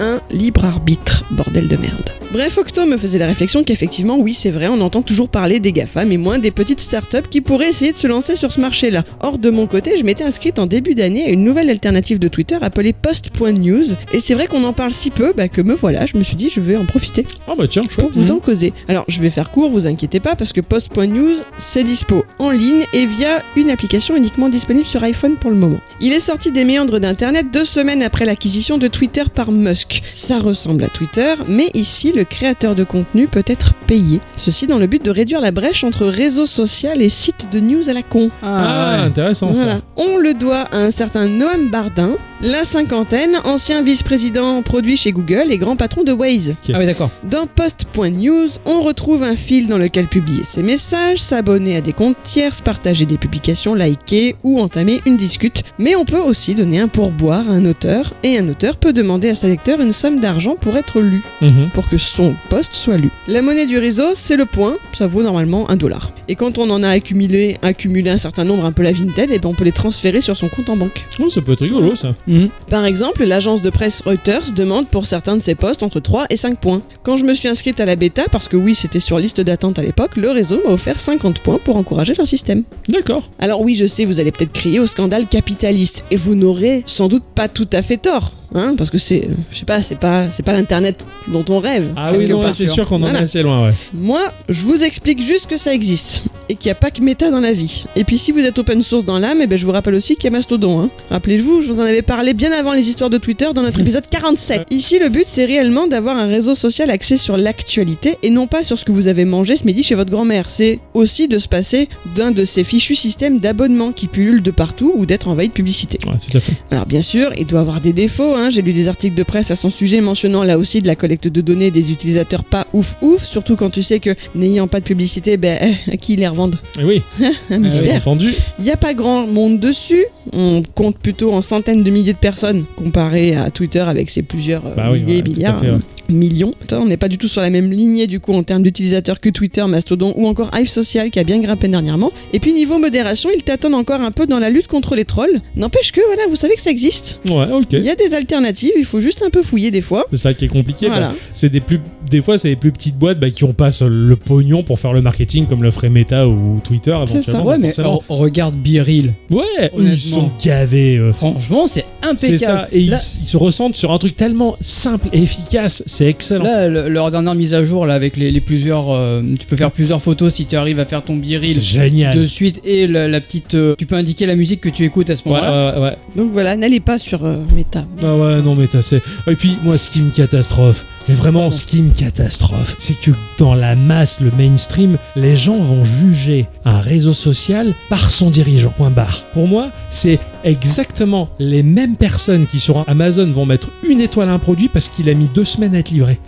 [0.00, 2.10] Un libre arbitre, bordel de merde.
[2.32, 5.72] Bref, Octo me faisait la réflexion qu'effectivement, oui, c'est vrai, on entend toujours parler des
[5.72, 9.02] GAFA, mais moins des petites startups qui pourraient essayer de se lancer sur ce marché-là.
[9.20, 12.28] Or, de mon côté, je m'étais inscrite en début d'année à une nouvelle alternative de
[12.28, 16.06] Twitter appelée Post.news, et c'est vrai qu'on en parle si peu bah, que me voilà,
[16.06, 18.72] je me suis dit, je vais en profiter Ah bah tiens, pour vous en causer.
[18.88, 22.84] Alors, je vais faire court, vous inquiétez pas, parce que Post.news, c'est dispo en ligne
[22.94, 25.80] et via une application uniquement disponible sur iPhone pour le moment.
[26.00, 29.89] Il est sorti des méandres d'Internet deux semaines après l'acquisition de Twitter par Musk.
[30.12, 34.20] Ça ressemble à Twitter, mais ici, le créateur de contenu peut être payé.
[34.36, 37.88] Ceci dans le but de réduire la brèche entre réseau social et site de news
[37.88, 38.30] à la con.
[38.42, 39.76] Ah, intéressant Voilà.
[39.76, 39.80] ça.
[39.96, 45.48] On le doit à un certain Noam Bardin, La cinquantaine, ancien vice-président produit chez Google
[45.50, 46.54] et grand patron de Waze.
[46.72, 47.10] Ah oui, d'accord.
[47.22, 52.16] Dans Post.news, on retrouve un fil dans lequel publier ses messages, s'abonner à des comptes
[52.22, 55.64] tierces, partager des publications, liker ou entamer une discute.
[55.78, 59.28] Mais on peut aussi donner un pourboire à un auteur, et un auteur peut demander
[59.28, 61.68] à sa lecteur une somme d'argent pour être lu, Mhm.
[61.74, 63.10] pour que son post soit lu.
[63.28, 66.10] La monnaie du réseau, c'est le point, ça vaut normalement un dollar.
[66.28, 69.38] Et quand on en a accumulé, accumulé un certain nombre, un peu la Vinted, et
[69.38, 71.06] ben on peut les transférer sur son compte en banque.
[71.20, 72.14] Oh, ça peut être rigolo ça.
[72.30, 72.48] Mhm.
[72.68, 76.36] Par exemple, l'agence de presse Reuters demande pour certains de ses postes entre 3 et
[76.36, 76.80] 5 points.
[77.02, 79.78] Quand je me suis inscrite à la bêta, parce que oui, c'était sur liste d'attente
[79.78, 82.62] à l'époque, le réseau m'a offert 50 points pour encourager leur système.
[82.88, 83.28] D'accord.
[83.40, 87.08] Alors oui, je sais, vous allez peut-être crier au scandale capitaliste, et vous n'aurez sans
[87.08, 88.34] doute pas tout à fait tort.
[88.54, 91.92] Hein, parce que c'est, je sais pas, c'est pas, c'est pas l'internet dont on rêve.
[91.96, 93.20] Ah oui, non, c'est sûr qu'on en Voilà.
[93.20, 93.74] est assez loin, ouais.
[93.94, 97.30] Moi, je vous explique juste que ça existe et qu'il n'y a pas que méta
[97.30, 97.84] dans la vie.
[97.94, 100.16] Et puis si vous êtes open source dans l'âme, eh ben, je vous rappelle aussi
[100.16, 100.80] qu'il y a Mastodon.
[100.80, 100.90] hein.
[101.10, 104.02] Rappelez-vous, je vous en avais parlé bien avant les histoires de Twitter dans notre épisode
[104.10, 104.62] 47.
[104.72, 108.64] Ici, le but, c'est réellement d'avoir un réseau social axé sur l'actualité et non pas
[108.64, 110.50] sur ce que vous avez mangé ce midi chez votre grand-mère.
[110.50, 114.92] C'est aussi de se passer d'un de ces fichus systèmes d'abonnement qui pullulent de partout
[114.96, 115.98] ou d'être envahi de publicité.
[116.04, 116.54] Ouais, tout à fait.
[116.72, 118.34] Alors bien sûr, il doit avoir des défauts.
[118.34, 118.38] hein.
[118.48, 121.28] J'ai lu des articles de presse à son sujet mentionnant là aussi de la collecte
[121.28, 124.84] de données des utilisateurs pas ouf ouf, surtout quand tu sais que n'ayant pas de
[124.84, 126.56] publicité, ben eh, à qui les revendent?
[126.78, 127.96] Eh oui, Un bien mystère.
[128.00, 128.32] entendu.
[128.58, 130.04] Il n'y a pas grand monde dessus.
[130.32, 134.64] On compte plutôt en centaines de milliers de personnes comparé à Twitter avec ses plusieurs
[134.66, 135.78] euh, Bah oui, milliers, ouais, milliards, fait, ouais.
[136.14, 136.54] Millions.
[136.72, 139.28] On n'est pas du tout sur la même lignée du coup en termes d'utilisateurs que
[139.28, 142.12] Twitter, Mastodon ou encore Hive Social qui a bien grimpé dernièrement.
[142.32, 145.40] Et puis niveau modération, ils tâtonnent encore un peu dans la lutte contre les trolls.
[145.56, 147.18] N'empêche que voilà, vous savez que ça existe.
[147.28, 147.72] Ouais, ok.
[147.72, 150.06] Il y a des alternatives, il faut juste un peu fouiller des fois.
[150.10, 150.86] C'est ça qui est compliqué.
[150.88, 151.08] Voilà.
[151.08, 151.80] bah, c'est des plus,
[152.10, 154.92] des fois, c'est les plus petites boîtes bah, qui ont pas le pognon pour faire
[154.92, 156.96] le marketing comme le ferait Meta ou Twitter.
[157.06, 157.48] C'est éventuellement, ça.
[157.48, 159.12] Ouais, mais on- regarde Biril.
[159.30, 160.96] Ouais, ils sont gavés.
[160.98, 161.12] euh.
[161.12, 162.18] Franchement, c'est impeccable.
[162.18, 162.92] C'est ça, et ils,
[163.22, 166.44] ils se ressentent sur un truc tellement simple et efficace, c'est excellent.
[166.44, 168.90] Là, le- leur dernière mise à jour, là, avec les, les plusieurs.
[168.90, 172.16] euh, tu peux faire plusieurs photos si tu arrives à faire ton c'est biril génial.
[172.16, 173.54] de suite et la, la petite.
[173.54, 175.74] euh, tu peux indiquer la musique que tu écoutes à ce Ouais, moment-là.
[175.76, 175.96] ouais, ouais.
[176.16, 177.84] Donc voilà, n'allez pas sur euh, Meta.
[178.02, 179.02] Ah ouais, non, mais t'as c'est.
[179.28, 183.10] Et puis, moi, ce qui me catastrophe, mais vraiment, ce qui me catastrophe, c'est que
[183.36, 188.70] dans la masse, le mainstream, les gens vont juger un réseau social par son dirigeant.
[188.70, 189.24] Point barre.
[189.32, 194.32] Pour moi, c'est exactement les mêmes personnes qui sur Amazon vont mettre une étoile à
[194.34, 196.20] un produit parce qu'il a mis deux semaines à être livré.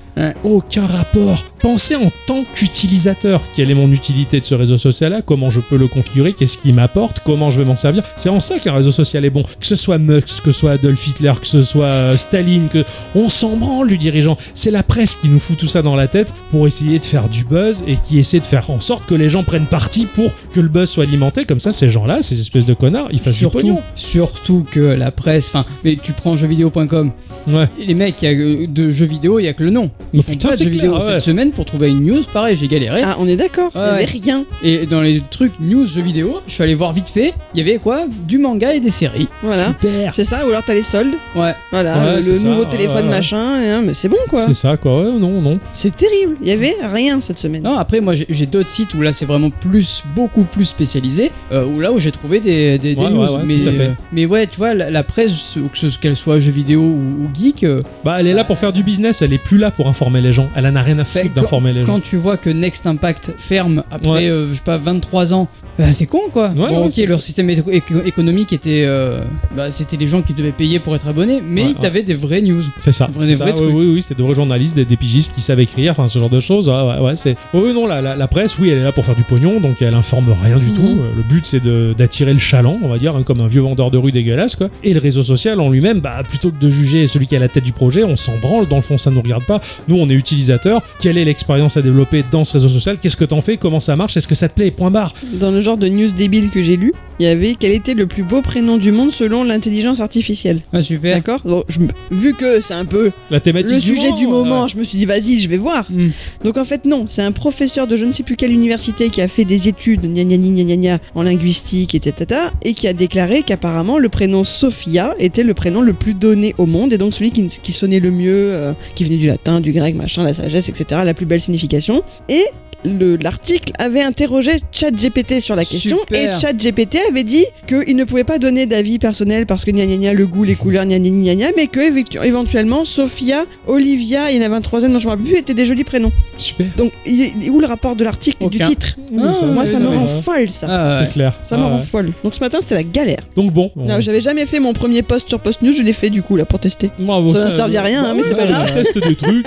[0.45, 1.43] Aucun rapport.
[1.61, 3.41] Pensez en tant qu'utilisateur.
[3.55, 5.23] Quelle est mon utilité de ce réseau social-là?
[5.23, 6.33] Comment je peux le configurer?
[6.33, 7.21] Qu'est-ce qu'il m'apporte?
[7.25, 8.03] Comment je vais m'en servir?
[8.17, 9.43] C'est en ça qu'un réseau social est bon.
[9.43, 12.85] Que ce soit Mux, que ce soit Adolf Hitler, que ce soit euh, Staline, que
[13.15, 14.37] on s'en branle du dirigeant.
[14.55, 17.29] C'est la presse qui nous fout tout ça dans la tête pour essayer de faire
[17.29, 20.31] du buzz et qui essaie de faire en sorte que les gens prennent parti pour
[20.53, 21.45] que le buzz soit alimenté.
[21.45, 23.83] Comme ça, ces gens-là, ces espèces de connards, ils fassent du Surtout, pognon.
[23.97, 27.13] surtout que la presse, enfin, mais tu prends jeuxvideo.com,
[27.49, 27.69] Ouais.
[27.79, 29.91] les mecs, il y a, euh, de jeux vidéo, il y a que le nom.
[30.13, 30.97] Ils Mais font putain, pas de c'est jeux clair, vidéo.
[30.97, 31.07] ouais.
[31.07, 33.03] Cette semaine, pour trouver une news, pareil, j'ai galéré.
[33.05, 34.45] Ah, on est d'accord, il Ouais, n'y avait rien.
[34.63, 37.63] Et dans les trucs news jeux vidéo, je suis allé voir vite fait, il y
[37.69, 38.03] avait quoi?
[38.29, 39.29] Du manga et des séries.
[39.43, 39.69] Voilà.
[39.81, 40.15] Super.
[40.15, 41.55] C'est ça, ou alors t'as les soldes, Ouais.
[41.71, 43.11] voilà, Ouais, le, c'est le ça, nouveau ouais, téléphone ouais.
[43.11, 44.41] machin, et, hein, mais c'est bon quoi.
[44.41, 45.01] C'est ça, quoi.
[45.01, 45.59] Ouais, non, non.
[45.73, 47.63] C'est terrible, il y avait rien cette semaine.
[47.63, 51.31] Non, après, moi, j'ai j'ai d'autres sites où là, c'est vraiment plus, beaucoup plus spécialisé,
[51.53, 53.23] euh, où là où j'ai trouvé des, des, des Ouais, news.
[53.25, 53.91] ouais, ouais, mais, tout à fait.
[54.13, 57.29] mais ouais, tu vois, la, la presse, que ce- qu'elle soit jeux vidéo ou, ou
[57.35, 59.87] geek, euh, Bah, elle est là pour faire du business, elle est plus là pour
[59.93, 60.49] informer les gens.
[60.57, 61.87] Elle en a rien à foutre Fait, d'informer les gens.
[61.87, 64.29] quand tu vois que Next Impact ferme après, Ouais.
[64.29, 66.49] euh, je sais pas, 23 ans, bah, c'est con quoi.
[66.51, 68.83] Ouais, bon, ouais, ok, leur système éco- éco- économique était.
[68.85, 69.23] euh,
[69.57, 72.15] bah, c'était les gens qui devaient payer pour être abonnés, mais Ouais, ils t'avaient des
[72.15, 72.63] vraies news.
[72.79, 73.09] C'est ça.
[73.19, 73.45] Des ça.
[73.47, 76.19] Oui, oui, oui, c'était de vrais journalistes, des, des pigistes qui savent écrire, enfin ce
[76.19, 76.69] genre de choses.
[76.69, 77.37] Ouais, ouais, ouais, c'est.
[77.55, 79.61] Oui, oui, non, la, la, la presse, oui, elle est là pour faire du pognon,
[79.61, 80.73] donc elle informe rien du Mhm.
[80.75, 80.99] tout.
[81.01, 81.63] Euh, Le but, c'est
[81.97, 84.69] d'attirer le chaland, on va dire, hein, comme un vieux vendeur de rue dégueulasse, quoi.
[84.85, 87.41] Et le réseau social en lui-même, bah, plutôt que de juger celui qui est à
[87.41, 88.67] la tête du projet, on s'en branle.
[88.69, 89.61] Dans le fond, ça nous regarde pas.
[89.89, 90.83] Nous, on est utilisateurs.
[91.01, 92.99] Quelle est l'expérience à développer dans ce réseau social?
[93.01, 93.57] Qu'est-ce que t'en fais?
[93.57, 94.17] Comment ça marche?
[94.17, 94.71] Est-ce que ça te plaît?
[94.71, 95.13] Point barre.
[95.41, 98.07] Dans le genre de news débile que j'ai lu, il y avait quel était le
[98.07, 100.61] plus beau prénom du monde selon l'intelligence artificielle.
[100.73, 101.15] Ah, super.
[101.17, 101.41] D'accord?
[101.45, 104.69] Donc, je me- Vu que c'est un peu La thématique le sujet du moment, ouais.
[104.69, 105.87] je me suis dit vas-y, je vais voir.
[105.91, 106.09] Hmm.
[106.45, 109.21] Donc en fait non, c'est un professeur de je ne sais plus quelle université qui
[109.21, 112.75] a fait des études gna gna gna gna gna gna, en linguistique et tata et
[112.75, 116.93] qui a déclaré qu'apparemment le prénom Sophia était le prénom le plus donné au monde
[116.93, 119.95] et donc celui qui, qui sonnait le mieux, euh, qui venait du latin, du grec,
[119.95, 121.03] machin, la sagesse, etc.
[121.05, 122.03] La plus belle signification.
[122.29, 122.43] Et
[122.85, 126.37] l'article avait interrogé ChatGPT sur la question Super.
[126.37, 129.97] et ChatGPT avait dit qu'il ne pouvait pas donner d'avis personnel parce que gna gna
[129.97, 134.31] gna, le goût, les couleurs, gna gna gna gna, mais que éventu- éventuellement Sophia, Olivia,
[134.31, 135.85] il y en avait un troisième dont je ne me rappelle plus, étaient des jolis
[135.85, 136.13] prénoms.
[136.39, 136.67] Super.
[136.77, 139.89] Donc, il est où le rapport de l'article et du titre ça, Moi, ça me
[139.89, 140.21] rend ouais.
[140.23, 140.67] folle, ça.
[140.71, 140.95] Ah, ouais.
[141.07, 141.39] C'est clair.
[141.45, 141.83] Ça me Ah, rend ouais.
[141.83, 142.13] folle.
[142.25, 143.21] Donc ce matin, c'était la galère.
[143.37, 143.71] Donc bon.
[144.01, 146.45] J'avais jamais fait mon premier post sur Post News, je l'ai fait du coup là
[146.45, 146.91] pour tester.
[146.99, 148.67] Bravo, Ça ne servait à rien, hein, mais c'est pas grave.
[148.67, 149.47] Tu testes des trucs.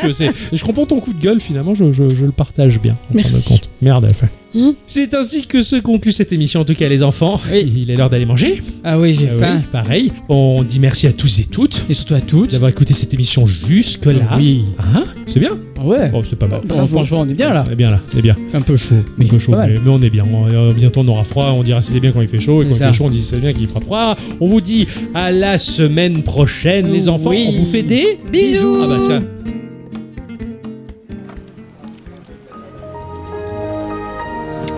[0.54, 2.96] Je comprends ton coup de gueule, finalement, je, je- je le partage bien.
[3.12, 3.50] de Merci.
[3.50, 3.70] compte.
[3.82, 4.28] Merde, enfin.
[4.54, 4.72] Hmm.
[4.88, 7.40] C'est ainsi que se conclut cette émission, en tout cas, les enfants.
[7.52, 7.70] Oui.
[7.76, 8.62] Il est l'heure d'aller manger.
[8.86, 9.56] Ah oui, j'ai Ah faim.
[9.58, 10.12] oui, pareil.
[10.30, 12.52] On dit merci à tous et toutes Et surtout à toutes.
[12.52, 14.38] d'avoir écouté cette émission jusque-là.
[14.38, 14.64] Oui.
[14.80, 15.52] Hein C'est bien
[15.84, 16.10] Ouais.
[16.14, 16.62] Oh, c'est pas mal.
[16.66, 17.66] Bon, franchement, on est bien là.
[17.68, 18.38] On est bien là, on est bien.
[18.54, 18.96] Un peu chaud.
[18.96, 20.24] Un Mais peu chaud, mais, mais on est bien.
[20.34, 22.66] On- euh, bientôt on aura froid, on dira c'est bien quand il fait chaud, et
[22.66, 24.16] quand il fait chaud, on dit c'est bien qu'il fera froid.
[24.40, 27.32] On vous dit à la semaine prochaine, les enfants.
[27.32, 27.46] Oui.
[27.50, 28.80] On vous fait des Bisous.
[28.84, 29.20] Ah bah ça.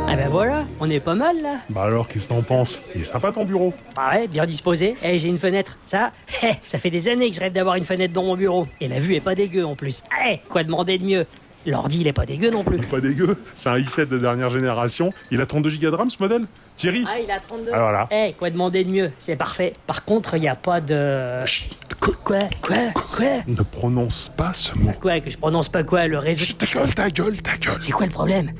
[0.10, 1.58] Ah ben voilà, on est pas mal là.
[1.70, 2.82] Bah alors, qu'est-ce que t'en penses?
[2.96, 4.96] Il est sympa ton bureau Ah ouais, bien disposé.
[5.04, 5.78] Eh, j'ai une fenêtre.
[5.86, 6.12] Ça,
[6.44, 8.68] eh, ça fait des années que je rêve d'avoir une fenêtre dans mon bureau.
[8.80, 10.04] Et la vue est pas dégueu en plus.
[10.26, 11.26] Eh, quoi demander de mieux?
[11.68, 12.78] L'ordi, il est pas dégueu non plus.
[12.78, 15.12] Pas dégueu, c'est un i7 de dernière génération.
[15.32, 16.46] Il a 32 Go de RAM ce modèle
[16.78, 17.04] Thierry?
[17.08, 17.72] Ah, il a 32.
[17.74, 18.08] Ah, voilà.
[18.12, 19.12] Eh, quoi demander de mieux?
[19.20, 19.74] C'est parfait.
[19.86, 21.46] Par contre, il y a pas de...
[21.46, 24.92] Chut, Quoi Quoi Quoi Ne prononce pas ce mot.
[25.02, 26.46] Quoi Que je prononce pas quoi Le réseau...
[26.46, 27.78] Chut, ta gueule, ta gueule, ta gueule.
[27.82, 28.52] C'est quoi le problème?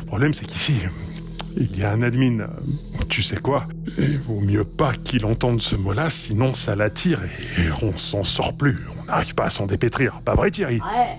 [0.00, 0.74] Le problème, c'est qu'ici,
[1.56, 2.46] il y a un admin.
[3.08, 3.64] Tu sais quoi?
[3.98, 7.20] Il vaut mieux pas qu'il entende ce mot-là, sinon ça l'attire
[7.58, 8.78] et on s'en sort plus.
[9.02, 10.20] On n'arrive pas à s'en dépétrir.
[10.24, 10.76] Pas vrai, Thierry?
[10.76, 11.16] Ouais.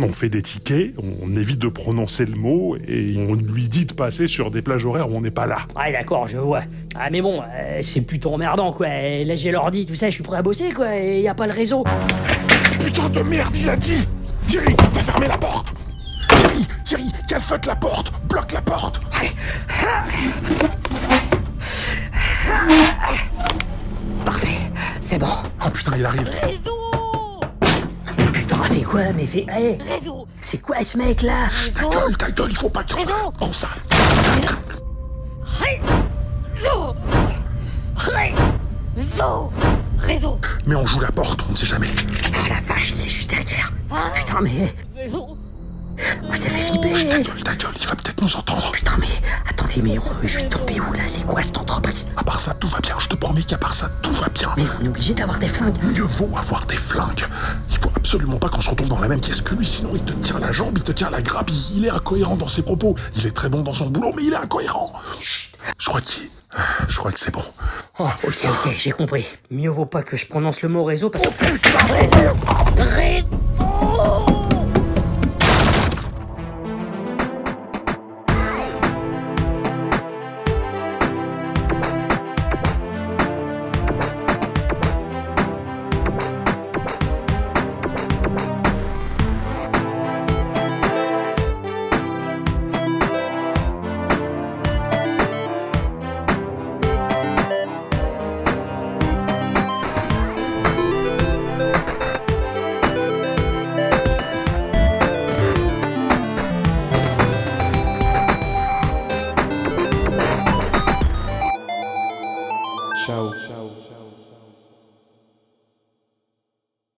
[0.00, 3.92] On fait des tickets, on évite de prononcer le mot et on lui dit de
[3.92, 5.58] passer sur des plages horaires où on n'est pas là.
[5.76, 6.62] Ouais, d'accord, je vois.
[6.94, 8.88] Ah, mais bon, euh, c'est plutôt emmerdant, quoi.
[8.88, 10.96] Là, j'ai l'ordi, tout ça, je suis prêt à bosser, quoi.
[10.96, 11.84] Et y a pas le réseau.
[12.84, 14.06] Putain de merde, il a dit
[14.46, 15.72] Thierry, va fermer la porte
[16.28, 19.00] Thierry, Thierry, calfeute la porte Bloque la porte
[24.24, 24.48] Parfait,
[25.00, 25.26] c'est bon.
[25.64, 26.28] Oh putain, il arrive
[28.52, 29.46] Putain, c'est quoi Mais c'est.
[29.48, 29.78] Hey,
[30.40, 32.94] c'est quoi ce mec là Ta gueule, ta gueule, il faut pas que...
[33.38, 33.68] Prends ça
[36.54, 36.94] Réseau
[37.96, 39.52] Réseau
[39.98, 41.88] Réseau Mais on joue la porte, on ne sait jamais.
[42.34, 43.72] Ah la vache, c'est juste derrière.
[44.14, 44.74] Putain, mais.
[44.96, 45.36] Réseau
[46.28, 48.70] Oh, ça fait flipper Ta gueule, ta gueule, il va peut-être nous entendre.
[48.72, 49.06] Putain, mais.
[49.48, 51.02] Attendez, mais on- je suis tombé où là?
[51.06, 52.06] C'est quoi cette entreprise?
[52.16, 54.50] À part ça, tout va bien, je te promets qu'à part ça, tout va bien.
[54.56, 55.76] Mais on est obligé d'avoir des flingues.
[55.82, 57.24] Mieux vaut avoir des flingues.
[57.70, 60.02] Il faut absolument pas qu'on se retrouve dans la même pièce que lui, sinon il
[60.02, 62.62] te tient la jambe, il te tient la grappe, il il est incohérent dans ses
[62.62, 62.96] propos.
[63.16, 64.92] Il est très bon dans son boulot, mais il est incohérent.
[65.20, 66.24] Chut, je crois qu'il...
[66.88, 67.42] Je crois que c'est bon.
[67.98, 68.50] Oh, Ok, putain.
[68.50, 69.24] ok, j'ai compris.
[69.50, 71.30] Mieux vaut pas que je prononce le mot réseau parce que.
[71.30, 71.78] Putain,
[72.76, 73.26] Réseau.